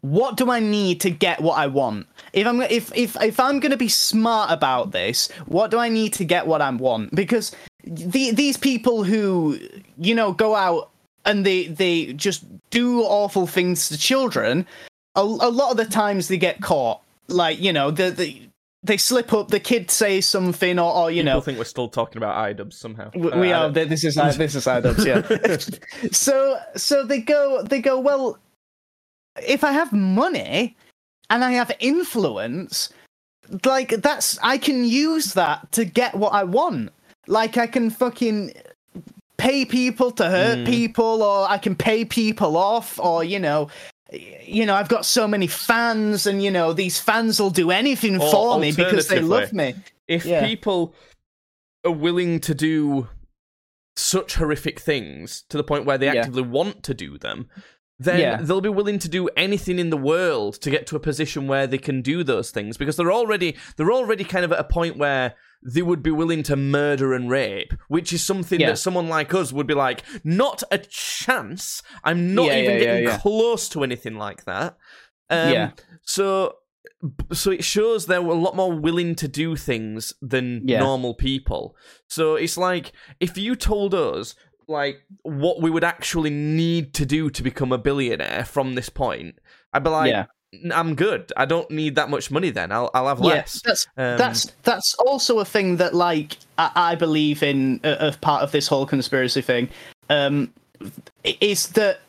What 0.00 0.36
do 0.36 0.50
I 0.50 0.58
need 0.58 1.00
to 1.02 1.10
get 1.10 1.40
what 1.40 1.58
I 1.58 1.68
want? 1.68 2.08
If 2.32 2.46
I'm 2.46 2.60
if 2.62 2.90
if 2.96 3.16
if 3.22 3.38
I'm 3.38 3.60
going 3.60 3.70
to 3.70 3.76
be 3.76 3.88
smart 3.88 4.50
about 4.50 4.90
this, 4.90 5.30
what 5.46 5.70
do 5.70 5.78
I 5.78 5.88
need 5.88 6.12
to 6.14 6.24
get 6.24 6.46
what 6.46 6.60
I 6.60 6.70
want? 6.70 7.14
Because 7.14 7.52
the, 7.84 8.32
these 8.32 8.56
people 8.56 9.04
who 9.04 9.58
you 9.96 10.14
know 10.14 10.32
go 10.32 10.56
out 10.56 10.90
and 11.24 11.46
they 11.46 11.66
they 11.66 12.12
just 12.14 12.44
do 12.70 13.02
awful 13.02 13.46
things 13.46 13.88
to 13.88 13.98
children, 13.98 14.66
a, 15.14 15.20
a 15.20 15.50
lot 15.50 15.70
of 15.70 15.76
the 15.76 15.84
times 15.84 16.28
they 16.28 16.36
get 16.36 16.60
caught. 16.60 17.00
Like 17.32 17.60
you 17.60 17.72
know 17.72 17.90
the 17.90 18.10
the 18.10 18.48
they 18.84 18.96
slip 18.96 19.32
up. 19.32 19.48
The 19.48 19.60
kid 19.60 19.90
says 19.92 20.26
something, 20.26 20.78
or, 20.78 20.92
or 20.92 21.10
you 21.10 21.22
People 21.22 21.34
know 21.34 21.40
think 21.40 21.58
we're 21.58 21.64
still 21.64 21.88
talking 21.88 22.16
about 22.18 22.36
iDubbbz 22.36 22.72
somehow. 22.74 23.10
we, 23.14 23.30
Uh, 23.30 23.38
we 23.40 23.52
are. 23.52 23.70
This 23.70 24.04
is 24.04 24.14
this 24.36 24.54
is 24.54 24.66
iDubbbz, 24.66 25.04
yeah. 25.06 26.08
so 26.12 26.58
so 26.76 27.04
they 27.04 27.20
go 27.20 27.62
they 27.62 27.80
go 27.80 27.98
well. 28.00 28.38
If 29.46 29.64
I 29.64 29.72
have 29.72 29.92
money 29.92 30.76
and 31.30 31.42
I 31.44 31.52
have 31.52 31.72
influence, 31.80 32.90
like 33.64 33.90
that's 34.02 34.38
I 34.42 34.58
can 34.58 34.84
use 34.84 35.34
that 35.34 35.70
to 35.72 35.84
get 35.84 36.14
what 36.14 36.32
I 36.32 36.44
want. 36.44 36.90
Like 37.28 37.56
I 37.56 37.66
can 37.68 37.88
fucking 37.88 38.52
pay 39.38 39.64
people 39.64 40.10
to 40.12 40.28
hurt 40.28 40.58
Mm. 40.58 40.66
people, 40.66 41.22
or 41.22 41.48
I 41.48 41.58
can 41.58 41.74
pay 41.76 42.04
people 42.04 42.56
off, 42.56 42.98
or 42.98 43.22
you 43.24 43.38
know. 43.38 43.68
You 44.12 44.66
know, 44.66 44.74
I've 44.74 44.88
got 44.88 45.04
so 45.06 45.26
many 45.26 45.46
fans, 45.46 46.26
and 46.26 46.42
you 46.42 46.50
know 46.50 46.72
these 46.72 46.98
fans 46.98 47.40
will 47.40 47.50
do 47.50 47.70
anything 47.70 48.20
Or 48.20 48.30
for 48.30 48.58
me 48.58 48.72
because 48.72 49.08
they 49.08 49.20
love 49.20 49.52
me. 49.52 49.74
if 50.06 50.24
Yeah. 50.24 50.46
people 50.46 50.94
are 51.84 51.92
willing 51.92 52.38
to 52.40 52.54
do 52.54 53.08
such 53.96 54.34
horrific 54.36 54.80
things 54.80 55.44
to 55.48 55.56
the 55.56 55.64
point 55.64 55.84
where 55.84 55.98
they 55.98 56.06
Yeah. 56.06 56.20
actively 56.20 56.42
want 56.42 56.82
to 56.84 56.94
do 56.94 57.18
them, 57.18 57.48
then 57.98 58.20
Yeah. 58.20 58.36
they'll 58.42 58.60
be 58.60 58.68
willing 58.68 58.98
to 59.00 59.08
do 59.08 59.28
anything 59.36 59.78
in 59.78 59.90
the 59.90 59.96
world 59.96 60.60
to 60.62 60.70
get 60.70 60.86
to 60.88 60.96
a 60.96 61.00
position 61.00 61.46
where 61.46 61.66
they 61.66 61.78
can 61.78 62.02
do 62.02 62.22
those 62.24 62.50
things 62.50 62.76
because 62.76 62.96
they're 62.96 63.12
already 63.12 63.56
they're 63.76 63.92
already 63.92 64.24
kind 64.24 64.44
of 64.44 64.52
at 64.52 64.58
a 64.58 64.64
point 64.64 64.96
where 64.96 65.34
they 65.64 65.82
would 65.82 66.02
be 66.02 66.10
willing 66.10 66.42
to 66.44 66.56
murder 66.56 67.12
and 67.14 67.30
rape, 67.30 67.72
which 67.88 68.12
is 68.12 68.22
something 68.24 68.60
Yeah. 68.60 68.68
that 68.70 68.78
someone 68.78 69.08
like 69.08 69.32
us 69.34 69.52
would 69.52 69.66
be 69.66 69.74
like, 69.74 70.02
not 70.24 70.62
a 70.70 70.78
chance. 70.78 71.82
I'm 72.04 72.34
not 72.34 72.46
Yeah, 72.46 72.58
even 72.58 72.72
yeah, 72.74 72.78
getting 72.80 73.08
close 73.20 73.68
to 73.70 73.82
anything 73.84 74.16
like 74.16 74.44
that. 74.44 74.76
Um, 75.30 75.52
Yeah. 75.52 75.70
So 76.02 76.56
so 77.32 77.50
it 77.50 77.64
shows 77.64 78.06
they're 78.06 78.18
a 78.18 78.34
lot 78.34 78.54
more 78.54 78.72
willing 78.72 79.14
to 79.16 79.26
do 79.26 79.56
things 79.56 80.12
than 80.22 80.64
normal 80.64 81.14
people. 81.14 81.76
So 82.08 82.36
it's 82.36 82.56
like 82.56 82.92
if 83.18 83.36
you 83.36 83.56
told 83.56 83.92
us 83.94 84.34
like 84.68 84.98
what 85.22 85.60
we 85.60 85.68
would 85.70 85.82
actually 85.84 86.30
need 86.30 86.94
to 86.94 87.04
do 87.04 87.28
to 87.30 87.42
become 87.42 87.72
a 87.72 87.78
billionaire 87.78 88.44
from 88.44 88.74
this 88.74 88.88
point, 88.88 89.34
I'd 89.72 89.82
be 89.82 89.90
like, 89.90 90.10
Yeah. 90.10 90.20
"N- 90.20 90.26
I'm 90.72 90.94
good. 90.94 91.32
I 91.36 91.46
don't 91.46 91.70
need 91.70 91.94
that 91.94 92.10
much 92.10 92.30
money. 92.30 92.50
Then 92.50 92.72
I'll 92.72 92.90
I'll 92.94 93.08
have 93.08 93.20
less. 93.20 93.60
that's 93.62 93.86
Um, 93.96 94.18
that's 94.18 94.52
that's 94.62 94.94
also 94.94 95.38
a 95.38 95.44
thing 95.44 95.76
that 95.76 95.94
like 95.94 96.36
I, 96.58 96.70
I 96.74 96.94
believe 96.94 97.42
in 97.42 97.80
uh, 97.84 97.96
of 98.00 98.20
part 98.20 98.42
of 98.42 98.52
this 98.52 98.68
whole 98.68 98.86
conspiracy 98.86 99.40
thing. 99.40 99.68
Um, 100.10 100.52
is 101.40 101.68
that 101.68 102.00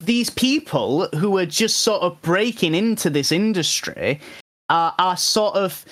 these 0.00 0.30
people 0.30 1.08
who 1.08 1.36
are 1.38 1.46
just 1.46 1.80
sort 1.80 2.02
of 2.02 2.20
breaking 2.22 2.74
into 2.74 3.10
this 3.10 3.30
industry 3.30 4.20
are 4.70 4.94
are 4.98 5.16
sort 5.16 5.54
of 5.56 5.84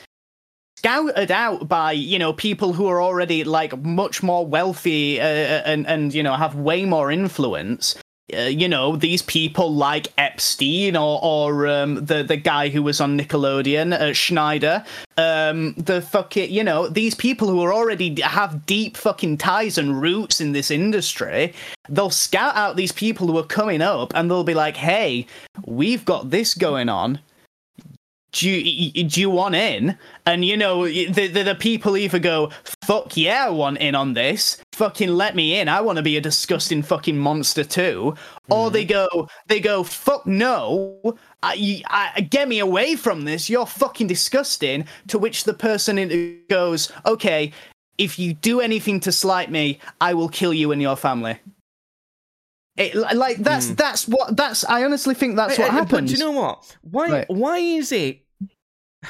scouted 0.78 1.30
out 1.30 1.68
by 1.68 1.92
you 1.92 2.18
know 2.18 2.32
people 2.32 2.72
who 2.72 2.86
are 2.86 3.02
already 3.02 3.44
like 3.44 3.78
much 3.82 4.22
more 4.22 4.46
wealthy 4.46 5.20
uh, 5.20 5.24
and 5.24 5.86
and 5.86 6.14
you 6.14 6.22
know 6.22 6.34
have 6.34 6.54
way 6.54 6.86
more 6.86 7.10
influence 7.10 7.94
uh, 8.34 8.48
you 8.48 8.68
know 8.68 8.96
these 8.96 9.22
people 9.22 9.74
like 9.74 10.08
Epstein 10.18 10.96
or 10.96 11.20
or 11.22 11.66
um, 11.66 12.04
the 12.04 12.22
the 12.22 12.36
guy 12.36 12.68
who 12.68 12.82
was 12.82 13.00
on 13.00 13.18
Nickelodeon, 13.18 13.92
uh, 13.92 14.12
Schneider, 14.12 14.84
um, 15.16 15.74
the 15.74 16.02
fucking 16.02 16.50
you 16.50 16.64
know 16.64 16.88
these 16.88 17.14
people 17.14 17.48
who 17.48 17.62
are 17.62 17.72
already 17.72 18.20
have 18.20 18.66
deep 18.66 18.96
fucking 18.96 19.38
ties 19.38 19.78
and 19.78 20.00
roots 20.00 20.40
in 20.40 20.52
this 20.52 20.70
industry. 20.70 21.52
They'll 21.88 22.10
scout 22.10 22.56
out 22.56 22.76
these 22.76 22.92
people 22.92 23.26
who 23.26 23.38
are 23.38 23.44
coming 23.44 23.82
up, 23.82 24.12
and 24.14 24.30
they'll 24.30 24.44
be 24.44 24.54
like, 24.54 24.76
"Hey, 24.76 25.26
we've 25.66 26.04
got 26.04 26.30
this 26.30 26.54
going 26.54 26.88
on." 26.88 27.20
Do 28.32 28.48
you, 28.48 29.04
do 29.04 29.20
you 29.20 29.28
want 29.28 29.56
in? 29.56 29.98
And 30.24 30.44
you 30.44 30.56
know, 30.56 30.84
the, 30.84 31.26
the 31.26 31.42
the 31.42 31.54
people 31.54 31.96
either 31.96 32.20
go, 32.20 32.50
"Fuck 32.84 33.16
yeah, 33.16 33.46
I 33.46 33.50
want 33.50 33.78
in 33.78 33.94
on 33.94 34.12
this." 34.12 34.62
Fucking 34.80 35.10
let 35.10 35.36
me 35.36 35.60
in. 35.60 35.68
I 35.68 35.82
want 35.82 35.98
to 35.98 36.02
be 36.02 36.16
a 36.16 36.22
disgusting 36.22 36.82
fucking 36.82 37.18
monster 37.18 37.64
too. 37.64 38.14
Or 38.48 38.70
they 38.70 38.86
go, 38.86 39.28
they 39.46 39.60
go, 39.60 39.82
"Fuck 39.82 40.26
no, 40.26 41.18
I, 41.42 41.82
I, 41.86 42.22
get 42.22 42.48
me 42.48 42.60
away 42.60 42.96
from 42.96 43.26
this. 43.26 43.50
You're 43.50 43.66
fucking 43.66 44.06
disgusting." 44.06 44.86
To 45.08 45.18
which 45.18 45.44
the 45.44 45.52
person 45.52 45.98
in- 45.98 46.40
goes, 46.48 46.90
"Okay, 47.04 47.52
if 47.98 48.18
you 48.18 48.32
do 48.32 48.62
anything 48.62 49.00
to 49.00 49.12
slight 49.12 49.50
me, 49.50 49.80
I 50.00 50.14
will 50.14 50.30
kill 50.30 50.54
you 50.54 50.72
and 50.72 50.80
your 50.80 50.96
family." 50.96 51.38
It, 52.78 52.94
like 52.94 53.36
that's 53.36 53.68
hmm. 53.68 53.74
that's 53.74 54.08
what 54.08 54.34
that's. 54.34 54.64
I 54.64 54.84
honestly 54.84 55.14
think 55.14 55.36
that's 55.36 55.58
what 55.58 55.68
uh, 55.68 55.72
hey, 55.72 55.78
happens. 55.78 56.10
Do 56.10 56.16
you 56.16 56.24
know 56.24 56.40
what? 56.40 56.74
Why? 56.80 57.10
Right. 57.10 57.26
Why 57.28 57.58
is 57.58 57.92
it? 57.92 58.22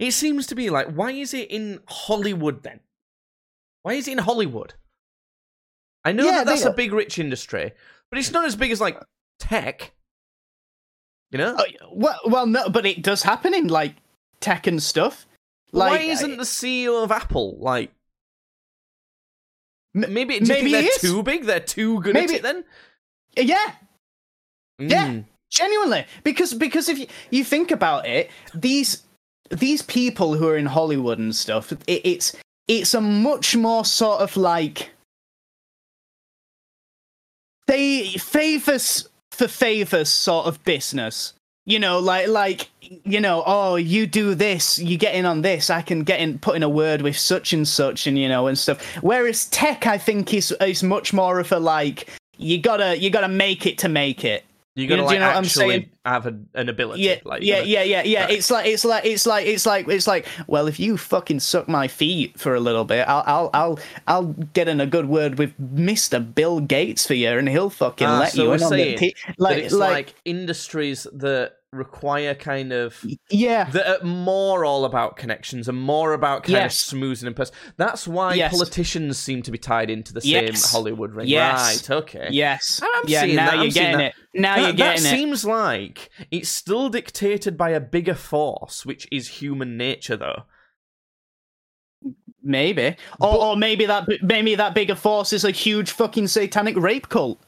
It 0.00 0.12
seems 0.12 0.46
to 0.48 0.54
be 0.56 0.70
like 0.70 0.92
why 0.92 1.10
is 1.10 1.34
it 1.34 1.50
in 1.50 1.80
Hollywood 1.88 2.62
then? 2.64 2.80
Why 3.82 3.94
is 3.94 4.06
it 4.06 4.12
in 4.12 4.18
Hollywood? 4.18 4.74
I 6.04 6.12
know 6.12 6.24
Yeah, 6.26 6.30
that 6.38 6.46
that's 6.46 6.64
a 6.64 6.72
big 6.72 6.92
rich 6.92 7.18
industry, 7.18 7.72
but 8.10 8.18
it's 8.18 8.30
not 8.32 8.44
as 8.44 8.56
big 8.56 8.70
as 8.70 8.80
like 8.80 9.00
tech. 9.38 9.92
You 11.30 11.38
know, 11.38 11.56
Oh, 11.58 11.64
well, 11.92 12.18
well, 12.26 12.46
no, 12.46 12.68
but 12.70 12.86
it 12.86 13.02
does 13.02 13.22
happen 13.22 13.52
in 13.54 13.68
like 13.68 13.94
tech 14.40 14.66
and 14.66 14.82
stuff. 14.82 15.26
why 15.72 15.98
isn't 15.98 16.36
the 16.38 16.44
CEO 16.44 17.02
of 17.04 17.10
Apple 17.12 17.56
like? 17.58 17.92
M- 19.94 20.12
Maybe, 20.12 20.34
you 20.34 20.40
maybe 20.46 20.72
they're 20.72 20.88
too 20.98 21.22
big. 21.22 21.44
They're 21.44 21.60
too 21.60 22.00
good 22.02 22.14
Maybe- 22.14 22.34
at 22.34 22.38
it. 22.38 22.42
Then, 22.42 22.64
yeah, 23.36 23.72
Yeah. 24.78 25.06
Mm. 25.08 25.24
genuinely, 25.50 26.06
because 26.24 26.54
because 26.54 26.88
if 26.88 26.98
you, 26.98 27.06
you 27.30 27.44
think 27.44 27.70
about 27.70 28.06
it, 28.06 28.30
these 28.54 29.02
these 29.50 29.82
people 29.82 30.34
who 30.34 30.46
are 30.48 30.56
in 30.56 30.66
Hollywood 30.66 31.18
and 31.18 31.34
stuff, 31.34 31.72
it, 31.72 32.00
it's 32.04 32.36
it's 32.68 32.94
a 32.94 33.00
much 33.00 33.56
more 33.56 33.84
sort 33.84 34.20
of 34.20 34.36
like 34.36 34.90
they 37.68 38.06
favors 38.06 39.08
for 39.30 39.46
favors 39.46 40.08
sort 40.08 40.46
of 40.46 40.62
business. 40.64 41.34
You 41.64 41.78
know, 41.78 41.98
like 41.98 42.28
like 42.28 42.70
you 42.80 43.20
know, 43.20 43.42
oh, 43.46 43.76
you 43.76 44.06
do 44.06 44.34
this, 44.34 44.78
you 44.78 44.96
get 44.96 45.14
in 45.14 45.26
on 45.26 45.42
this, 45.42 45.68
I 45.68 45.82
can 45.82 46.02
get 46.02 46.18
in, 46.18 46.38
put 46.38 46.56
in 46.56 46.62
a 46.62 46.68
word 46.68 47.02
with 47.02 47.16
such 47.18 47.52
and 47.52 47.68
such, 47.68 48.06
and 48.06 48.18
you 48.18 48.26
know, 48.28 48.46
and 48.46 48.58
stuff. 48.58 48.82
Whereas 49.02 49.44
tech, 49.46 49.86
I 49.86 49.98
think 49.98 50.32
is 50.32 50.50
is 50.62 50.82
much 50.82 51.12
more 51.12 51.38
of 51.38 51.52
a 51.52 51.58
like, 51.58 52.08
you 52.38 52.58
gotta 52.58 52.98
you 52.98 53.10
gotta 53.10 53.28
make 53.28 53.66
it 53.66 53.76
to 53.78 53.88
make 53.88 54.24
it. 54.24 54.44
You 54.78 54.88
gotta 54.88 55.02
do 55.02 55.06
like 55.06 55.14
you 55.14 55.20
know 55.20 55.26
actually 55.26 55.68
saying? 55.70 55.90
have 56.06 56.26
a, 56.26 56.38
an 56.54 56.68
ability. 56.68 57.02
Yeah, 57.02 57.16
like, 57.24 57.42
yeah, 57.42 57.56
gotta- 57.56 57.68
yeah, 57.68 57.82
yeah, 57.82 58.02
yeah. 58.04 58.24
Right. 58.24 58.30
It's 58.30 58.50
like 58.50 58.66
it's 58.66 58.84
like 58.84 59.04
it's 59.04 59.26
like 59.26 59.46
it's 59.46 59.66
like 59.66 59.88
it's 59.88 60.06
like. 60.06 60.26
Well, 60.46 60.68
if 60.68 60.78
you 60.80 60.96
fucking 60.96 61.40
suck 61.40 61.68
my 61.68 61.88
feet 61.88 62.38
for 62.38 62.54
a 62.54 62.60
little 62.60 62.84
bit, 62.84 63.06
I'll 63.08 63.24
I'll 63.26 63.50
I'll 63.52 63.78
I'll 64.06 64.24
get 64.54 64.68
in 64.68 64.80
a 64.80 64.86
good 64.86 65.08
word 65.08 65.38
with 65.38 65.58
Mister 65.58 66.20
Bill 66.20 66.60
Gates 66.60 67.06
for 67.06 67.14
you, 67.14 67.28
and 67.30 67.48
he'll 67.48 67.70
fucking 67.70 68.06
Ah, 68.06 68.20
let 68.20 68.32
so 68.32 68.44
you 68.44 68.52
in 68.52 68.62
on 68.62 68.72
the 68.72 69.14
like 69.38 69.58
it's 69.58 69.74
like, 69.74 69.90
like 69.90 70.14
industries 70.24 71.06
that 71.12 71.57
require 71.72 72.34
kind 72.34 72.72
of 72.72 73.04
yeah. 73.30 73.64
that 73.70 73.86
are 73.86 74.02
uh, 74.02 74.06
more 74.06 74.64
all 74.64 74.86
about 74.86 75.16
connections 75.16 75.68
and 75.68 75.78
more 75.78 76.14
about 76.14 76.44
kind 76.44 76.52
Yes. 76.54 76.78
of 76.78 76.84
smoothing 76.88 77.26
and 77.26 77.36
pers- 77.36 77.52
That's 77.76 78.08
why 78.08 78.34
Yes. 78.34 78.52
politicians 78.52 79.18
seem 79.18 79.42
to 79.42 79.50
be 79.50 79.58
tied 79.58 79.90
into 79.90 80.14
the 80.14 80.20
Yes. 80.24 80.62
same 80.62 80.70
Hollywood 80.72 81.12
ring. 81.12 81.28
Yes. 81.28 81.88
Right, 81.90 81.96
okay. 81.98 82.28
Yes. 82.30 82.80
I'm 82.82 83.04
yeah. 83.06 83.20
seeing 83.22 83.36
Now 83.36 83.46
that, 83.46 83.54
you're 83.56 83.64
I'm 83.64 83.70
getting 83.70 83.98
that. 83.98 84.06
it. 84.06 84.14
Now 84.40 84.54
that, 84.56 84.62
you're 84.62 84.72
getting 84.72 85.00
it. 85.00 85.04
that 85.04 85.12
it. 85.12 85.16
seems 85.16 85.44
like 85.44 86.08
it's 86.30 86.48
still 86.48 86.88
dictated 86.88 87.58
by 87.58 87.70
a 87.70 87.80
bigger 87.80 88.14
force, 88.14 88.86
which 88.86 89.06
is 89.12 89.28
human 89.28 89.76
nature, 89.76 90.16
though. 90.16 90.44
Maybe, 92.42 92.96
or, 93.20 93.44
or 93.44 93.56
maybe 93.56 93.84
that 93.84 94.08
maybe 94.22 94.54
that 94.54 94.72
bigger 94.72 94.94
force 94.94 95.34
is 95.34 95.44
a 95.44 95.50
huge 95.50 95.90
fucking 95.90 96.28
satanic 96.28 96.76
rape 96.76 97.10
cult. 97.10 97.42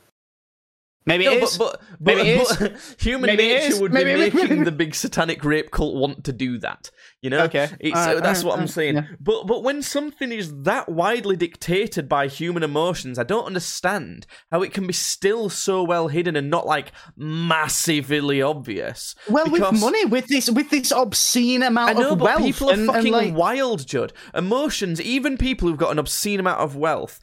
Maybe 1.18 1.24
No, 1.26 1.32
is. 1.32 1.58
but, 1.58 1.72
but, 1.72 1.82
but, 2.00 2.16
Maybe 2.16 2.28
it 2.30 2.40
is. 2.40 2.56
but 2.56 2.96
human 3.00 3.26
Maybe 3.26 3.48
nature 3.48 3.80
would 3.80 3.92
Maybe- 3.92 4.30
be 4.30 4.36
making 4.36 4.64
the 4.64 4.72
big 4.82 4.94
satanic 4.94 5.44
rape 5.44 5.70
cult 5.70 5.94
want 5.96 6.24
to 6.24 6.32
do 6.32 6.58
that. 6.58 6.90
You 7.22 7.28
know, 7.28 7.40
Okay. 7.44 7.68
It's, 7.80 7.94
Alright, 7.96 8.16
uh, 8.16 8.20
that's 8.20 8.42
what 8.44 8.58
I'm 8.58 8.66
saying. 8.66 8.94
yeah. 8.94 9.04
But 9.20 9.46
but 9.46 9.62
when 9.62 9.82
something 9.82 10.32
is 10.32 10.62
that 10.62 10.88
widely 10.88 11.36
dictated 11.36 12.08
by 12.08 12.28
human 12.28 12.62
emotions, 12.62 13.18
I 13.18 13.24
don't 13.24 13.44
understand 13.44 14.26
how 14.50 14.62
it 14.62 14.72
can 14.72 14.86
be 14.86 14.94
still 14.94 15.50
so 15.50 15.82
well 15.82 16.08
hidden 16.08 16.34
and 16.34 16.48
not 16.48 16.66
like 16.66 16.92
massively 17.54 18.40
obvious. 18.40 19.14
well, 19.28 19.44
because- 19.48 19.72
with 19.72 19.80
money, 19.80 20.04
with 20.06 20.26
this 20.28 20.50
with 20.50 20.70
this 20.70 20.92
obscene 20.92 21.62
amount 21.62 21.98
know, 21.98 22.12
of 22.12 22.18
but 22.18 22.24
wealth, 22.24 22.42
people 22.42 22.70
are 22.70 22.72
and, 22.72 22.82
and, 22.82 22.90
fucking 22.92 23.12
like, 23.12 23.34
wild, 23.34 23.86
Judd. 23.86 24.12
Emotions, 24.34 25.00
even 25.00 25.36
people 25.36 25.68
who've 25.68 25.78
got 25.78 25.90
an 25.92 25.98
obscene 25.98 26.40
amount 26.40 26.61
of 26.61 26.76
wealth, 26.76 27.20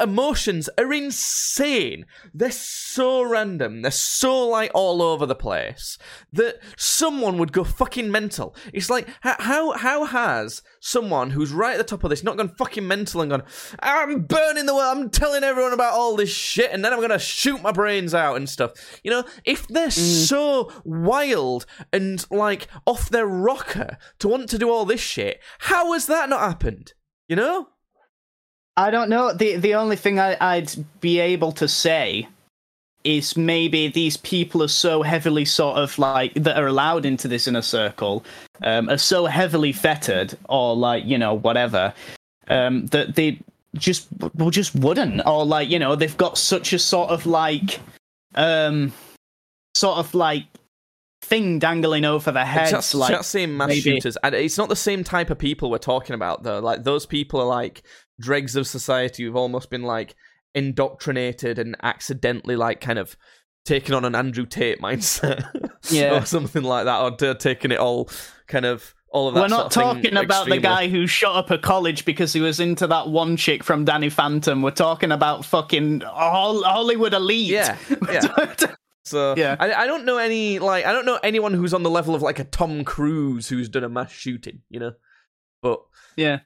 emotions 0.00 0.70
are 0.78 0.92
insane. 0.92 2.06
They're 2.32 2.50
so 2.50 3.22
random. 3.22 3.82
They're 3.82 3.90
so 3.90 4.46
like 4.48 4.70
all 4.74 5.02
over 5.02 5.26
the 5.26 5.34
place 5.34 5.98
that 6.32 6.56
someone 6.76 7.38
would 7.38 7.52
go 7.52 7.64
fucking 7.64 8.10
mental. 8.10 8.56
It's 8.72 8.88
like 8.88 9.08
how 9.20 9.72
how 9.72 10.04
has 10.04 10.62
someone 10.80 11.30
who's 11.30 11.52
right 11.52 11.74
at 11.74 11.78
the 11.78 11.84
top 11.84 12.04
of 12.04 12.10
this 12.10 12.24
not 12.24 12.36
gone 12.36 12.54
fucking 12.56 12.86
mental 12.86 13.20
and 13.20 13.30
gone, 13.30 13.42
I'm 13.80 14.22
burning 14.22 14.66
the 14.66 14.74
world. 14.74 14.96
I'm 14.96 15.10
telling 15.10 15.44
everyone 15.44 15.72
about 15.72 15.94
all 15.94 16.16
this 16.16 16.30
shit, 16.30 16.70
and 16.72 16.84
then 16.84 16.92
I'm 16.92 17.00
gonna 17.00 17.18
shoot 17.18 17.62
my 17.62 17.72
brains 17.72 18.14
out 18.14 18.36
and 18.36 18.48
stuff. 18.48 18.72
You 19.02 19.10
know, 19.10 19.24
if 19.44 19.68
they're 19.68 19.88
mm. 19.88 20.26
so 20.26 20.72
wild 20.84 21.66
and 21.92 22.24
like 22.30 22.68
off 22.86 23.10
their 23.10 23.26
rocker 23.26 23.98
to 24.20 24.28
want 24.28 24.48
to 24.50 24.58
do 24.58 24.70
all 24.70 24.84
this 24.84 25.00
shit, 25.00 25.40
how 25.60 25.92
has 25.92 26.06
that 26.06 26.28
not 26.28 26.40
happened? 26.40 26.94
You 27.28 27.36
know. 27.36 27.68
I 28.76 28.90
don't 28.90 29.08
know. 29.08 29.32
The 29.32 29.56
the 29.56 29.74
only 29.74 29.96
thing 29.96 30.18
I, 30.18 30.36
I'd 30.40 30.72
be 31.00 31.20
able 31.20 31.52
to 31.52 31.68
say 31.68 32.26
is 33.04 33.36
maybe 33.36 33.88
these 33.88 34.16
people 34.16 34.62
are 34.62 34.68
so 34.68 35.02
heavily 35.02 35.44
sort 35.44 35.76
of 35.76 35.98
like 35.98 36.32
that 36.34 36.56
are 36.56 36.66
allowed 36.66 37.04
into 37.04 37.28
this 37.28 37.46
inner 37.46 37.62
circle 37.62 38.24
um, 38.62 38.88
are 38.88 38.98
so 38.98 39.26
heavily 39.26 39.72
fettered 39.72 40.36
or 40.48 40.74
like 40.74 41.04
you 41.04 41.18
know 41.18 41.34
whatever 41.34 41.92
um, 42.48 42.86
that 42.86 43.14
they 43.14 43.38
just 43.74 44.08
well 44.34 44.50
just 44.50 44.74
wouldn't 44.74 45.20
or 45.26 45.44
like 45.44 45.68
you 45.68 45.78
know 45.78 45.94
they've 45.94 46.16
got 46.16 46.38
such 46.38 46.72
a 46.72 46.78
sort 46.78 47.10
of 47.10 47.26
like 47.26 47.80
um 48.36 48.92
sort 49.74 49.98
of 49.98 50.14
like 50.14 50.44
thing 51.22 51.58
dangling 51.58 52.04
over 52.04 52.30
their 52.30 52.44
heads 52.44 52.70
Just, 52.70 52.94
like 52.94 53.10
just 53.10 53.30
saying 53.30 53.56
mass 53.56 53.68
maybe- 53.68 53.80
shooters, 53.80 54.16
and 54.22 54.34
it's 54.34 54.58
not 54.58 54.68
the 54.68 54.76
same 54.76 55.04
type 55.04 55.30
of 55.30 55.38
people 55.38 55.70
we're 55.70 55.78
talking 55.78 56.14
about 56.14 56.42
though. 56.42 56.60
Like 56.60 56.84
those 56.84 57.06
people 57.06 57.40
are 57.40 57.46
like 57.46 57.82
dregs 58.20 58.56
of 58.56 58.66
society 58.66 59.24
who've 59.24 59.36
almost 59.36 59.70
been 59.70 59.82
like 59.82 60.14
indoctrinated 60.54 61.58
and 61.58 61.76
accidentally 61.82 62.56
like 62.56 62.80
kind 62.80 62.98
of 62.98 63.16
taken 63.64 63.94
on 63.94 64.04
an 64.04 64.14
Andrew 64.14 64.46
Tate 64.46 64.80
mindset, 64.80 65.44
Yeah. 65.90 66.20
or 66.20 66.26
something 66.26 66.62
like 66.62 66.84
that, 66.84 67.00
or 67.22 67.34
taking 67.34 67.70
it 67.72 67.78
all 67.78 68.10
kind 68.46 68.66
of 68.66 68.94
all 69.10 69.28
of 69.28 69.34
that. 69.34 69.40
We're 69.42 69.48
not 69.48 69.70
talking 69.70 70.16
about 70.16 70.48
the 70.48 70.58
guy 70.58 70.88
who 70.88 71.06
shot 71.06 71.36
up 71.36 71.50
a 71.50 71.58
college 71.58 72.04
because 72.04 72.32
he 72.32 72.40
was 72.40 72.60
into 72.60 72.86
that 72.88 73.08
one 73.08 73.36
chick 73.36 73.62
from 73.64 73.84
Danny 73.84 74.10
Phantom. 74.10 74.60
We're 74.60 74.70
talking 74.72 75.12
about 75.12 75.44
fucking 75.44 76.00
Hollywood 76.00 77.14
elite. 77.14 77.46
Yeah, 77.46 77.76
yeah. 78.10 78.54
So 79.06 79.34
Yeah. 79.36 79.54
I, 79.60 79.72
I 79.74 79.86
don't 79.86 80.06
know 80.06 80.16
any 80.16 80.58
like 80.58 80.86
I 80.86 80.92
don't 80.92 81.04
know 81.04 81.18
anyone 81.22 81.52
who's 81.52 81.74
on 81.74 81.82
the 81.82 81.90
level 81.90 82.14
of 82.14 82.22
like 82.22 82.38
a 82.38 82.44
Tom 82.44 82.84
Cruise 82.84 83.48
who's 83.48 83.68
done 83.68 83.84
a 83.84 83.88
mass 83.90 84.10
shooting, 84.10 84.62
you 84.70 84.80
know. 84.80 84.92
But 85.60 85.80
yeah. 86.16 86.40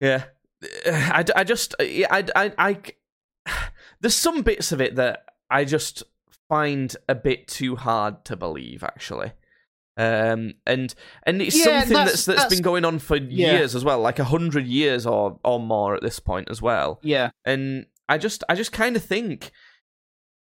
yeah, 0.00 0.24
I, 0.86 1.24
I 1.36 1.44
just 1.44 1.74
I, 1.80 2.24
I 2.36 2.52
I 2.58 2.78
there's 4.00 4.14
some 4.16 4.42
bits 4.42 4.72
of 4.72 4.80
it 4.80 4.96
that 4.96 5.24
I 5.50 5.64
just 5.64 6.02
find 6.48 6.94
a 7.08 7.14
bit 7.14 7.48
too 7.48 7.76
hard 7.76 8.24
to 8.26 8.36
believe 8.36 8.82
actually. 8.82 9.32
Um 9.96 10.54
and 10.66 10.92
and 11.24 11.40
it's 11.40 11.56
Yeah, 11.56 11.64
something 11.80 11.92
that's- 11.94 12.24
that's 12.24 12.42
that's 12.42 12.54
been 12.54 12.62
going 12.62 12.84
on 12.84 12.98
for 12.98 13.16
Yeah. 13.16 13.52
years 13.52 13.74
as 13.76 13.84
well, 13.84 14.00
like 14.00 14.18
a 14.18 14.24
hundred 14.24 14.66
years 14.66 15.06
or 15.06 15.38
or 15.44 15.60
more 15.60 15.94
at 15.94 16.02
this 16.02 16.18
point 16.18 16.48
as 16.50 16.60
well 16.60 16.98
Yeah. 17.02 17.30
and 17.44 17.86
I 18.08 18.18
just 18.18 18.42
I 18.48 18.54
just 18.56 18.72
kind 18.72 18.96
of 18.96 19.04
think 19.04 19.52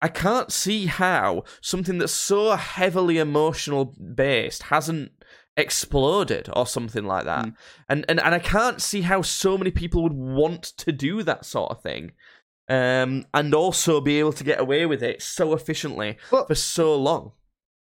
I 0.01 0.09
can't 0.09 0.51
see 0.51 0.85
how 0.85 1.43
something 1.61 1.97
that's 1.97 2.13
so 2.13 2.55
heavily 2.55 3.17
emotional 3.17 3.85
based 3.85 4.63
hasn't 4.63 5.11
exploded 5.57 6.49
or 6.55 6.65
something 6.67 7.03
like 7.05 7.25
that. 7.25 7.45
Mm. 7.45 7.55
And, 7.89 8.05
and 8.07 8.19
and 8.21 8.33
I 8.35 8.39
can't 8.39 8.81
see 8.81 9.01
how 9.01 9.21
so 9.21 9.57
many 9.57 9.71
people 9.71 10.03
would 10.03 10.13
want 10.13 10.63
to 10.77 10.91
do 10.91 11.23
that 11.23 11.45
sort 11.45 11.71
of 11.71 11.81
thing. 11.81 12.11
Um 12.69 13.25
and 13.33 13.53
also 13.53 13.99
be 14.01 14.19
able 14.19 14.33
to 14.33 14.43
get 14.43 14.59
away 14.59 14.85
with 14.85 15.01
it 15.03 15.21
so 15.21 15.53
efficiently 15.53 16.17
But- 16.31 16.47
for 16.47 16.55
so 16.55 16.95
long. 16.95 17.31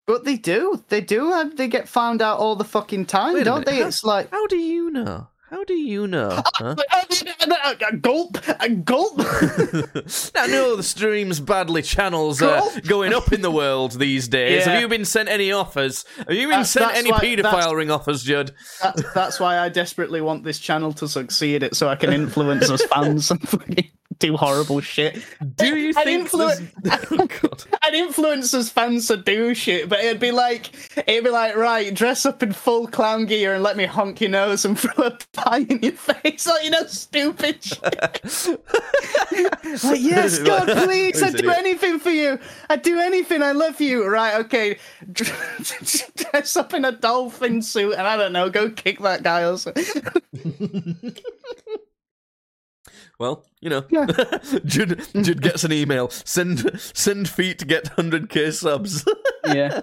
But 0.08 0.26
they 0.26 0.38
do. 0.38 0.84
They 0.90 1.02
do. 1.02 1.52
They 1.56 1.68
get 1.68 1.88
found 1.88 2.20
out 2.24 2.40
all 2.40 2.56
the 2.56 2.64
fucking 2.64 3.06
time, 3.06 3.36
don't 3.44 3.60
minute, 3.60 3.66
they? 3.68 3.82
how- 3.82 3.88
It's 3.88 4.04
like. 4.04 4.32
How 4.32 4.48
do 4.48 4.58
you 4.58 4.90
know? 4.90 5.28
How 5.50 5.64
do 5.64 5.74
you 5.74 6.06
know? 6.08 6.30
Ah, 6.32 6.44
huh? 6.56 6.76
A 7.90 7.96
gulp, 7.98 8.38
a 8.60 8.70
gulp. 8.70 9.16
I 9.20 10.48
know 10.48 10.76
the 10.76 10.84
stream's 10.84 11.40
badly 11.40 11.82
channels 11.82 12.42
are 12.42 12.62
going 12.82 13.14
up 13.14 13.32
in 13.34 13.42
the 13.42 13.50
world 13.52 13.94
these 14.00 14.28
days. 14.28 14.66
Yeah. 14.66 14.74
Have 14.74 14.82
you 14.82 14.88
been 14.88 15.06
sent 15.06 15.30
any 15.30 15.52
offers? 15.52 16.06
Have 16.18 16.32
you 16.32 16.42
been 16.44 16.50
That's- 16.50 16.72
sent 16.72 16.88
that's 16.88 17.00
any 17.00 17.12
why- 17.12 17.20
paedophile 17.20 17.76
ring 17.76 17.90
offers, 17.90 18.24
Judd? 18.24 18.52
that's, 18.82 19.14
that's 19.14 19.40
why 19.40 19.58
I 19.60 19.70
desperately 19.70 20.22
want 20.22 20.44
this 20.44 20.60
channel 20.60 20.94
to 20.94 21.08
succeed. 21.08 21.64
It 21.64 21.76
so 21.76 21.88
I 21.88 21.96
can 21.96 22.12
influence 22.14 22.70
us 22.72 22.84
fans 22.86 23.32
and 23.32 23.42
fucking 23.48 23.90
do 24.20 24.36
horrible 24.36 24.82
shit. 24.82 25.24
Do 25.56 25.76
you 25.78 25.94
I'd 25.96 26.04
think 26.04 26.30
influ- 26.30 26.72
there's- 26.84 27.06
Oh, 27.12 27.26
God. 27.26 27.64
I'd 27.84 27.94
influence 27.94 28.54
us 28.54 28.70
fans 28.70 29.08
to 29.08 29.18
do 29.18 29.54
shit, 29.56 29.88
but 29.90 30.00
it'd 30.00 30.20
be 30.20 30.32
like 30.32 30.72
it'd 31.08 31.24
be 31.24 31.30
like 31.30 31.56
right, 31.56 31.94
dress 31.94 32.26
up 32.26 32.44
in 32.44 32.52
full 32.54 32.88
clown 32.88 33.26
gear 33.26 33.54
and 33.56 33.64
let 33.64 33.78
me 33.78 33.86
honk 33.86 34.20
your 34.22 34.30
nose 34.30 34.66
and 34.66 34.78
throw 34.80 35.06
a 35.06 35.18
pie 35.34 35.66
in 35.70 35.80
your 35.82 35.94
face, 35.94 36.46
like 36.46 36.64
you 36.66 36.70
know, 36.70 36.86
stupid 36.86 37.64
shit. 37.64 37.94
like 39.84 40.00
yes, 40.00 40.40
God, 40.40 40.68
please, 40.86 41.24
I'd 41.24 41.36
do 41.38 41.50
anything 41.50 42.00
for 42.00 42.12
you. 42.12 42.38
I'd 42.70 42.82
do 42.82 43.00
anything. 43.00 43.42
I 43.42 43.54
love 43.54 43.80
you. 43.82 44.06
Right? 44.06 44.36
Okay, 44.42 44.78
dress 45.14 46.56
up 46.58 46.74
in 46.74 46.84
a 46.86 46.92
dolphin 46.92 47.62
suit 47.62 47.94
and 47.94 48.06
I 48.08 48.18
don't 48.18 48.34
know, 48.34 48.50
go 48.50 48.70
kick 48.70 49.00
that 49.00 49.24
guy 49.24 49.44
or 49.46 49.58
something. 49.58 49.86
Well, 53.20 53.46
you 53.60 53.70
know, 53.70 53.84
Yeah. 53.90 54.06
Judd, 54.66 55.06
Judd 55.22 55.42
gets 55.42 55.64
an 55.66 55.74
email. 55.74 56.10
Send 56.10 56.80
send 56.80 57.28
feet 57.28 57.60
to 57.60 57.66
get 57.66 57.84
100k 57.98 58.54
subs. 58.54 59.06
yeah. 59.46 59.82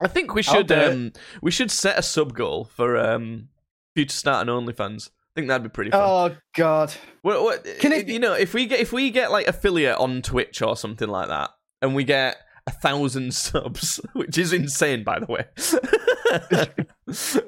I 0.00 0.06
think 0.06 0.32
we 0.34 0.42
should 0.44 0.68
do 0.68 0.74
it. 0.74 0.92
um 0.92 1.12
we 1.42 1.50
should 1.50 1.70
set 1.72 1.98
a 1.98 2.02
sub 2.02 2.34
goal 2.34 2.64
for 2.64 2.96
um 2.96 3.48
you 3.96 4.04
to 4.04 4.14
start 4.14 4.46
an 4.48 4.54
OnlyFans. 4.54 5.08
I 5.10 5.30
think 5.34 5.48
that'd 5.48 5.64
be 5.64 5.68
pretty 5.68 5.90
fun. 5.90 6.00
Oh 6.02 6.36
God. 6.54 6.94
What, 7.22 7.42
what, 7.42 7.64
Can 7.80 7.92
it- 7.92 8.08
you 8.08 8.20
know 8.20 8.34
if 8.34 8.54
we 8.54 8.66
get 8.66 8.78
if 8.80 8.92
we 8.92 9.10
get 9.10 9.32
like 9.32 9.48
affiliate 9.48 9.98
on 9.98 10.22
Twitch 10.22 10.62
or 10.62 10.76
something 10.76 11.08
like 11.08 11.26
that, 11.28 11.50
and 11.82 11.96
we 11.96 12.04
get 12.04 12.36
a 12.68 12.70
thousand 12.70 13.34
subs, 13.34 13.98
which 14.12 14.38
is 14.38 14.52
insane 14.52 15.02
by 15.02 15.18
the 15.18 15.26
way, 15.26 15.46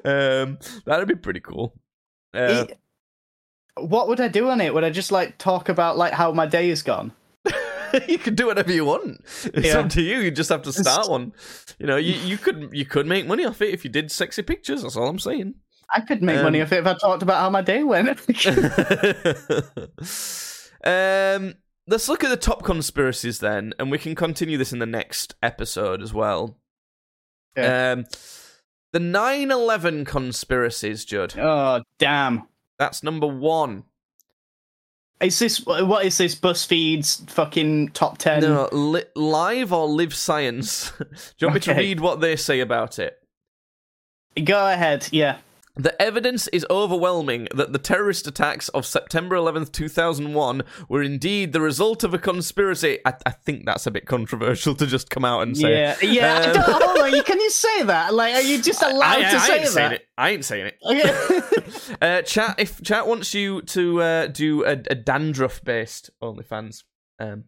um, 0.03 0.57
that'd 0.85 1.07
be 1.07 1.15
pretty 1.15 1.39
cool. 1.39 1.73
Uh, 2.33 2.65
It- 2.69 2.77
what 3.79 4.07
would 4.07 4.19
I 4.19 4.27
do 4.27 4.49
on 4.49 4.61
it? 4.61 4.73
Would 4.73 4.83
I 4.83 4.89
just 4.89 5.11
like 5.11 5.37
talk 5.37 5.69
about 5.69 5.97
like 5.97 6.13
how 6.13 6.31
my 6.31 6.45
day 6.45 6.69
has 6.69 6.83
gone? 6.83 7.11
you 8.07 8.17
can 8.17 8.35
do 8.35 8.47
whatever 8.47 8.71
you 8.71 8.85
want. 8.85 9.21
It's 9.45 9.67
Yeah. 9.67 9.79
up 9.79 9.89
to 9.91 10.01
you. 10.01 10.19
You 10.19 10.31
just 10.31 10.49
have 10.49 10.61
to 10.63 10.73
start 10.73 11.09
one. 11.09 11.33
You 11.79 11.87
know, 11.87 11.97
you, 11.97 12.13
you 12.13 12.37
could 12.37 12.69
you 12.71 12.85
could 12.85 13.07
make 13.07 13.27
money 13.27 13.45
off 13.45 13.61
it 13.61 13.73
if 13.73 13.83
you 13.83 13.89
did 13.89 14.11
sexy 14.11 14.43
pictures. 14.43 14.83
That's 14.83 14.95
all 14.95 15.07
I'm 15.07 15.19
saying. 15.19 15.55
I 15.93 15.99
could 16.01 16.21
make 16.23 16.37
Um, 16.37 16.43
money 16.43 16.61
off 16.61 16.71
it 16.71 16.77
if 16.77 16.87
I 16.87 16.93
talked 16.93 17.21
about 17.23 17.41
how 17.41 17.49
my 17.49 17.61
day 17.61 17.83
went. 17.83 18.07
um, 20.85 21.55
let's 21.87 22.07
look 22.09 22.23
at 22.23 22.29
the 22.29 22.37
top 22.39 22.63
conspiracies 22.63 23.39
then, 23.39 23.73
and 23.79 23.91
we 23.91 23.97
can 23.97 24.15
continue 24.15 24.57
this 24.57 24.71
in 24.73 24.79
the 24.79 24.85
next 24.85 25.35
episode 25.43 26.01
as 26.01 26.13
well. 26.13 26.57
Yeah. 27.57 27.91
Um, 27.93 28.05
the 28.93 28.99
9/11 28.99 30.05
conspiracies, 30.05 31.03
Judd. 31.05 31.35
Oh 31.37 31.81
damn! 31.99 32.47
That's 32.81 33.03
number 33.03 33.27
one. 33.27 33.83
Is 35.21 35.37
this 35.37 35.63
what 35.63 36.03
is 36.03 36.17
this? 36.17 36.33
BuzzFeed's 36.33 37.23
fucking 37.31 37.89
top 37.89 38.17
ten? 38.17 38.41
No, 38.41 38.69
li- 38.71 39.03
live 39.15 39.71
or 39.71 39.87
live 39.87 40.15
science. 40.15 40.91
Do 40.97 41.05
you 41.37 41.47
want 41.47 41.53
me 41.53 41.59
to 41.73 41.73
read 41.75 41.99
what 41.99 42.21
they 42.21 42.35
say 42.35 42.59
about 42.59 42.97
it? 42.97 43.19
Go 44.43 44.67
ahead. 44.67 45.07
Yeah. 45.11 45.37
The 45.81 45.99
evidence 45.99 46.47
is 46.49 46.63
overwhelming 46.69 47.47
that 47.55 47.73
the 47.73 47.79
terrorist 47.79 48.27
attacks 48.27 48.69
of 48.69 48.85
September 48.85 49.35
11th, 49.35 49.71
2001 49.71 50.61
were 50.87 51.01
indeed 51.01 51.53
the 51.53 51.61
result 51.61 52.03
of 52.03 52.13
a 52.13 52.19
conspiracy. 52.19 52.99
I, 53.03 53.13
I 53.25 53.31
think 53.31 53.65
that's 53.65 53.87
a 53.87 53.91
bit 53.91 54.05
controversial 54.05 54.75
to 54.75 54.85
just 54.85 55.09
come 55.09 55.25
out 55.25 55.41
and 55.41 55.57
say. 55.57 55.71
Yeah. 55.71 55.95
Yeah. 56.03 56.53
Um, 56.67 56.73
hold 56.81 56.99
on. 56.99 57.11
you- 57.15 57.23
Can 57.23 57.39
you 57.39 57.49
say 57.49 57.81
that? 57.83 58.13
Like, 58.13 58.35
are 58.35 58.41
you 58.41 58.61
just 58.61 58.83
allowed 58.83 59.23
I, 59.23 59.31
to 59.31 59.37
I 59.37 59.47
say 59.47 59.59
ain't 59.59 59.67
saying 59.69 59.89
that? 59.89 59.95
it. 60.01 60.07
I 60.19 60.29
ain't 60.29 60.45
saying 60.45 60.65
it. 60.67 60.77
Okay. 60.85 61.57
Uh, 62.01 62.21
chat, 62.21 62.55
if 62.57 62.81
chat 62.83 63.05
wants 63.07 63.33
you 63.33 63.61
to 63.63 64.01
uh, 64.01 64.27
do 64.27 64.63
a, 64.65 64.71
a 64.71 64.95
dandruff-based 64.95 66.09
OnlyFans, 66.21 66.83
um, 67.19 67.45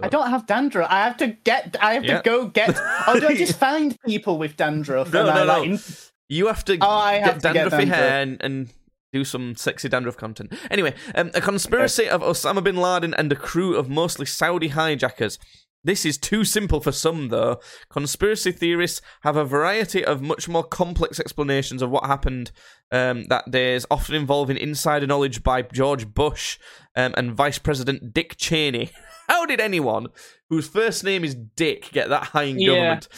I 0.00 0.08
don't 0.08 0.30
have 0.30 0.46
dandruff. 0.46 0.88
I 0.90 1.04
have 1.04 1.16
to 1.18 1.28
get. 1.28 1.76
I 1.80 1.94
have 1.94 2.04
Yeah. 2.04 2.18
to 2.18 2.22
go 2.22 2.46
get. 2.48 2.70
Or 3.08 3.18
do 3.20 3.26
I 3.28 3.34
just 3.34 3.58
find 3.58 3.96
people 4.06 4.38
with 4.38 4.56
dandruff? 4.56 5.12
No, 5.12 5.20
and 5.22 5.30
I, 5.30 5.34
no, 5.44 5.44
no. 5.44 5.62
like, 5.72 5.80
you 6.28 6.46
have 6.46 6.64
to 6.66 6.78
Oh, 6.80 6.88
I 6.88 7.14
have 7.14 7.40
get 7.40 7.42
to 7.42 7.52
get 7.52 7.72
dandruffy 7.72 7.86
hair 7.88 8.22
and, 8.22 8.42
and 8.42 8.68
do 9.12 9.24
some 9.24 9.56
sexy 9.56 9.88
dandruff 9.88 10.16
content. 10.16 10.52
Anyway, 10.70 10.94
um, 11.14 11.30
a 11.34 11.40
conspiracy 11.40 12.08
of 12.08 12.20
Osama 12.20 12.62
bin 12.62 12.76
Laden 12.76 13.14
and 13.14 13.32
a 13.32 13.36
crew 13.36 13.76
of 13.76 13.88
mostly 13.88 14.26
Saudi 14.26 14.68
hijackers. 14.68 15.38
This 15.84 16.04
is 16.04 16.18
too 16.18 16.44
simple 16.44 16.80
for 16.80 16.92
some, 16.92 17.28
though. 17.28 17.60
Conspiracy 17.88 18.52
theorists 18.52 19.00
have 19.22 19.36
a 19.36 19.44
variety 19.44 20.04
of 20.04 20.20
much 20.20 20.48
more 20.48 20.64
complex 20.64 21.20
explanations 21.20 21.82
of 21.82 21.90
what 21.90 22.04
happened 22.04 22.50
um, 22.90 23.26
that 23.28 23.50
days, 23.50 23.86
often 23.90 24.16
involving 24.16 24.56
insider 24.56 25.06
knowledge 25.06 25.42
by 25.42 25.62
George 25.62 26.12
Bush 26.12 26.58
um, 26.96 27.14
and 27.16 27.32
Vice 27.32 27.58
President 27.58 28.12
Dick 28.12 28.36
Cheney. 28.36 28.90
How 29.28 29.44
did 29.44 29.60
anyone 29.60 30.08
whose 30.48 30.66
first 30.66 31.04
name 31.04 31.22
is 31.22 31.34
Dick 31.34 31.90
get 31.92 32.08
that 32.08 32.24
high 32.24 32.44
in 32.44 32.58
Yeah. 32.58 33.00
government? 33.00 33.08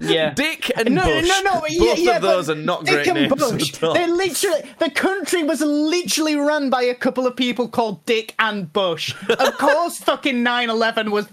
Yeah. 0.00 0.30
Dick 0.34 0.70
and 0.74 0.94
no, 0.94 1.04
Bush. 1.04 1.28
no, 1.28 1.42
no. 1.42 1.54
no. 1.54 1.60
Both 1.60 1.70
yeah, 1.70 1.94
yeah, 1.94 2.16
of 2.16 2.22
those 2.22 2.48
are 2.48 2.54
not 2.54 2.84
Dick 2.84 3.04
great 3.04 3.08
and 3.08 3.18
names 3.18 3.34
Bush. 3.34 3.72
They 3.72 4.06
literally, 4.06 4.62
the 4.78 4.90
country 4.90 5.42
was 5.42 5.60
literally 5.60 6.36
run 6.36 6.70
by 6.70 6.82
a 6.82 6.94
couple 6.94 7.26
of 7.26 7.36
people 7.36 7.68
called 7.68 8.04
Dick 8.06 8.34
and 8.38 8.72
Bush. 8.72 9.14
Of 9.28 9.58
course, 9.58 9.98
fucking 9.98 10.42
9/11 10.42 11.10
was 11.10 11.28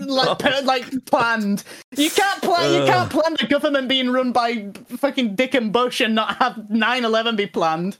like 0.00 0.28
oh. 0.28 0.34
per, 0.34 0.62
like 0.62 1.04
planned. 1.04 1.62
You 1.94 2.08
can't 2.10 2.42
plan. 2.42 2.72
You 2.72 2.90
can't 2.90 3.10
plan 3.10 3.36
the 3.38 3.46
government 3.46 3.88
being 3.88 4.10
run 4.10 4.32
by 4.32 4.70
fucking 4.96 5.34
Dick 5.34 5.54
and 5.54 5.72
Bush 5.72 6.00
and 6.00 6.14
not 6.14 6.36
have 6.38 6.54
9/11 6.70 7.36
be 7.36 7.46
planned. 7.46 7.98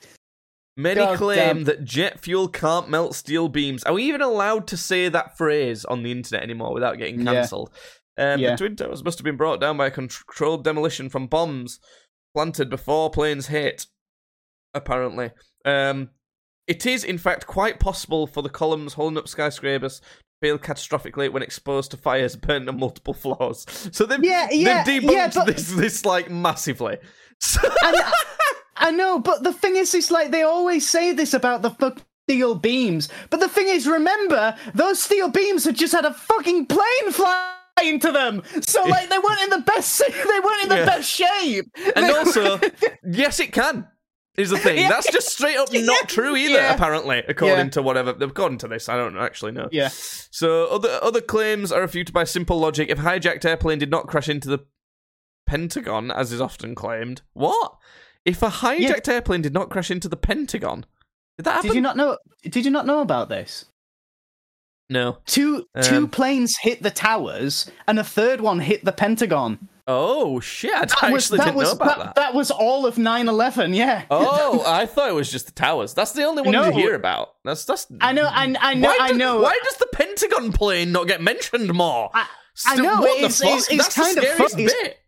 Many 0.79 1.01
God 1.01 1.19
claim 1.19 1.39
damn. 1.39 1.65
that 1.65 1.85
jet 1.85 2.21
fuel 2.21 2.47
can't 2.49 2.89
melt 2.89 3.15
steel 3.17 3.49
beams. 3.49 3.83
Are 3.83 3.93
we 3.95 4.05
even 4.05 4.23
allowed 4.23 4.69
to 4.69 4.77
say 4.77 5.09
that 5.09 5.37
phrase 5.37 5.85
on 5.85 6.05
the 6.05 6.13
internet 6.13 6.45
anymore 6.45 6.73
without 6.73 6.99
getting 6.99 7.21
Yeah. 7.21 7.33
cancelled? 7.35 7.71
Um, 8.17 8.39
Yeah. 8.41 8.53
The 8.53 8.57
Twin 8.59 8.77
Towers 8.77 9.03
must 9.03 9.19
have 9.19 9.25
been 9.25 9.37
brought 9.37 9.61
down 9.61 9.77
by 9.77 9.87
a 9.87 9.91
controlled 9.91 10.63
demolition 10.65 11.09
from 11.09 11.27
bombs 11.27 11.81
planted 12.33 12.71
before 12.71 13.11
planes 13.11 13.49
hit, 13.49 13.87
apparently. 14.73 15.33
Um, 15.65 16.11
it 16.69 16.87
is, 16.87 17.03
in 17.03 17.19
fact, 17.19 17.47
quite 17.47 17.81
possible 17.81 18.27
for 18.29 18.43
the 18.43 18.49
columns 18.49 18.95
holding 18.95 19.19
up 19.19 19.27
skyscrapers 19.27 19.99
to 20.01 20.07
fail 20.41 20.59
catastrophically 20.59 21.33
when 21.33 21.43
exposed 21.43 21.91
to 21.91 21.97
fires 21.97 22.37
burning 22.47 22.69
on 22.69 22.79
multiple 22.79 23.15
floors. 23.15 23.67
So 23.91 24.07
they've, 24.07 24.23
Yeah, 24.23 24.49
yeah, 24.53 24.85
they've 24.85 25.03
debunked 25.03 25.13
yeah, 25.13 25.31
but- 25.35 25.47
this, 25.47 25.73
this, 25.73 26.05
like, 26.05 26.31
massively. 26.31 26.99
So- 27.41 27.61
And 27.85 27.97
I, 28.79 28.91
know, 28.91 29.19
but 29.19 29.43
the 29.43 29.53
thing 29.53 29.77
is, 29.77 29.95
it's 29.95 30.11
like 30.11 30.31
they 30.31 30.43
always 30.43 30.89
say 30.89 31.13
this 31.13 31.35
about 31.35 31.63
the 31.63 31.71
fuck 31.71 32.03
steel 32.29 32.55
beams. 32.55 33.09
But 33.31 33.41
the 33.41 33.49
thing 33.49 33.69
is, 33.69 33.87
remember, 33.87 34.55
those 34.75 35.03
steel 35.03 35.29
beams 35.31 35.65
had 35.65 35.77
just 35.77 35.93
had 35.95 36.05
a 36.05 36.13
fucking 36.15 36.67
plane 36.67 37.11
fly 37.13 37.55
into 37.85 38.11
them. 38.13 38.43
So 38.63 38.83
like 38.85 39.09
they 39.09 39.19
weren't 39.19 39.41
in 39.43 39.51
the 39.51 39.61
best 39.65 39.99
they 40.09 40.41
weren't 40.41 40.63
in 40.65 40.69
the 40.69 40.77
Yeah. 40.79 40.85
best 40.85 41.09
shape. 41.11 41.67
And 41.97 42.07
They- 42.07 42.11
also, 42.13 42.61
yes, 43.05 43.41
it 43.41 43.53
can. 43.53 43.87
Is 44.37 44.51
the 44.51 44.59
thing. 44.59 44.79
Yeah. 44.79 44.89
That's 44.91 45.11
just 45.11 45.29
straight 45.31 45.57
up 45.57 45.69
Yeah. 45.73 45.83
not 45.83 46.09
true 46.09 46.37
either. 46.37 46.55
Yeah. 46.55 46.75
Apparently, 46.75 47.25
according 47.27 47.57
Yeah. 47.67 47.71
to 47.71 47.83
whatever, 47.83 48.11
according 48.21 48.59
to 48.59 48.69
this, 48.69 48.89
I 48.89 48.97
don't 48.97 49.17
actually 49.19 49.51
know. 49.53 49.69
yeah. 49.73 49.89
So 49.93 50.67
other 50.67 50.99
other 51.03 51.21
claims 51.21 51.73
are 51.73 51.81
refuted 51.81 52.13
by 52.15 52.23
simple 52.25 52.59
logic. 52.59 52.89
If 52.89 52.99
hijacked 52.99 53.45
airplane 53.45 53.79
did 53.81 53.91
not 53.91 54.07
crash 54.07 54.29
into 54.29 54.49
the 54.49 54.61
Pentagon, 55.47 56.11
as 56.11 56.31
is 56.33 56.41
often 56.41 56.75
claimed, 56.75 57.23
what? 57.33 57.73
If 58.29 58.43
a 58.43 58.49
hijacked 58.49 59.09
airplane 59.09 59.43
did 59.43 59.55
not 59.55 59.71
crash 59.71 59.91
into 59.91 60.09
the 60.09 60.17
Pentagon, 60.17 60.85
did 61.37 61.45
that 61.45 61.53
happen? 61.55 61.69
Did 61.71 61.75
you 61.77 61.81
not 61.83 61.97
know 61.97 62.19
did 62.43 62.65
you 62.65 62.71
not 62.71 62.87
know 62.87 63.01
about 63.01 63.29
this? 63.29 63.65
No. 64.91 65.19
Two 65.27 65.67
two 65.83 65.97
Um, 65.97 66.09
planes 66.09 66.57
hit 66.63 66.83
the 66.83 66.91
towers 66.91 67.71
and 67.87 67.99
a 67.99 68.05
third 68.05 68.41
one 68.41 68.61
hit 68.61 68.85
the 68.85 68.93
Pentagon. 68.93 69.69
Oh 69.91 70.39
shit! 70.41 70.71
I 70.75 70.85
That 70.85 71.13
was 71.13 71.25
actually 71.25 71.39
that 71.39 71.45
didn't 71.47 71.57
was 71.57 71.69
know 71.69 71.73
about 71.77 71.99
that, 71.99 72.05
that. 72.05 72.15
that 72.17 72.35
was 72.35 72.51
all 72.51 72.85
of 72.85 72.97
9/11, 72.97 73.75
yeah. 73.75 74.05
Oh, 74.11 74.63
I 74.67 74.85
thought 74.85 75.09
it 75.09 75.15
was 75.15 75.31
just 75.33 75.47
the 75.47 75.53
towers. 75.53 75.95
That's 75.95 76.13
the 76.13 76.25
only 76.25 76.43
one 76.43 76.53
No. 76.53 76.67
you 76.67 76.73
hear 76.73 76.95
about. 76.95 77.29
That's 77.45 77.65
that's. 77.65 77.87
I 78.01 78.13
know 78.13 78.27
I, 78.27 78.55
I 78.61 78.75
know 78.75 78.89
Why 78.89 78.99
I 79.01 79.09
do- 79.13 79.19
know 79.19 79.41
Why 79.41 79.59
does 79.65 79.77
the 79.77 79.89
Pentagon 79.93 80.53
plane 80.53 80.93
not 80.93 81.07
get 81.07 81.23
mentioned 81.23 81.73
more? 81.73 82.11
I- 82.13 82.27
I 82.67 82.77
know, 82.77 83.01
What 83.01 83.19
the 83.21 83.27
it's- 83.27 83.39
fuck? 83.39 83.47
it's- 83.49 83.69
it's 83.71 83.83
That's 83.85 83.95
the 83.95 84.03
kind 84.03 84.19
of 84.19 84.25
scariest 84.25 84.55
fu- 84.57 84.61
it's- 84.63 84.83
bit. 84.83 84.99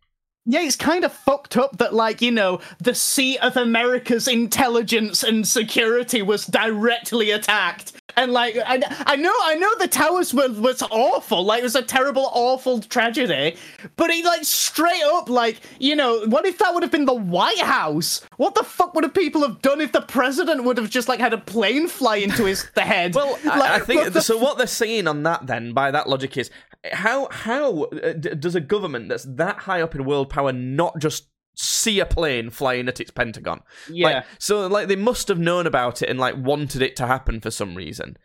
Yeah, 0.50 0.62
it's 0.62 0.74
kind 0.74 1.04
of 1.04 1.12
fucked 1.12 1.56
up 1.56 1.78
that, 1.78 1.94
like, 1.94 2.20
you 2.20 2.32
know, 2.32 2.58
the 2.80 2.92
seat 2.92 3.38
of 3.38 3.56
America's 3.56 4.26
intelligence 4.26 5.22
and 5.22 5.46
security 5.46 6.22
was 6.22 6.44
directly 6.44 7.30
attacked. 7.30 7.92
And, 8.16 8.32
like, 8.32 8.56
I, 8.56 8.82
I 9.06 9.14
know, 9.14 9.32
I 9.44 9.54
know 9.54 9.70
the 9.78 9.86
towers 9.86 10.34
were, 10.34 10.48
was 10.48 10.82
awful. 10.90 11.44
Like, 11.44 11.60
it 11.60 11.62
was 11.62 11.76
a 11.76 11.82
terrible, 11.82 12.28
awful 12.32 12.80
tragedy. 12.80 13.56
But 13.94 14.10
he 14.10 14.24
like, 14.24 14.42
straight 14.42 15.04
up, 15.04 15.28
like, 15.28 15.60
you 15.78 15.94
know, 15.94 16.26
what 16.26 16.44
if 16.44 16.58
that 16.58 16.74
would 16.74 16.82
have 16.82 16.90
been 16.90 17.04
the 17.04 17.14
White 17.14 17.60
House? 17.60 18.22
What 18.36 18.56
the 18.56 18.64
fuck 18.64 18.92
would 18.96 19.04
have 19.04 19.14
people 19.14 19.42
have 19.42 19.62
done 19.62 19.80
if 19.80 19.92
the 19.92 20.00
president 20.00 20.64
would 20.64 20.78
have 20.78 20.90
just, 20.90 21.06
like, 21.08 21.20
had 21.20 21.32
a 21.32 21.38
plane 21.38 21.86
fly 21.86 22.16
into 22.16 22.46
his 22.46 22.68
the 22.74 22.80
head? 22.80 23.14
Well, 23.20 23.38
I, 23.44 23.58
Like, 23.58 23.70
I 23.70 23.78
think 23.78 24.12
the 24.12 24.20
so. 24.20 24.36
What 24.36 24.58
they're 24.58 24.66
saying 24.66 25.06
on 25.06 25.22
that, 25.22 25.46
then, 25.46 25.72
by 25.72 25.92
that 25.92 26.08
logic, 26.08 26.36
is 26.36 26.50
how 26.92 27.28
how 27.30 27.84
uh, 27.84 28.12
does 28.14 28.54
a 28.54 28.60
government 28.60 29.08
that's 29.08 29.24
that 29.24 29.58
high 29.58 29.82
up 29.82 29.94
in 29.94 30.04
world 30.04 30.30
power 30.30 30.52
not 30.52 30.98
just 30.98 31.28
see 31.54 32.00
a 32.00 32.06
plane 32.06 32.48
flying 32.50 32.88
at 32.88 33.00
its 33.00 33.10
Pentagon? 33.10 33.60
Yeah. 33.90 34.06
Like, 34.08 34.24
so, 34.38 34.66
like, 34.66 34.88
they 34.88 34.96
must 34.96 35.28
have 35.28 35.38
known 35.38 35.66
about 35.66 36.00
it 36.02 36.08
and 36.08 36.18
like 36.18 36.36
wanted 36.36 36.80
it 36.82 36.96
to 36.96 37.06
happen 37.06 37.40
for 37.40 37.50
some 37.50 37.74
reason. 37.74 38.16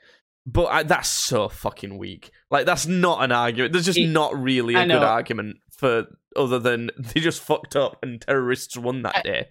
But 0.45 0.65
I, 0.65 0.83
that's 0.83 1.09
so 1.09 1.49
fucking 1.49 1.97
weak. 1.97 2.31
Like, 2.51 2.65
that's 2.65 2.85
not 2.85 3.23
an 3.23 3.31
argument. 3.31 3.73
There's 3.73 3.85
just 3.85 3.97
It- 3.97 4.07
not 4.09 4.37
really 4.39 4.75
a 4.75 4.85
good 4.85 5.03
argument 5.03 5.57
for 5.71 6.05
other 6.35 6.59
than 6.59 6.91
they 6.97 7.19
just 7.19 7.41
fucked 7.41 7.75
up 7.75 7.97
and 8.03 8.21
terrorists 8.21 8.77
won 8.77 9.01
that 9.01 9.23
day. 9.23 9.47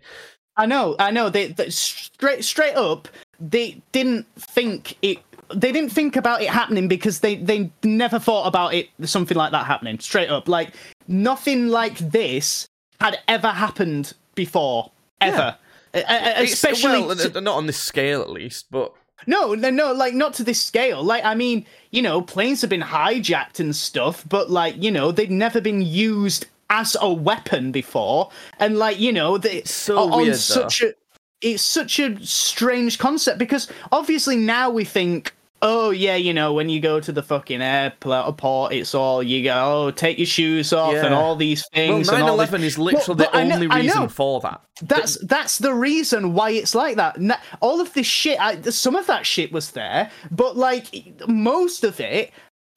I 0.56 0.66
know, 0.66 0.94
I 1.00 1.10
know. 1.10 1.30
They, 1.30 1.48
they 1.48 1.68
straight 1.70 2.44
straight 2.44 2.76
up, 2.76 3.08
they 3.40 3.82
didn't 3.90 4.26
think 4.36 4.96
it. 5.02 5.18
They 5.54 5.72
didn't 5.72 5.90
think 5.90 6.16
about 6.16 6.42
it 6.42 6.50
happening 6.50 6.88
because 6.88 7.20
they 7.20 7.36
they 7.36 7.70
never 7.82 8.18
thought 8.18 8.46
about 8.46 8.74
it 8.74 8.88
something 9.04 9.36
like 9.36 9.52
that 9.52 9.66
happening. 9.66 9.98
Straight 9.98 10.30
up, 10.30 10.48
like 10.48 10.70
nothing 11.08 11.68
like 11.68 11.98
this 11.98 12.68
had 13.00 13.18
ever 13.28 13.48
happened 13.48 14.14
before, 14.34 14.90
ever. 15.20 15.56
Uh, 15.94 16.34
Especially 16.38 17.02
well, 17.02 17.14
to- 17.14 17.40
not 17.40 17.56
on 17.56 17.66
this 17.66 17.78
scale 17.78 18.20
at 18.20 18.30
least, 18.30 18.66
but 18.70 18.92
no, 19.26 19.54
no, 19.54 19.70
no, 19.70 19.92
like 19.92 20.14
not 20.14 20.34
to 20.34 20.44
this 20.44 20.60
scale. 20.60 21.02
Like, 21.02 21.24
I 21.24 21.34
mean, 21.34 21.66
you 21.90 22.02
know, 22.02 22.20
planes 22.20 22.60
have 22.60 22.70
been 22.70 22.82
hijacked 22.82 23.60
and 23.60 23.74
stuff, 23.74 24.24
but 24.28 24.50
like, 24.50 24.82
you 24.82 24.90
know, 24.90 25.12
they'd 25.12 25.30
never 25.30 25.60
been 25.60 25.82
used 25.82 26.46
as 26.70 26.96
a 27.00 27.12
weapon 27.12 27.70
before, 27.72 28.30
and 28.58 28.78
like, 28.78 28.98
you 28.98 29.12
know, 29.12 29.38
they, 29.38 29.62
so 29.62 29.98
on 29.98 30.22
weird, 30.22 30.36
though. 30.36 30.68
a, 30.82 30.92
it's 31.40 31.62
such 31.62 31.98
a 32.00 32.18
strange 32.24 32.98
concept 32.98 33.38
because 33.38 33.70
obviously 33.92 34.36
now 34.36 34.70
we 34.70 34.84
think. 34.84 35.34
Oh 35.66 35.90
yeah, 35.90 36.14
you 36.16 36.34
know 36.34 36.52
when 36.52 36.68
you 36.68 36.78
go 36.78 37.00
to 37.00 37.10
the 37.10 37.22
fucking 37.22 37.62
airport, 37.62 38.74
it's 38.74 38.94
all 38.94 39.22
you 39.22 39.42
go. 39.42 39.86
Oh, 39.86 39.90
take 39.90 40.18
your 40.18 40.26
shoes 40.26 40.74
off 40.74 40.94
and 40.94 41.14
all 41.14 41.36
these 41.36 41.64
things. 41.72 42.10
all 42.10 42.18
9/11 42.18 42.60
is 42.62 42.78
literally 42.78 43.16
but 43.16 43.32
the 43.32 43.38
only 43.38 43.66
know. 43.66 43.74
reason 43.74 44.08
for 44.10 44.40
that. 44.40 44.60
That's 44.82 45.16
that's 45.24 45.56
the 45.58 45.72
reason 45.72 46.34
why 46.34 46.50
it's 46.50 46.74
like 46.74 46.96
that. 46.96 47.16
All 47.60 47.80
of 47.80 47.94
this 47.94 48.06
shit, 48.06 48.38
I, 48.38 48.60
some 48.60 48.94
of 48.94 49.06
that 49.06 49.24
shit 49.24 49.52
was 49.52 49.70
there, 49.70 50.10
but 50.30 50.54
like 50.54 50.86
most 51.26 51.82
of 51.82 51.98
it 51.98 52.30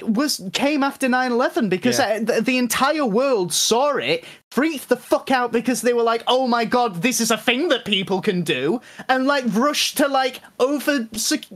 was 0.04 0.40
came 0.54 0.84
after 0.84 1.08
9-11 1.08 1.70
because 1.70 1.98
Yeah. 2.00 2.20
uh, 2.22 2.36
the, 2.36 2.42
the 2.42 2.58
entire 2.60 3.06
world 3.06 3.52
saw 3.52 3.96
it 3.98 4.24
freaked 4.52 4.90
the 4.90 4.96
fuck 4.96 5.32
out 5.32 5.52
because 5.52 5.82
they 5.82 5.94
were 5.94 6.04
like 6.04 6.22
oh 6.28 6.48
my 6.48 6.66
god 6.66 7.02
this 7.02 7.20
is 7.20 7.32
a 7.32 7.38
thing 7.38 7.70
that 7.70 7.84
people 7.84 8.22
can 8.22 8.44
do 8.44 8.80
and 9.10 9.26
like 9.26 9.44
rushed 9.48 9.98
to 9.98 10.08
like 10.08 10.40
over 10.60 11.08
sec- 11.14 11.48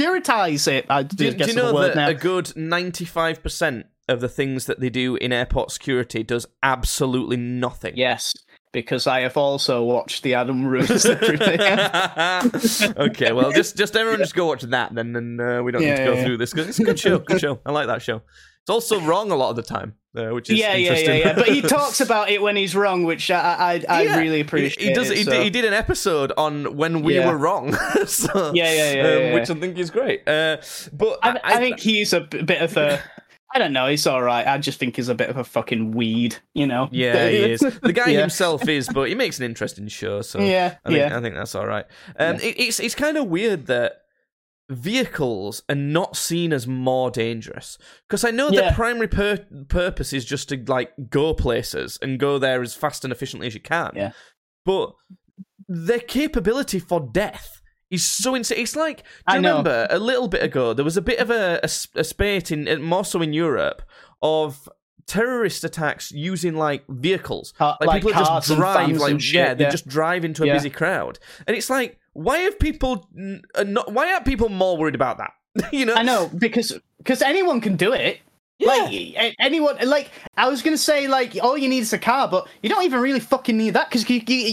securitize 0.00 0.66
it. 0.68 0.86
I 0.88 1.02
Do, 1.02 1.24
you- 1.26 1.32
guess 1.32 1.48
do 1.48 1.52
you 1.54 1.58
is 1.58 1.64
the 1.64 1.72
know 1.72 1.74
word 1.74 1.88
that 1.90 1.96
now. 1.96 2.08
a 2.08 2.14
good 2.14 2.56
ninety-five 2.56 3.42
percent 3.42 3.86
of 4.08 4.20
the 4.20 4.28
things 4.28 4.66
that 4.66 4.80
they 4.80 4.90
do 4.90 5.16
in 5.16 5.32
airport 5.32 5.70
security 5.70 6.22
does 6.22 6.46
absolutely 6.62 7.36
nothing? 7.36 7.94
Yes, 7.96 8.34
because 8.72 9.06
I 9.06 9.20
have 9.20 9.36
also 9.36 9.82
watched 9.84 10.22
the 10.22 10.34
Adam 10.34 10.66
Ruins 10.66 11.04
everything. 11.06 11.60
okay, 12.96 13.32
well, 13.32 13.52
just 13.52 13.76
just 13.76 13.96
everyone 13.96 14.18
just 14.20 14.34
go 14.34 14.46
watch 14.46 14.62
that 14.62 14.94
then, 14.94 15.14
and 15.16 15.40
uh, 15.40 15.62
we 15.64 15.72
don't 15.72 15.82
need 15.82 15.96
to 15.96 16.04
go 16.04 16.14
yeah, 16.14 16.24
through 16.24 16.36
this 16.38 16.52
because 16.52 16.68
it's 16.68 16.78
a 16.80 16.84
good 16.84 16.98
show. 16.98 17.18
Good 17.18 17.40
show. 17.40 17.60
I 17.64 17.72
like 17.72 17.86
that 17.86 18.02
show. 18.02 18.22
It's 18.62 18.70
also 18.70 19.00
wrong 19.00 19.30
a 19.30 19.36
lot 19.36 19.50
of 19.50 19.56
the 19.56 19.62
time, 19.62 19.94
uh, 20.16 20.28
which 20.28 20.50
is 20.50 20.58
yeah, 20.58 20.74
yeah, 20.74 20.92
yeah, 20.96 21.12
yeah. 21.14 21.32
But 21.34 21.48
he 21.48 21.62
talks 21.76 22.00
about 22.00 22.28
it 22.30 22.40
when 22.42 22.56
he's 22.56 22.76
wrong, 22.76 23.04
which 23.04 23.30
I, 23.30 23.38
I, 23.38 23.84
I 23.88 24.02
Yeah, 24.02 24.18
really 24.18 24.40
appreciate. 24.40 24.88
He, 24.88 24.92
does. 24.94 25.08
he, 25.08 25.24
so- 25.24 25.30
did, 25.30 25.42
he 25.44 25.50
did 25.50 25.64
an 25.64 25.72
episode 25.74 26.32
on 26.36 26.76
when 26.76 27.02
we 27.02 27.16
Yeah. 27.16 27.28
were 27.28 27.38
wrong. 27.38 27.72
so, 28.06 28.52
Yeah, 28.54 28.72
yeah, 28.72 28.92
yeah, 28.92 29.00
um, 29.02 29.22
yeah, 29.22 29.34
Which. 29.34 29.50
I 29.50 29.54
think 29.54 29.78
is 29.78 29.90
great. 29.90 30.28
Uh, 30.28 30.58
but 30.92 31.18
I, 31.22 31.40
I 31.42 31.56
think 31.56 31.80
he's 31.80 32.12
a 32.12 32.20
bit 32.20 32.60
of 32.62 32.76
a. 32.76 33.00
I 33.52 33.58
don't 33.58 33.72
know. 33.72 33.88
He's 33.88 34.06
all 34.06 34.22
right. 34.22 34.46
I 34.46 34.58
just 34.58 34.78
think 34.78 34.94
he's 34.94 35.08
a 35.08 35.14
bit 35.16 35.28
of 35.28 35.36
a 35.36 35.42
fucking 35.42 35.90
weed. 35.90 36.36
You 36.54 36.68
know. 36.68 36.88
Yeah, 36.92 37.28
he 37.30 37.36
is. 37.38 37.60
The 37.60 37.92
guy 37.92 38.10
Yeah. 38.10 38.20
himself 38.20 38.68
is, 38.68 38.88
but 38.88 39.08
he 39.08 39.16
makes 39.16 39.38
an 39.40 39.44
interesting 39.44 39.88
show. 39.88 40.20
So 40.22 40.38
Yeah, 40.38 40.76
I 40.84 40.88
think, 40.88 40.98
yeah. 41.00 41.16
I 41.18 41.20
think 41.20 41.34
that's 41.34 41.56
all 41.56 41.66
right. 41.66 41.86
Um, 42.16 42.36
it, 42.36 42.60
it's 42.60 42.78
it's 42.78 42.94
kind 42.94 43.16
of 43.16 43.26
weird 43.26 43.66
that 43.66 43.99
vehicles 44.70 45.62
are 45.68 45.74
not 45.74 46.16
seen 46.16 46.52
as 46.52 46.66
more 46.66 47.10
dangerous 47.10 47.76
because 48.08 48.24
I 48.24 48.30
know 48.30 48.48
Yeah. 48.50 48.70
the 48.70 48.74
primary 48.74 49.08
pur- 49.08 49.44
purpose 49.68 50.12
is 50.12 50.24
just 50.24 50.48
to 50.50 50.62
like 50.68 50.92
go 51.10 51.34
places 51.34 51.98
and 52.00 52.18
go 52.18 52.38
there 52.38 52.62
as 52.62 52.74
fast 52.74 53.04
and 53.04 53.12
efficiently 53.12 53.46
as 53.48 53.54
you 53.54 53.60
can. 53.60 53.92
Yeah. 53.94 54.12
but 54.64 54.92
their 55.68 55.98
capability 56.00 56.78
for 56.78 57.00
death. 57.12 57.56
is 57.90 58.04
so 58.04 58.34
insane. 58.36 58.58
It's 58.60 58.76
like, 58.76 58.98
do 58.98 59.04
I 59.26 59.34
you 59.36 59.40
know. 59.42 59.48
remember 59.58 59.86
a 59.90 59.98
little 59.98 60.28
bit 60.28 60.42
ago 60.44 60.72
there 60.74 60.84
was 60.84 60.96
a 60.96 61.02
bit 61.02 61.18
of 61.18 61.28
a 61.30 61.66
spate 61.68 62.52
in 62.52 62.80
more 62.82 63.04
so 63.04 63.20
in 63.22 63.32
Europe 63.32 63.82
of 64.22 64.68
terrorist 65.06 65.64
attacks 65.64 66.12
using 66.12 66.54
like 66.54 66.84
vehicles. 66.88 67.52
Car- 67.58 67.76
like, 67.80 67.88
like 67.88 68.02
people 68.04 68.12
just 68.22 68.46
drive, 68.54 68.96
like 68.98 69.10
and 69.12 69.22
shit, 69.22 69.34
yeah, 69.34 69.54
they 69.54 69.64
just 69.70 69.88
drive 69.88 70.24
into 70.24 70.44
a 70.44 70.46
Yeah. 70.46 70.52
busy 70.54 70.70
crowd, 70.70 71.18
and 71.48 71.56
it's 71.56 71.68
like, 71.70 71.98
why 72.12 72.38
have 72.38 72.58
people 72.58 73.08
uh, 73.54 73.62
not? 73.64 73.92
Why 73.92 74.12
aren't 74.12 74.24
people 74.24 74.48
more 74.48 74.76
worried 74.76 74.94
about 74.94 75.18
that? 75.18 75.32
you 75.72 75.84
know, 75.86 75.94
I 75.94 76.02
know 76.02 76.30
because 76.36 76.78
because 76.98 77.22
anyone 77.22 77.60
can 77.60 77.76
do 77.76 77.92
it. 77.92 78.20
Like 78.62 79.34
anyone, 79.38 79.76
like 79.88 80.10
I 80.36 80.46
was 80.46 80.60
gonna 80.60 80.76
say, 80.76 81.08
like 81.08 81.34
all 81.42 81.56
you 81.56 81.66
need 81.66 81.78
is 81.78 81.94
a 81.94 81.98
car, 81.98 82.28
but 82.28 82.46
you 82.62 82.68
don't 82.68 82.84
even 82.84 83.00
really 83.00 83.20
fucking 83.20 83.56
need 83.56 83.70
that 83.70 83.90
because 83.90 84.04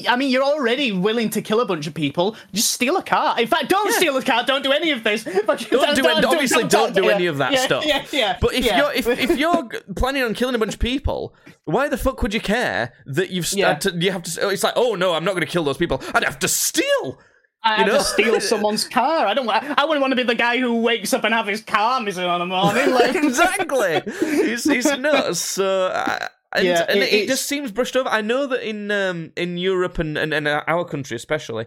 I 0.07 0.15
mean, 0.15 0.29
you're 0.29 0.43
already 0.43 0.93
willing 0.93 1.29
to 1.31 1.41
kill 1.41 1.59
a 1.59 1.65
bunch 1.65 1.87
of 1.87 1.93
people. 1.93 2.37
Just 2.53 2.71
steal 2.71 2.95
a 2.95 3.03
car. 3.03 3.37
In 3.37 3.47
fact, 3.47 3.67
don't 3.67 3.91
Yeah. 3.91 3.97
steal 3.97 4.15
a 4.15 4.23
car. 4.23 4.45
Don't 4.45 4.63
do 4.63 4.71
any 4.71 4.91
of 4.91 5.03
this. 5.03 5.23
Fucking- 5.23 5.67
Don't 5.69 5.93
do 5.93 6.05
it. 6.05 6.23
Obviously, 6.23 6.63
don't 6.63 6.95
do 6.95 7.03
yeah, 7.03 7.15
any 7.15 7.25
of 7.25 7.37
that 7.39 7.51
yeah, 7.51 7.59
stuff. 7.65 7.85
Yeah, 7.85 8.05
yeah. 8.13 8.37
But 8.39 8.53
if 8.53 8.63
yeah. 8.63 8.77
you're 8.77 8.93
if, 8.93 9.07
if 9.07 9.37
you're 9.41 9.67
planning 9.97 10.23
on 10.23 10.33
killing 10.33 10.55
a 10.55 10.57
bunch 10.57 10.75
of 10.75 10.79
people, 10.79 11.35
why 11.65 11.89
the 11.89 11.97
fuck 11.97 12.21
would 12.21 12.33
you 12.33 12.39
care 12.39 12.93
that 13.07 13.29
you've 13.29 13.45
st- 13.45 13.59
Yeah. 13.59 13.73
to, 13.73 13.91
you 13.97 14.13
have 14.13 14.23
to? 14.23 14.49
It's 14.49 14.63
like, 14.63 14.73
oh 14.77 14.95
no, 14.95 15.15
I'm 15.15 15.25
not 15.25 15.31
going 15.31 15.45
to 15.45 15.51
kill 15.51 15.65
those 15.65 15.77
people. 15.77 16.01
I'd 16.13 16.23
have 16.23 16.39
to 16.39 16.47
steal. 16.47 17.19
I 17.67 17.77
you 17.77 17.83
have 17.83 17.87
know? 17.93 17.97
to 17.99 18.03
steal 18.03 18.39
someone's 18.53 18.87
car. 18.87 19.25
I 19.27 19.33
don't. 19.33 19.47
I 19.49 19.85
wouldn't 19.85 20.01
want 20.01 20.11
to 20.11 20.15
be 20.15 20.23
the 20.23 20.35
guy 20.35 20.57
who 20.57 20.81
wakes 20.81 21.13
up 21.13 21.23
and 21.23 21.33
have 21.33 21.47
his 21.47 21.61
car 21.61 21.99
missing 22.01 22.23
on 22.25 22.41
a 22.41 22.45
morning. 22.45 22.91
Like, 22.91 23.15
exactly. 23.23 24.01
He's 24.19 24.63
he's 24.63 24.85
nuts. 24.97 25.39
So. 25.41 25.87
Uh, 25.87 26.27
and, 26.55 26.65
Yeah, 26.65 26.85
and 26.87 26.99
it- 26.99 27.11
it, 27.13 27.27
just 27.27 27.45
seems 27.45 27.71
brushed 27.71 27.95
over. 27.97 28.07
I 28.09 28.21
know 28.21 28.47
that 28.47 28.67
in 28.67 28.89
um, 28.89 29.31
in 29.35 29.57
Europe 29.57 29.99
and, 29.99 30.17
and, 30.17 30.33
and 30.33 30.47
our 30.47 30.85
country 30.85 31.15
especially, 31.17 31.65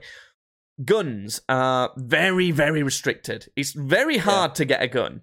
guns 0.85 1.41
are 1.49 1.91
very 1.97 2.51
very 2.51 2.83
restricted. 2.83 3.49
It's 3.57 3.73
very 3.73 4.17
hard 4.19 4.55
to 4.57 4.65
get 4.65 4.83
a 4.83 4.89
gun 4.89 5.21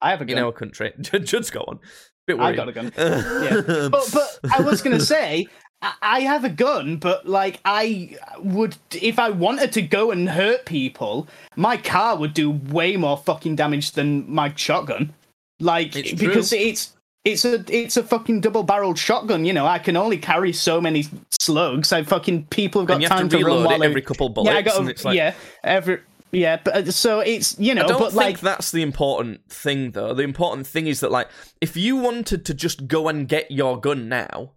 I 0.00 0.10
have 0.10 0.20
a 0.20 0.24
gun 0.24 0.38
in 0.38 0.44
our 0.44 0.52
country. 0.52 0.92
Judd's 1.00 1.50
got 1.50 1.66
one. 1.66 1.78
Bit 2.26 2.38
I 2.38 2.54
got 2.54 2.68
a 2.68 2.72
gun. 2.72 2.92
yeah. 2.96 3.88
But 3.90 4.08
but 4.12 4.38
I 4.52 4.60
was 4.62 4.80
gonna 4.82 5.00
say 5.00 5.46
I- 5.84 6.16
I 6.16 6.20
have 6.20 6.44
a 6.44 6.48
gun, 6.48 6.96
but 6.96 7.28
like 7.28 7.60
I 7.64 8.16
would 8.38 8.76
if 8.92 9.18
I 9.18 9.30
wanted 9.30 9.72
to 9.72 9.82
go 9.82 10.10
and 10.10 10.28
hurt 10.28 10.64
people, 10.64 11.28
my 11.56 11.76
car 11.76 12.16
would 12.16 12.34
do 12.34 12.50
way 12.50 12.96
more 12.96 13.16
fucking 13.16 13.56
damage 13.56 13.92
than 13.92 14.24
my 14.32 14.52
shotgun. 14.56 15.12
Like 15.60 15.94
It's 15.96 16.12
because 16.20 16.50
true. 16.50 16.58
it's 16.58 16.90
it's 17.24 17.44
a 17.44 17.64
it's 17.68 17.96
a 17.96 18.02
fucking 18.02 18.40
double 18.40 18.62
barreled 18.64 18.98
shotgun. 18.98 19.44
You 19.44 19.52
know, 19.52 19.66
I 19.66 19.78
can 19.78 19.96
only 19.96 20.18
carry 20.18 20.52
so 20.52 20.80
many 20.80 21.06
slugs. 21.40 21.92
I 21.92 22.02
fucking 22.02 22.46
people 22.46 22.82
have 22.82 22.88
got 22.88 22.94
and 22.94 23.02
you 23.02 23.08
have 23.08 23.18
time 23.18 23.28
to 23.30 23.36
run 23.36 23.44
reload 23.46 23.66
while 23.66 23.82
every 23.82 24.02
couple 24.02 24.28
bullets. 24.28 24.52
yeah, 24.52 24.58
I 24.58 24.62
got 24.62 24.78
and 24.80 24.90
it's 24.90 25.04
like, 25.04 25.16
yeah 25.16 25.34
every 25.62 26.00
yeah. 26.32 26.58
But 26.62 26.74
uh, 26.88 26.90
so 26.90 27.20
it's 27.20 27.58
you 27.58 27.74
know, 27.74 27.84
I 27.84 27.86
don't 27.86 27.98
but 27.98 28.10
think 28.10 28.16
like 28.16 28.40
that's 28.40 28.72
the 28.72 28.82
important 28.82 29.48
thing, 29.48 29.92
though. 29.92 30.12
The 30.14 30.22
important 30.24 30.66
thing 30.66 30.86
is 30.86 31.00
that, 31.00 31.10
like, 31.12 31.28
if 31.60 31.76
you 31.76 31.96
wanted 31.96 32.44
to 32.46 32.54
just 32.54 32.88
go 32.88 33.08
and 33.08 33.28
get 33.28 33.50
your 33.50 33.80
gun 33.80 34.08
now, 34.08 34.50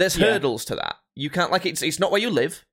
there's 0.00 0.16
Yeah. 0.18 0.32
hurdles 0.32 0.64
to 0.66 0.74
that. 0.74 0.96
You 1.14 1.30
can't, 1.30 1.52
like, 1.52 1.64
it's 1.66 1.82
it's 1.82 2.00
not 2.00 2.10
where 2.10 2.20
you 2.20 2.30
live, 2.30 2.64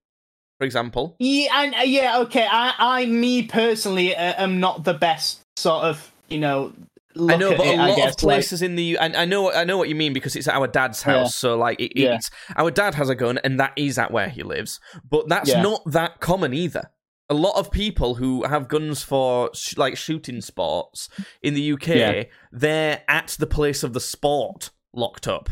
for 0.60 0.66
example. 0.66 1.16
Yeah, 1.20 1.50
and 1.62 1.76
uh, 1.76 1.80
yeah, 1.82 2.18
okay. 2.22 2.48
I, 2.50 2.74
I, 2.80 3.06
me 3.06 3.44
personally, 3.44 4.16
uh, 4.16 4.34
am 4.44 4.60
not 4.60 4.84
the 4.84 4.94
best 4.96 5.42
sort 5.58 5.84
of, 5.84 6.12
you 6.30 6.40
know. 6.40 6.74
I 7.20 7.36
know, 7.36 7.58
but 7.58 7.66
it, 7.66 7.80
a 7.80 7.88
lot 7.88 7.96
guess, 7.98 8.12
of 8.12 8.18
places 8.18 8.62
in 8.62 8.76
the 8.76 8.96
and 9.00 9.16
I 9.16 9.26
know 9.26 9.52
I 9.52 9.64
know 9.64 9.76
what 9.76 9.90
you 9.90 9.96
mean 9.96 10.14
because 10.14 10.36
it's 10.36 10.48
at 10.48 10.54
our 10.54 10.68
dad's 10.68 11.02
house. 11.02 11.30
Yeah. 11.34 11.40
So 11.50 11.58
like, 11.58 11.80
it, 11.80 11.94
Yeah. 12.00 12.14
it's 12.16 12.30
our 12.56 12.70
dad 12.70 12.94
has 12.94 13.10
a 13.10 13.16
gun, 13.16 13.40
and 13.44 13.60
that 13.60 13.74
is 13.76 13.98
at 13.98 14.12
where 14.12 14.30
he 14.30 14.44
lives. 14.44 14.80
But 15.10 15.28
that's 15.28 15.52
not 15.52 15.82
that 15.92 16.20
common 16.20 16.54
either. 16.54 16.92
A 17.30 17.34
lot 17.34 17.58
of 17.58 17.72
people 17.72 18.16
who 18.16 18.44
have 18.46 18.68
guns 18.68 19.02
for 19.02 19.50
sh- 19.56 19.76
like 19.78 19.98
shooting 19.98 20.42
sports 20.42 21.10
in 21.42 21.56
the 21.56 21.74
UK, 21.74 21.88
Yeah. 21.88 22.24
they're 22.52 23.02
at 23.10 23.36
the 23.40 23.48
place 23.48 23.82
of 23.84 23.94
the 23.94 24.00
sport, 24.00 24.70
locked 24.94 25.28
up 25.28 25.50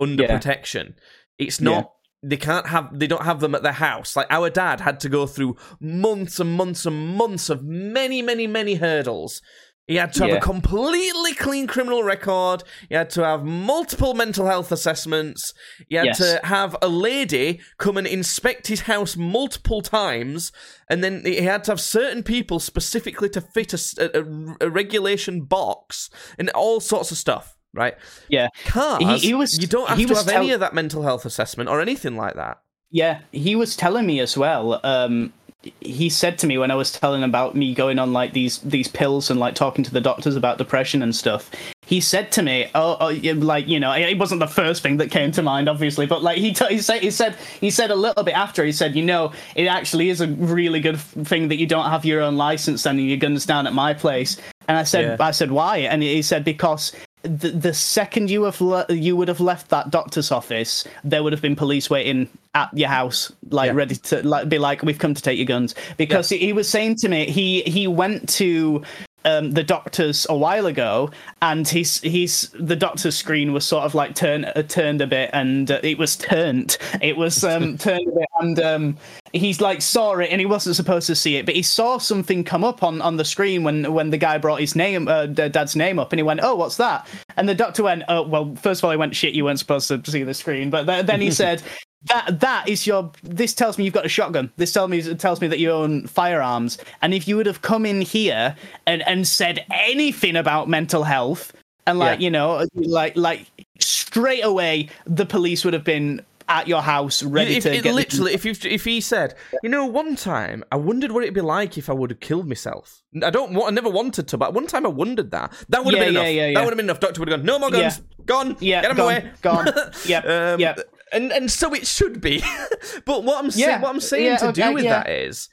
under 0.00 0.24
Yeah. 0.24 0.36
protection. 0.36 0.94
It's 1.38 1.60
not. 1.60 1.92
They 2.22 2.36
can't 2.36 2.66
have. 2.66 2.98
They 2.98 3.06
don't 3.06 3.24
have 3.24 3.40
them 3.40 3.54
at 3.54 3.62
their 3.62 3.72
house. 3.72 4.14
Like 4.16 4.26
our 4.30 4.50
dad 4.50 4.80
had 4.80 5.00
to 5.00 5.08
go 5.08 5.26
through 5.26 5.56
months 5.80 6.38
and 6.38 6.52
months 6.52 6.84
and 6.86 7.16
months 7.16 7.48
of 7.48 7.62
many, 7.64 8.20
many, 8.22 8.46
many 8.46 8.74
hurdles. 8.74 9.40
He 9.86 9.96
had 9.96 10.12
to 10.12 10.20
have 10.22 10.30
Yeah. 10.30 10.36
a 10.36 10.40
completely 10.40 11.34
clean 11.34 11.66
criminal 11.66 12.04
record. 12.04 12.62
He 12.88 12.94
had 12.94 13.10
to 13.10 13.24
have 13.24 13.42
multiple 13.44 14.14
mental 14.14 14.46
health 14.46 14.70
assessments. 14.70 15.52
He 15.88 15.96
had 15.96 16.04
Yes. 16.06 16.18
to 16.18 16.40
have 16.44 16.76
a 16.80 16.86
lady 16.88 17.60
come 17.78 17.96
and 17.96 18.06
inspect 18.06 18.68
his 18.68 18.82
house 18.82 19.16
multiple 19.16 19.80
times, 19.82 20.52
and 20.88 21.02
then 21.02 21.22
he 21.24 21.36
had 21.42 21.64
to 21.64 21.72
have 21.72 21.80
certain 21.80 22.22
people 22.22 22.60
specifically 22.60 23.28
to 23.30 23.40
fit 23.40 23.72
a 23.98 24.22
regulation 24.70 25.42
box 25.42 26.08
and 26.38 26.50
all 26.50 26.78
sorts 26.80 27.10
of 27.10 27.16
stuff. 27.18 27.56
Right? 27.74 27.94
yeah, 28.28 28.48
Cars. 28.66 29.02
He- 29.22 29.28
he 29.28 29.34
was- 29.34 29.58
you 29.60 29.66
don't 29.66 29.88
have 29.88 29.98
he 29.98 30.04
to 30.06 30.10
was 30.10 30.24
have 30.24 30.34
any 30.34 30.50
of 30.50 30.60
that 30.60 30.74
mental 30.74 31.02
health 31.02 31.24
assessment 31.24 31.68
or 31.70 31.80
anything 31.80 32.16
like 32.16 32.34
that. 32.34 32.58
yeah. 32.90 33.20
He 33.32 33.54
was 33.54 33.76
telling 33.76 34.06
me 34.06 34.18
as 34.20 34.36
well. 34.36 34.80
Um, 34.82 35.32
he 35.80 36.08
said 36.08 36.38
to 36.38 36.46
me 36.46 36.56
when 36.56 36.70
I 36.70 36.74
was 36.74 36.90
telling 36.90 37.22
about 37.22 37.54
me 37.54 37.74
going 37.74 37.98
on 37.98 38.14
like 38.14 38.32
these 38.32 38.58
these 38.60 38.88
pills 38.88 39.30
and 39.30 39.38
like 39.38 39.54
talking 39.54 39.84
to 39.84 39.92
the 39.92 40.00
doctors 40.00 40.34
about 40.34 40.56
depression 40.56 41.02
and 41.02 41.14
stuff. 41.14 41.50
He 41.84 42.00
said 42.00 42.32
to 42.32 42.42
me, 42.42 42.70
"Oh, 42.74 42.96
oh 42.98 43.08
like 43.34 43.68
you 43.68 43.78
know, 43.78 43.92
it 43.92 44.18
wasn't 44.18 44.40
the 44.40 44.46
first 44.46 44.82
thing 44.82 44.96
that 44.96 45.10
came 45.10 45.32
to 45.32 45.42
mind, 45.42 45.68
obviously, 45.68 46.06
but 46.06 46.22
like 46.22 46.38
he, 46.38 46.54
t- 46.54 46.64
he 46.70 46.78
said, 46.78 47.02
he 47.02 47.10
said, 47.10 47.36
he 47.60 47.70
said 47.70 47.90
a 47.90 47.94
little 47.94 48.24
bit 48.24 48.34
after. 48.34 48.64
He 48.64 48.72
said, 48.72 48.96
you 48.96 49.02
know, 49.04 49.32
it 49.54 49.66
actually 49.66 50.08
is 50.08 50.22
a 50.22 50.28
really 50.28 50.80
good 50.80 50.98
thing 50.98 51.48
that 51.48 51.56
you 51.56 51.66
don't 51.66 51.90
have 51.90 52.06
your 52.06 52.22
own 52.22 52.36
license 52.38 52.86
and 52.86 52.98
your 52.98 53.18
guns 53.18 53.44
down 53.44 53.66
at 53.66 53.74
my 53.74 53.92
place. 53.92 54.38
And 54.66 54.78
I 54.78 54.84
said, 54.84 55.18
Yeah. 55.18 55.26
I 55.26 55.32
said, 55.32 55.50
why? 55.50 55.78
And 55.78 56.02
he 56.02 56.22
said 56.22 56.44
because 56.44 56.92
the, 57.22 57.50
the 57.50 57.74
second 57.74 58.30
you 58.30 58.44
have 58.44 58.60
le- 58.60 58.86
you 58.88 59.16
would 59.16 59.28
have 59.28 59.40
left 59.40 59.68
that 59.70 59.90
doctor's 59.90 60.30
office, 60.32 60.86
there 61.04 61.22
would 61.22 61.32
have 61.32 61.42
been 61.42 61.56
police 61.56 61.90
waiting 61.90 62.28
at 62.54 62.76
your 62.76 62.88
house, 62.88 63.32
like 63.50 63.68
Yeah. 63.68 63.74
ready 63.74 63.96
to 63.96 64.26
like 64.26 64.48
be 64.48 64.58
like, 64.58 64.82
"We've 64.82 64.98
come 64.98 65.14
to 65.14 65.22
take 65.22 65.38
your 65.38 65.46
guns." 65.46 65.74
Because 65.96 66.28
he, 66.28 66.38
he 66.38 66.52
was 66.52 66.68
saying 66.68 66.96
to 66.96 67.08
me, 67.08 67.26
he 67.30 67.62
he 67.62 67.86
went 67.86 68.28
to 68.30 68.82
um, 69.24 69.52
the 69.52 69.62
doctor's 69.62 70.26
a 70.28 70.36
while 70.36 70.66
ago, 70.66 71.10
and 71.42 71.66
he's 71.66 72.00
he's 72.00 72.50
the 72.58 72.76
doctor's 72.76 73.16
screen 73.16 73.52
was 73.52 73.64
sort 73.64 73.84
of 73.84 73.94
like 73.94 74.14
turned 74.14 74.50
uh, 74.54 74.62
turned 74.62 75.00
a 75.00 75.06
bit, 75.06 75.30
and 75.32 75.70
uh, 75.70 75.80
it 75.82 75.98
was 75.98 76.16
turned, 76.16 76.78
it 77.00 77.16
was 77.16 77.44
um, 77.44 77.76
turned 77.78 78.06
a 78.08 78.12
bit, 78.12 78.28
and 78.40 78.60
um, 78.60 78.96
he's 79.32 79.60
like 79.60 79.82
saw 79.82 80.14
it, 80.14 80.30
and 80.30 80.40
he 80.40 80.46
wasn't 80.46 80.76
supposed 80.76 81.06
to 81.06 81.14
see 81.14 81.36
it, 81.36 81.46
but 81.46 81.54
he 81.54 81.62
saw 81.62 81.98
something 81.98 82.44
come 82.44 82.64
up 82.64 82.82
on, 82.82 83.00
on 83.02 83.16
the 83.16 83.24
screen 83.24 83.62
when 83.62 83.92
when 83.92 84.10
the 84.10 84.18
guy 84.18 84.38
brought 84.38 84.60
his 84.60 84.74
name, 84.74 85.08
uh, 85.08 85.26
dad's 85.26 85.76
name 85.76 85.98
up, 85.98 86.12
and 86.12 86.18
he 86.18 86.22
went, 86.22 86.40
"Oh, 86.42 86.54
what's 86.54 86.76
that?" 86.76 87.06
And 87.36 87.48
the 87.48 87.54
doctor 87.54 87.82
went, 87.82 88.04
"Oh, 88.08 88.22
well, 88.22 88.54
first 88.56 88.80
of 88.80 88.84
all, 88.84 88.90
he 88.90 88.96
went, 88.96 89.14
shit, 89.14 89.34
you 89.34 89.44
weren't 89.44 89.58
supposed 89.58 89.88
to 89.88 90.02
see 90.10 90.22
the 90.22 90.34
screen," 90.34 90.70
but 90.70 90.84
th- 90.84 91.06
then 91.06 91.20
he 91.20 91.30
said. 91.42 91.62
That 92.04 92.40
that 92.40 92.68
is 92.68 92.86
your. 92.86 93.12
This 93.22 93.52
tells 93.52 93.76
me 93.76 93.84
you've 93.84 93.92
got 93.94 94.06
a 94.06 94.08
shotgun. 94.08 94.50
This 94.56 94.72
tells 94.72 94.88
me 94.90 95.02
tells 95.16 95.40
me 95.40 95.48
that 95.48 95.58
you 95.58 95.70
own 95.70 96.06
firearms. 96.06 96.78
And 97.02 97.12
if 97.12 97.28
you 97.28 97.36
would 97.36 97.46
have 97.46 97.60
come 97.62 97.84
in 97.84 98.00
here 98.00 98.56
and 98.86 99.02
and 99.06 99.26
said 99.26 99.64
anything 99.70 100.36
about 100.36 100.68
mental 100.68 101.04
health 101.04 101.52
and 101.86 101.98
like 101.98 102.18
Yeah. 102.20 102.24
you 102.24 102.30
know 102.30 102.66
like 102.74 103.16
like 103.16 103.46
straight 103.78 104.44
away 104.44 104.88
the 105.06 105.26
police 105.26 105.64
would 105.64 105.74
have 105.74 105.84
been 105.84 106.22
at 106.48 106.66
your 106.66 106.82
house, 106.82 107.22
ready 107.22 107.56
if, 107.58 107.62
to 107.62 107.72
it 107.72 107.84
get. 107.84 107.94
literally, 107.94 108.32
if 108.34 108.44
you 108.44 108.54
if 108.64 108.84
he 108.84 109.00
said, 109.00 109.34
you 109.62 109.68
know, 109.68 109.84
one 109.86 110.16
time 110.16 110.64
I 110.72 110.76
wondered 110.76 111.12
what 111.12 111.22
it'd 111.22 111.32
be 111.34 111.40
like 111.42 111.78
if 111.78 111.88
I 111.88 111.92
would 111.92 112.10
have 112.10 112.18
killed 112.18 112.48
myself. 112.48 113.02
I 113.22 113.30
don't 113.30 113.52
want, 113.54 113.70
I 113.70 113.74
never 113.74 113.88
wanted 113.88 114.26
to, 114.28 114.36
but 114.36 114.52
one 114.52 114.66
time 114.66 114.84
I 114.84 114.88
wondered 114.88 115.30
that. 115.30 115.52
That 115.68 115.84
would 115.84 115.94
have 115.94 116.02
Yeah, 116.02 116.06
been 116.08 116.14
yeah, 116.14 116.20
enough. 116.22 116.34
yeah, 116.34 116.46
yeah. 116.48 116.54
That 116.54 116.64
would 116.64 116.70
have 116.72 116.76
been 116.76 116.86
enough. 116.86 116.98
Doctor 117.00 117.20
would 117.20 117.28
have 117.28 117.38
gone, 117.40 117.46
no 117.46 117.58
more 117.60 117.70
guns, 117.70 118.00
gone, 118.26 118.56
Yeah, 118.58 118.80
get 118.82 118.88
them 118.88 118.96
gone, 118.96 119.04
away, 119.06 119.30
gone. 119.42 119.68
yeah 120.06 120.18
um, 120.54 120.58
yep. 120.60 120.80
And 121.12 121.32
and 121.32 121.50
so 121.50 121.74
it 121.74 121.86
should 121.86 122.20
be. 122.20 122.42
but 123.04 123.24
what 123.24 123.42
I'm 123.44 123.50
saying, 123.50 123.68
Yeah, 123.68 123.80
what 123.80 123.90
I'm 123.90 124.00
saying 124.00 124.24
yeah, 124.26 124.36
to 124.38 124.48
okay, 124.48 124.68
do 124.68 124.74
with 124.74 124.84
yeah. 124.84 125.02
that 125.02 125.10
is, 125.10 125.48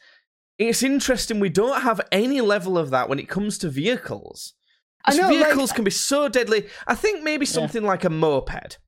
it's 0.57 0.83
interesting. 0.83 1.39
We 1.39 1.49
don't 1.49 1.81
have 1.81 2.01
any 2.11 2.41
level 2.41 2.77
of 2.77 2.89
that 2.91 3.09
when 3.09 3.19
it 3.19 3.27
comes 3.29 3.57
to 3.59 3.69
vehicles. 3.69 4.53
I 5.05 5.15
know, 5.15 5.29
like- 5.29 5.37
vehicles 5.37 5.71
can 5.71 5.83
be 5.83 5.91
so 5.91 6.27
deadly. 6.29 6.67
I 6.85 6.95
think 6.95 7.23
maybe 7.23 7.45
something 7.45 7.83
like 7.83 8.03
a 8.03 8.09
moped. 8.09 8.79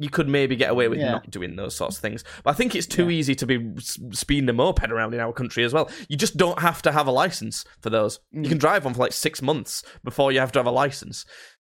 You 0.00 0.08
could 0.08 0.28
maybe 0.28 0.54
get 0.54 0.70
away 0.70 0.86
with 0.86 1.00
not 1.00 1.28
doing 1.28 1.56
those 1.56 1.74
sorts 1.74 1.96
of 1.96 2.02
things, 2.02 2.22
but 2.44 2.50
I 2.50 2.54
think 2.54 2.76
it's 2.76 2.86
too 2.86 3.10
easy 3.10 3.34
to 3.34 3.44
be 3.46 3.74
speeding 4.12 4.48
a 4.48 4.52
moped 4.52 4.90
around 4.92 5.12
in 5.12 5.18
our 5.18 5.32
country 5.32 5.64
as 5.64 5.72
well. 5.72 5.90
You 6.08 6.16
just 6.16 6.36
don't 6.36 6.60
have 6.60 6.82
to 6.82 6.92
have 6.92 7.08
a 7.08 7.10
license 7.10 7.64
for 7.80 7.90
those. 7.90 8.20
Mm. 8.32 8.44
You 8.44 8.48
can 8.48 8.58
drive 8.58 8.84
one 8.84 8.94
for 8.94 9.00
like 9.00 9.12
six 9.12 9.42
months 9.42 9.82
before 10.04 10.30
you 10.30 10.38
have 10.38 10.52
to 10.52 10.60
have 10.60 10.66
a 10.66 10.70
license. 10.70 11.24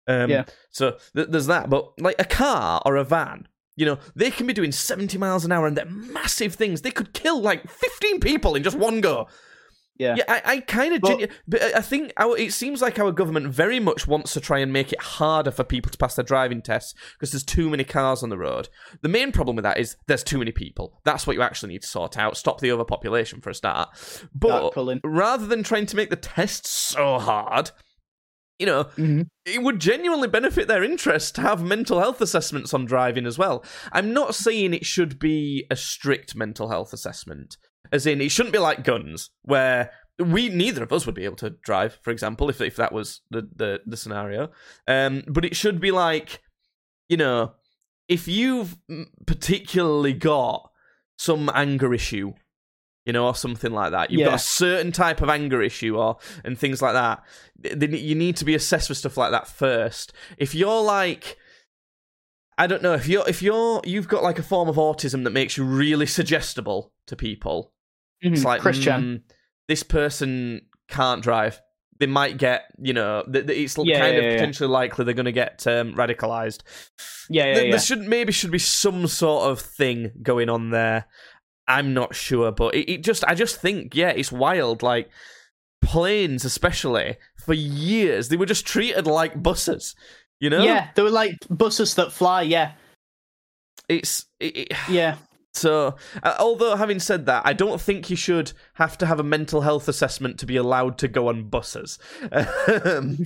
Um, 0.08 0.30
Yeah. 0.30 0.44
So 0.70 0.98
th- 1.16 1.30
there's 1.32 1.48
that, 1.48 1.72
but 1.72 2.00
like 2.00 2.18
a 2.20 2.24
car 2.24 2.84
or 2.86 2.98
a 2.98 3.04
van, 3.04 3.48
you 3.80 3.86
know, 3.86 3.98
they 4.14 4.30
can 4.30 4.46
be 4.46 4.52
doing 4.52 4.74
70 4.74 5.18
miles 5.18 5.46
an 5.46 5.54
hour 5.54 5.66
and 5.66 5.78
they're 5.78 5.86
massive 5.86 6.54
things. 6.56 6.82
They 6.82 6.92
could 6.92 7.14
kill 7.14 7.42
like 7.42 7.66
15 7.70 8.20
people 8.20 8.56
in 8.56 8.62
just 8.64 8.78
one 8.78 9.00
go. 9.00 9.28
Yeah. 9.98 10.16
Yeah, 10.18 10.24
I, 10.28 10.42
I 10.46 10.60
kind 10.62 10.96
of, 10.96 11.02
But- 11.02 11.30
but 11.48 11.62
I 11.76 11.82
think 11.82 12.12
our, 12.18 12.38
it 12.38 12.52
seems 12.54 12.82
like 12.82 13.00
our 13.00 13.12
government 13.14 13.48
very 13.48 13.80
much 13.80 14.06
wants 14.08 14.34
to 14.34 14.42
try 14.42 14.60
and 14.60 14.72
make 14.74 14.92
it 14.94 15.02
harder 15.02 15.52
for 15.52 15.64
people 15.64 15.92
to 15.92 15.98
pass 15.98 16.16
their 16.16 16.24
driving 16.26 16.62
tests 16.62 16.94
because 17.14 17.32
there's 17.32 17.44
too 17.44 17.70
many 17.70 17.84
cars 17.86 18.22
on 18.24 18.30
the 18.30 18.38
road. 18.38 18.68
The 19.02 19.10
main 19.10 19.32
problem 19.32 19.56
with 19.56 19.64
that 19.64 19.78
is 19.78 19.96
there's 20.08 20.24
too 20.24 20.38
many 20.40 20.52
people. 20.52 21.00
That's 21.06 21.26
what 21.26 21.36
you 21.38 21.42
actually 21.42 21.74
need 21.74 21.82
to 21.84 21.88
sort 21.88 22.18
out. 22.18 22.36
Stop 22.38 22.60
the 22.62 22.72
overpopulation 22.72 23.40
for 23.42 23.50
a 23.50 23.56
start. 23.56 23.90
But 24.34 24.74
rather 25.04 25.46
than 25.48 25.64
trying 25.64 25.86
to 25.88 25.96
make 25.98 26.10
the 26.10 26.16
tests 26.16 26.70
so 26.70 27.20
hard, 27.20 27.72
you 28.60 28.66
know, 28.66 28.84
Mhm. 28.98 29.26
it 29.46 29.64
would 29.64 29.80
genuinely 29.80 30.28
benefit 30.28 30.68
their 30.68 30.84
interest 30.84 31.36
to 31.36 31.42
have 31.42 31.64
mental 31.64 32.00
health 32.00 32.20
assessments 32.22 32.74
on 32.74 32.86
driving 32.86 33.26
as 33.26 33.38
well. 33.38 33.64
I'm 33.92 34.14
not 34.14 34.36
saying 34.36 34.74
it 34.74 34.86
should 34.86 35.18
be 35.18 35.66
a 35.72 35.76
strict 35.76 36.36
mental 36.36 36.70
health 36.70 36.92
assessment, 36.94 37.58
as 37.92 38.06
in 38.06 38.20
it 38.22 38.30
shouldn't 38.30 38.54
be 38.54 38.60
like 38.60 38.84
guns, 38.84 39.30
where 39.44 39.92
we 40.20 40.50
neither 40.50 40.84
of 40.84 40.92
us 40.92 41.06
would 41.06 41.16
be 41.16 41.24
able 41.24 41.38
to 41.38 41.52
drive, 41.64 41.98
for 42.04 42.12
example, 42.12 42.50
if 42.50 42.60
if 42.60 42.76
that 42.76 42.92
was 42.92 43.22
the 43.32 43.50
the, 43.56 43.80
the 43.86 43.96
scenario. 43.98 44.52
Um, 44.88 45.24
but 45.28 45.46
it 45.46 45.56
should 45.56 45.80
be 45.80 45.92
like, 45.92 46.42
you 47.08 47.16
know, 47.18 47.54
if 48.10 48.28
you've 48.28 48.76
particularly 49.26 50.14
got 50.14 50.70
some 51.18 51.50
anger 51.54 51.94
issue. 51.94 52.34
You 53.06 53.14
know, 53.14 53.26
or 53.28 53.34
something 53.36 53.72
like 53.72 53.92
that. 53.92 54.12
You've 54.12 54.26
got 54.26 54.36
a 54.36 54.40
certain 54.40 54.92
type 54.92 55.22
of 55.22 55.30
anger 55.30 55.62
issue, 55.62 55.98
or 55.98 56.18
and 56.44 56.58
things 56.58 56.82
like 56.82 56.94
that. 56.94 57.24
You 57.82 58.14
need 58.16 58.36
to 58.38 58.46
be 58.46 58.56
assessed 58.56 58.88
for 58.88 58.94
stuff 58.94 59.18
like 59.18 59.32
that 59.32 59.48
first. 59.48 60.14
If 60.38 60.54
you're 60.54 60.82
like, 60.84 61.38
I 62.58 62.68
don't 62.68 62.84
know, 62.84 62.94
if 62.94 63.08
you're 63.08 63.28
if 63.28 63.42
you're 63.42 63.82
you've 63.86 64.08
got 64.08 64.22
like 64.22 64.38
a 64.38 64.44
form 64.44 64.68
of 64.70 64.76
autism 64.76 65.24
that 65.24 65.32
makes 65.32 65.58
you 65.58 65.64
really 65.64 66.06
suggestible 66.06 66.92
to 67.08 67.16
people, 67.16 67.74
it's 68.22 68.42
Mhm. 68.42 68.46
like 68.46 68.62
Christian. 68.62 69.02
mm, 69.02 69.34
this 69.68 69.82
person 69.82 70.62
can't 70.88 71.24
drive. 71.24 71.62
They 72.00 72.06
might 72.06 72.38
get, 72.38 72.64
you 72.82 72.94
know, 72.94 73.24
it's 73.28 73.78
Yeah, 73.78 74.00
kind 74.00 74.14
yeah, 74.16 74.20
of 74.20 74.24
yeah. 74.24 74.34
potentially 74.36 74.70
likely 74.70 75.04
they're 75.06 75.14
going 75.14 75.26
to 75.26 75.32
get 75.34 75.66
um, 75.68 75.94
radicalized. 75.96 76.62
Yeah, 77.30 77.46
yeah, 77.48 77.54
There, 77.56 77.66
yeah. 77.66 77.72
there 77.72 77.80
should 77.80 78.00
maybe 78.08 78.32
should 78.32 78.52
be 78.52 78.60
some 78.60 79.08
sort 79.08 79.52
of 79.52 79.60
thing 79.60 80.12
going 80.22 80.50
on 80.50 80.70
there. 80.70 81.08
I'm 81.70 81.94
not 81.94 82.16
sure, 82.16 82.52
but 82.52 82.76
it, 82.76 82.92
it 82.92 83.04
just 83.04 83.24
I 83.26 83.36
just 83.36 83.62
think 83.62 83.96
yeah, 83.96 84.10
it's 84.10 84.32
wild. 84.32 84.84
Like 84.84 85.10
planes, 85.82 86.44
especially 86.44 87.16
for 87.46 87.54
years, 87.54 88.28
they 88.28 88.36
were 88.38 88.46
just 88.46 88.66
treated 88.66 89.08
like 89.08 89.42
buses. 89.42 89.96
You 90.42 90.50
know, 90.50 90.64
Yeah, 90.64 90.90
they 90.96 91.02
were 91.04 91.10
like 91.12 91.36
buses 91.50 91.96
that 91.96 92.12
fly. 92.12 92.42
Yeah, 92.42 92.72
it's 93.88 94.26
it, 94.40 94.58
it- 94.58 94.74
yeah. 94.90 95.16
So. 95.54 95.96
Uh, 96.24 96.36
although 96.40 96.76
having 96.76 97.00
said 97.00 97.26
that, 97.26 97.44
I 97.46 97.54
don't 97.54 97.82
think 97.82 98.10
you 98.10 98.16
should 98.16 98.54
have 98.76 98.98
to 99.00 99.06
have 99.06 99.20
a 99.20 99.24
mental 99.24 99.62
health 99.62 99.88
assessment 99.88 100.40
to 100.40 100.46
be 100.46 100.56
allowed 100.58 100.98
to 101.00 101.08
go 101.08 101.28
on 101.30 101.44
buses. 101.50 102.00
um, 102.32 103.18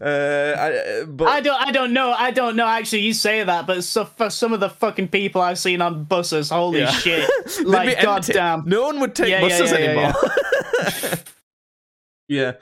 uh, 0.00 0.54
I, 0.58 1.04
but 1.06 1.28
I 1.28 1.40
don't. 1.40 1.60
I 1.60 1.70
don't 1.72 1.92
know. 1.92 2.12
I 2.12 2.30
don't 2.30 2.56
know. 2.56 2.66
Actually, 2.66 3.00
you 3.02 3.12
say 3.14 3.42
that, 3.44 3.66
but 3.66 3.84
so, 3.84 4.04
for 4.04 4.30
some 4.30 4.52
of 4.52 4.60
the 4.60 4.70
fucking 4.70 5.08
people 5.08 5.40
I've 5.42 5.58
seen 5.58 5.80
on 5.82 6.04
buses, 6.04 6.50
holy 6.50 6.80
Yeah. 6.80 6.90
shit! 6.90 7.30
Like, 7.64 8.00
goddamn. 8.02 8.64
No 8.66 8.82
one 8.82 9.00
would 9.00 9.14
take 9.14 9.28
Yeah, 9.30 9.40
buses 9.40 9.70
yeah, 9.70 9.76
anymore. 9.78 10.12
Yeah, 12.28 12.52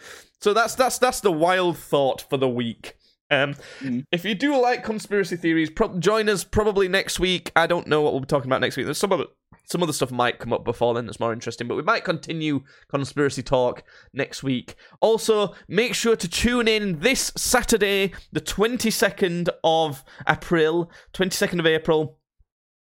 So 0.41 0.53
that's 0.55 0.75
that's 0.75 0.99
that's 0.99 1.21
the 1.21 1.31
wild 1.33 1.79
thought 1.79 2.23
for 2.29 2.37
the 2.37 2.49
week. 2.49 2.97
Um, 3.33 3.55
Mm. 3.81 4.05
If 4.13 4.25
you 4.25 4.35
do 4.35 4.61
like 4.61 4.85
conspiracy 4.85 5.37
theories, 5.37 5.71
pro- 5.71 5.99
join 5.99 6.29
us 6.29 6.45
probably 6.45 6.87
next 6.87 7.19
week. 7.19 7.51
I 7.57 7.67
don't 7.67 7.87
know 7.87 8.03
what 8.03 8.13
we'll 8.13 8.21
be 8.21 8.27
talking 8.27 8.49
about 8.49 8.61
next 8.61 8.77
week. 8.77 8.87
There's 8.87 8.99
some 8.99 9.13
of 9.13 9.27
some 9.65 9.83
other 9.83 9.93
stuff 9.93 10.11
might 10.11 10.39
come 10.39 10.53
up 10.53 10.65
before 10.65 10.93
then 10.93 11.07
that's 11.07 11.21
more 11.21 11.33
interesting, 11.33 11.67
but 11.69 11.77
we 11.77 11.83
might 11.83 12.05
continue 12.05 12.63
conspiracy 12.89 13.43
talk 13.43 13.85
next 14.13 14.43
week. 14.43 14.75
Also, 15.01 15.55
make 15.69 15.95
sure 15.95 16.17
to 16.17 16.29
tune 16.29 16.69
in 16.69 16.99
this 16.99 17.33
Saturday, 17.37 18.13
the 18.33 18.41
22nd 18.41 19.49
of 19.65 20.05
April, 20.29 20.91
22nd 21.15 21.59
of 21.59 21.67
April, 21.67 22.19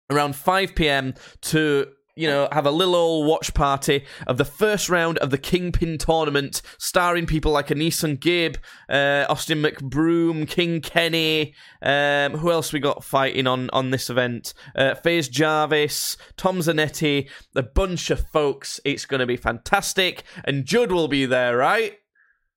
around 0.10 0.36
5 0.36 0.74
p.m. 0.74 1.14
to 1.42 1.88
you 2.22 2.28
know 2.28 2.48
have 2.52 2.68
a 2.68 2.72
little 2.72 2.96
old 2.96 3.26
watch 3.26 3.54
party 3.56 4.06
of 4.28 4.38
the 4.38 4.46
first 4.46 4.90
round 4.90 5.18
of 5.18 5.32
the 5.32 5.40
Kingpyn 5.40 5.98
tournament, 5.98 6.62
starring 6.78 7.26
people 7.26 7.52
like 7.52 7.70
AnEsonGib, 7.70 8.58
uh, 8.90 9.26
Austin 9.28 9.64
McBroom, 9.64 10.48
King 10.48 10.82
Kenny. 10.82 11.56
Um, 11.82 12.38
who 12.38 12.52
else 12.52 12.72
we 12.72 12.80
got 12.80 13.04
fighting 13.04 13.48
on 13.48 13.72
on 13.72 13.90
this 13.90 14.10
event? 14.10 14.54
Uh, 14.76 14.94
FaZe 14.94 15.30
Jarvis, 15.30 16.16
Tom 16.38 16.60
Zanetti, 16.60 17.28
a 17.56 17.64
bunch 17.64 18.12
of 18.12 18.28
folks. 18.28 18.80
It's 18.86 19.06
going 19.06 19.22
to 19.22 19.26
be 19.26 19.38
fantastic, 19.38 20.24
and 20.46 20.66
Judd 20.66 20.92
will 20.92 21.08
be 21.08 21.26
there, 21.26 21.58
right? 21.58 21.98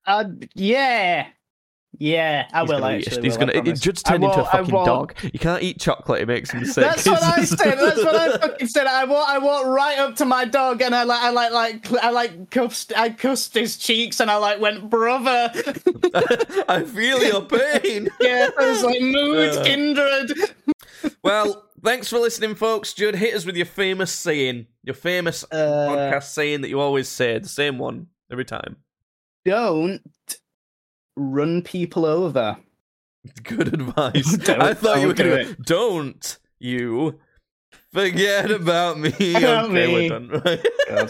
Uh, 0.05 0.25
yeah, 0.53 1.27
yeah. 1.99 2.47
I 2.53 2.61
He's 2.61 2.69
will 2.69 2.79
gonna 2.79 2.97
eat- 2.97 3.07
actually. 3.07 3.23
He's 3.23 3.33
will, 3.33 3.39
gonna. 3.47 3.51
I 3.53 3.55
It, 3.57 3.63
promise. 3.63 3.79
Judd's 3.81 4.03
I 4.05 4.09
turned 4.11 4.23
into 4.23 4.41
a 4.41 4.45
fucking 4.45 4.73
dog. 4.85 5.13
You 5.23 5.39
can't 5.39 5.63
eat 5.63 5.79
chocolate; 5.79 6.21
it 6.21 6.27
makes 6.27 6.51
him 6.51 6.65
sick. 6.65 6.83
That's 6.83 7.05
what 7.05 7.21
I 7.23 7.43
said. 7.45 7.75
That's 7.79 8.03
what 8.03 8.15
I 8.15 8.37
fucking 8.37 8.67
said. 8.67 8.87
I 8.87 9.03
walk, 9.05 9.29
I 9.29 9.37
walked 9.37 9.67
right 9.67 9.97
up 9.99 10.15
to 10.17 10.25
my 10.25 10.45
dog 10.45 10.81
and 10.81 10.93
I 10.95 11.03
like, 11.03 11.21
I 11.21 11.29
like, 11.31 11.51
like, 11.51 11.93
I 12.03 12.09
like 12.09 12.49
cuffed, 12.51 12.93
I 12.95 13.09
cussed 13.09 13.53
his 13.53 13.77
cheeks 13.77 14.19
and 14.19 14.29
I 14.31 14.35
like 14.37 14.59
went, 14.59 14.89
brother. 14.89 15.51
I 16.67 16.83
feel 16.83 17.23
your 17.23 17.41
pain. 17.43 18.09
yeah, 18.21 18.49
I 18.57 18.69
was 18.69 18.83
like, 18.83 19.01
mood 19.01 19.49
Uh. 19.57 19.63
kindred. 19.63 20.31
Well, 21.23 21.69
thanks 21.83 22.09
for 22.09 22.19
listening, 22.19 22.55
folks. 22.55 22.93
Jude, 22.93 23.15
hit 23.15 23.33
us 23.35 23.45
with 23.45 23.55
your 23.55 23.65
famous 23.65 24.11
saying, 24.11 24.67
your 24.83 24.95
famous 24.95 25.43
Uh, 25.51 25.55
podcast 25.57 26.23
saying 26.25 26.61
that 26.61 26.69
you 26.69 26.79
always 26.79 27.07
say, 27.07 27.37
the 27.39 27.47
same 27.49 27.77
one 27.77 28.07
every 28.31 28.45
time. 28.45 28.77
don't 29.43 30.01
run 31.15 31.61
people 31.61 32.05
over. 32.05 32.57
Good 33.43 33.67
advice. 33.73 34.37
Don't- 34.37 34.61
I 34.61 34.73
thought 34.73 34.99
you 35.01 35.07
were 35.07 35.13
going 35.13 35.47
to 35.47 35.55
don't 35.63 36.37
you 36.59 37.19
forget 37.91 38.51
about 38.51 38.99
me. 38.99 39.09
About 39.35 39.65
okay, 39.65 39.87
me. 39.87 40.09
we're 40.09 40.09
done. 40.09 41.09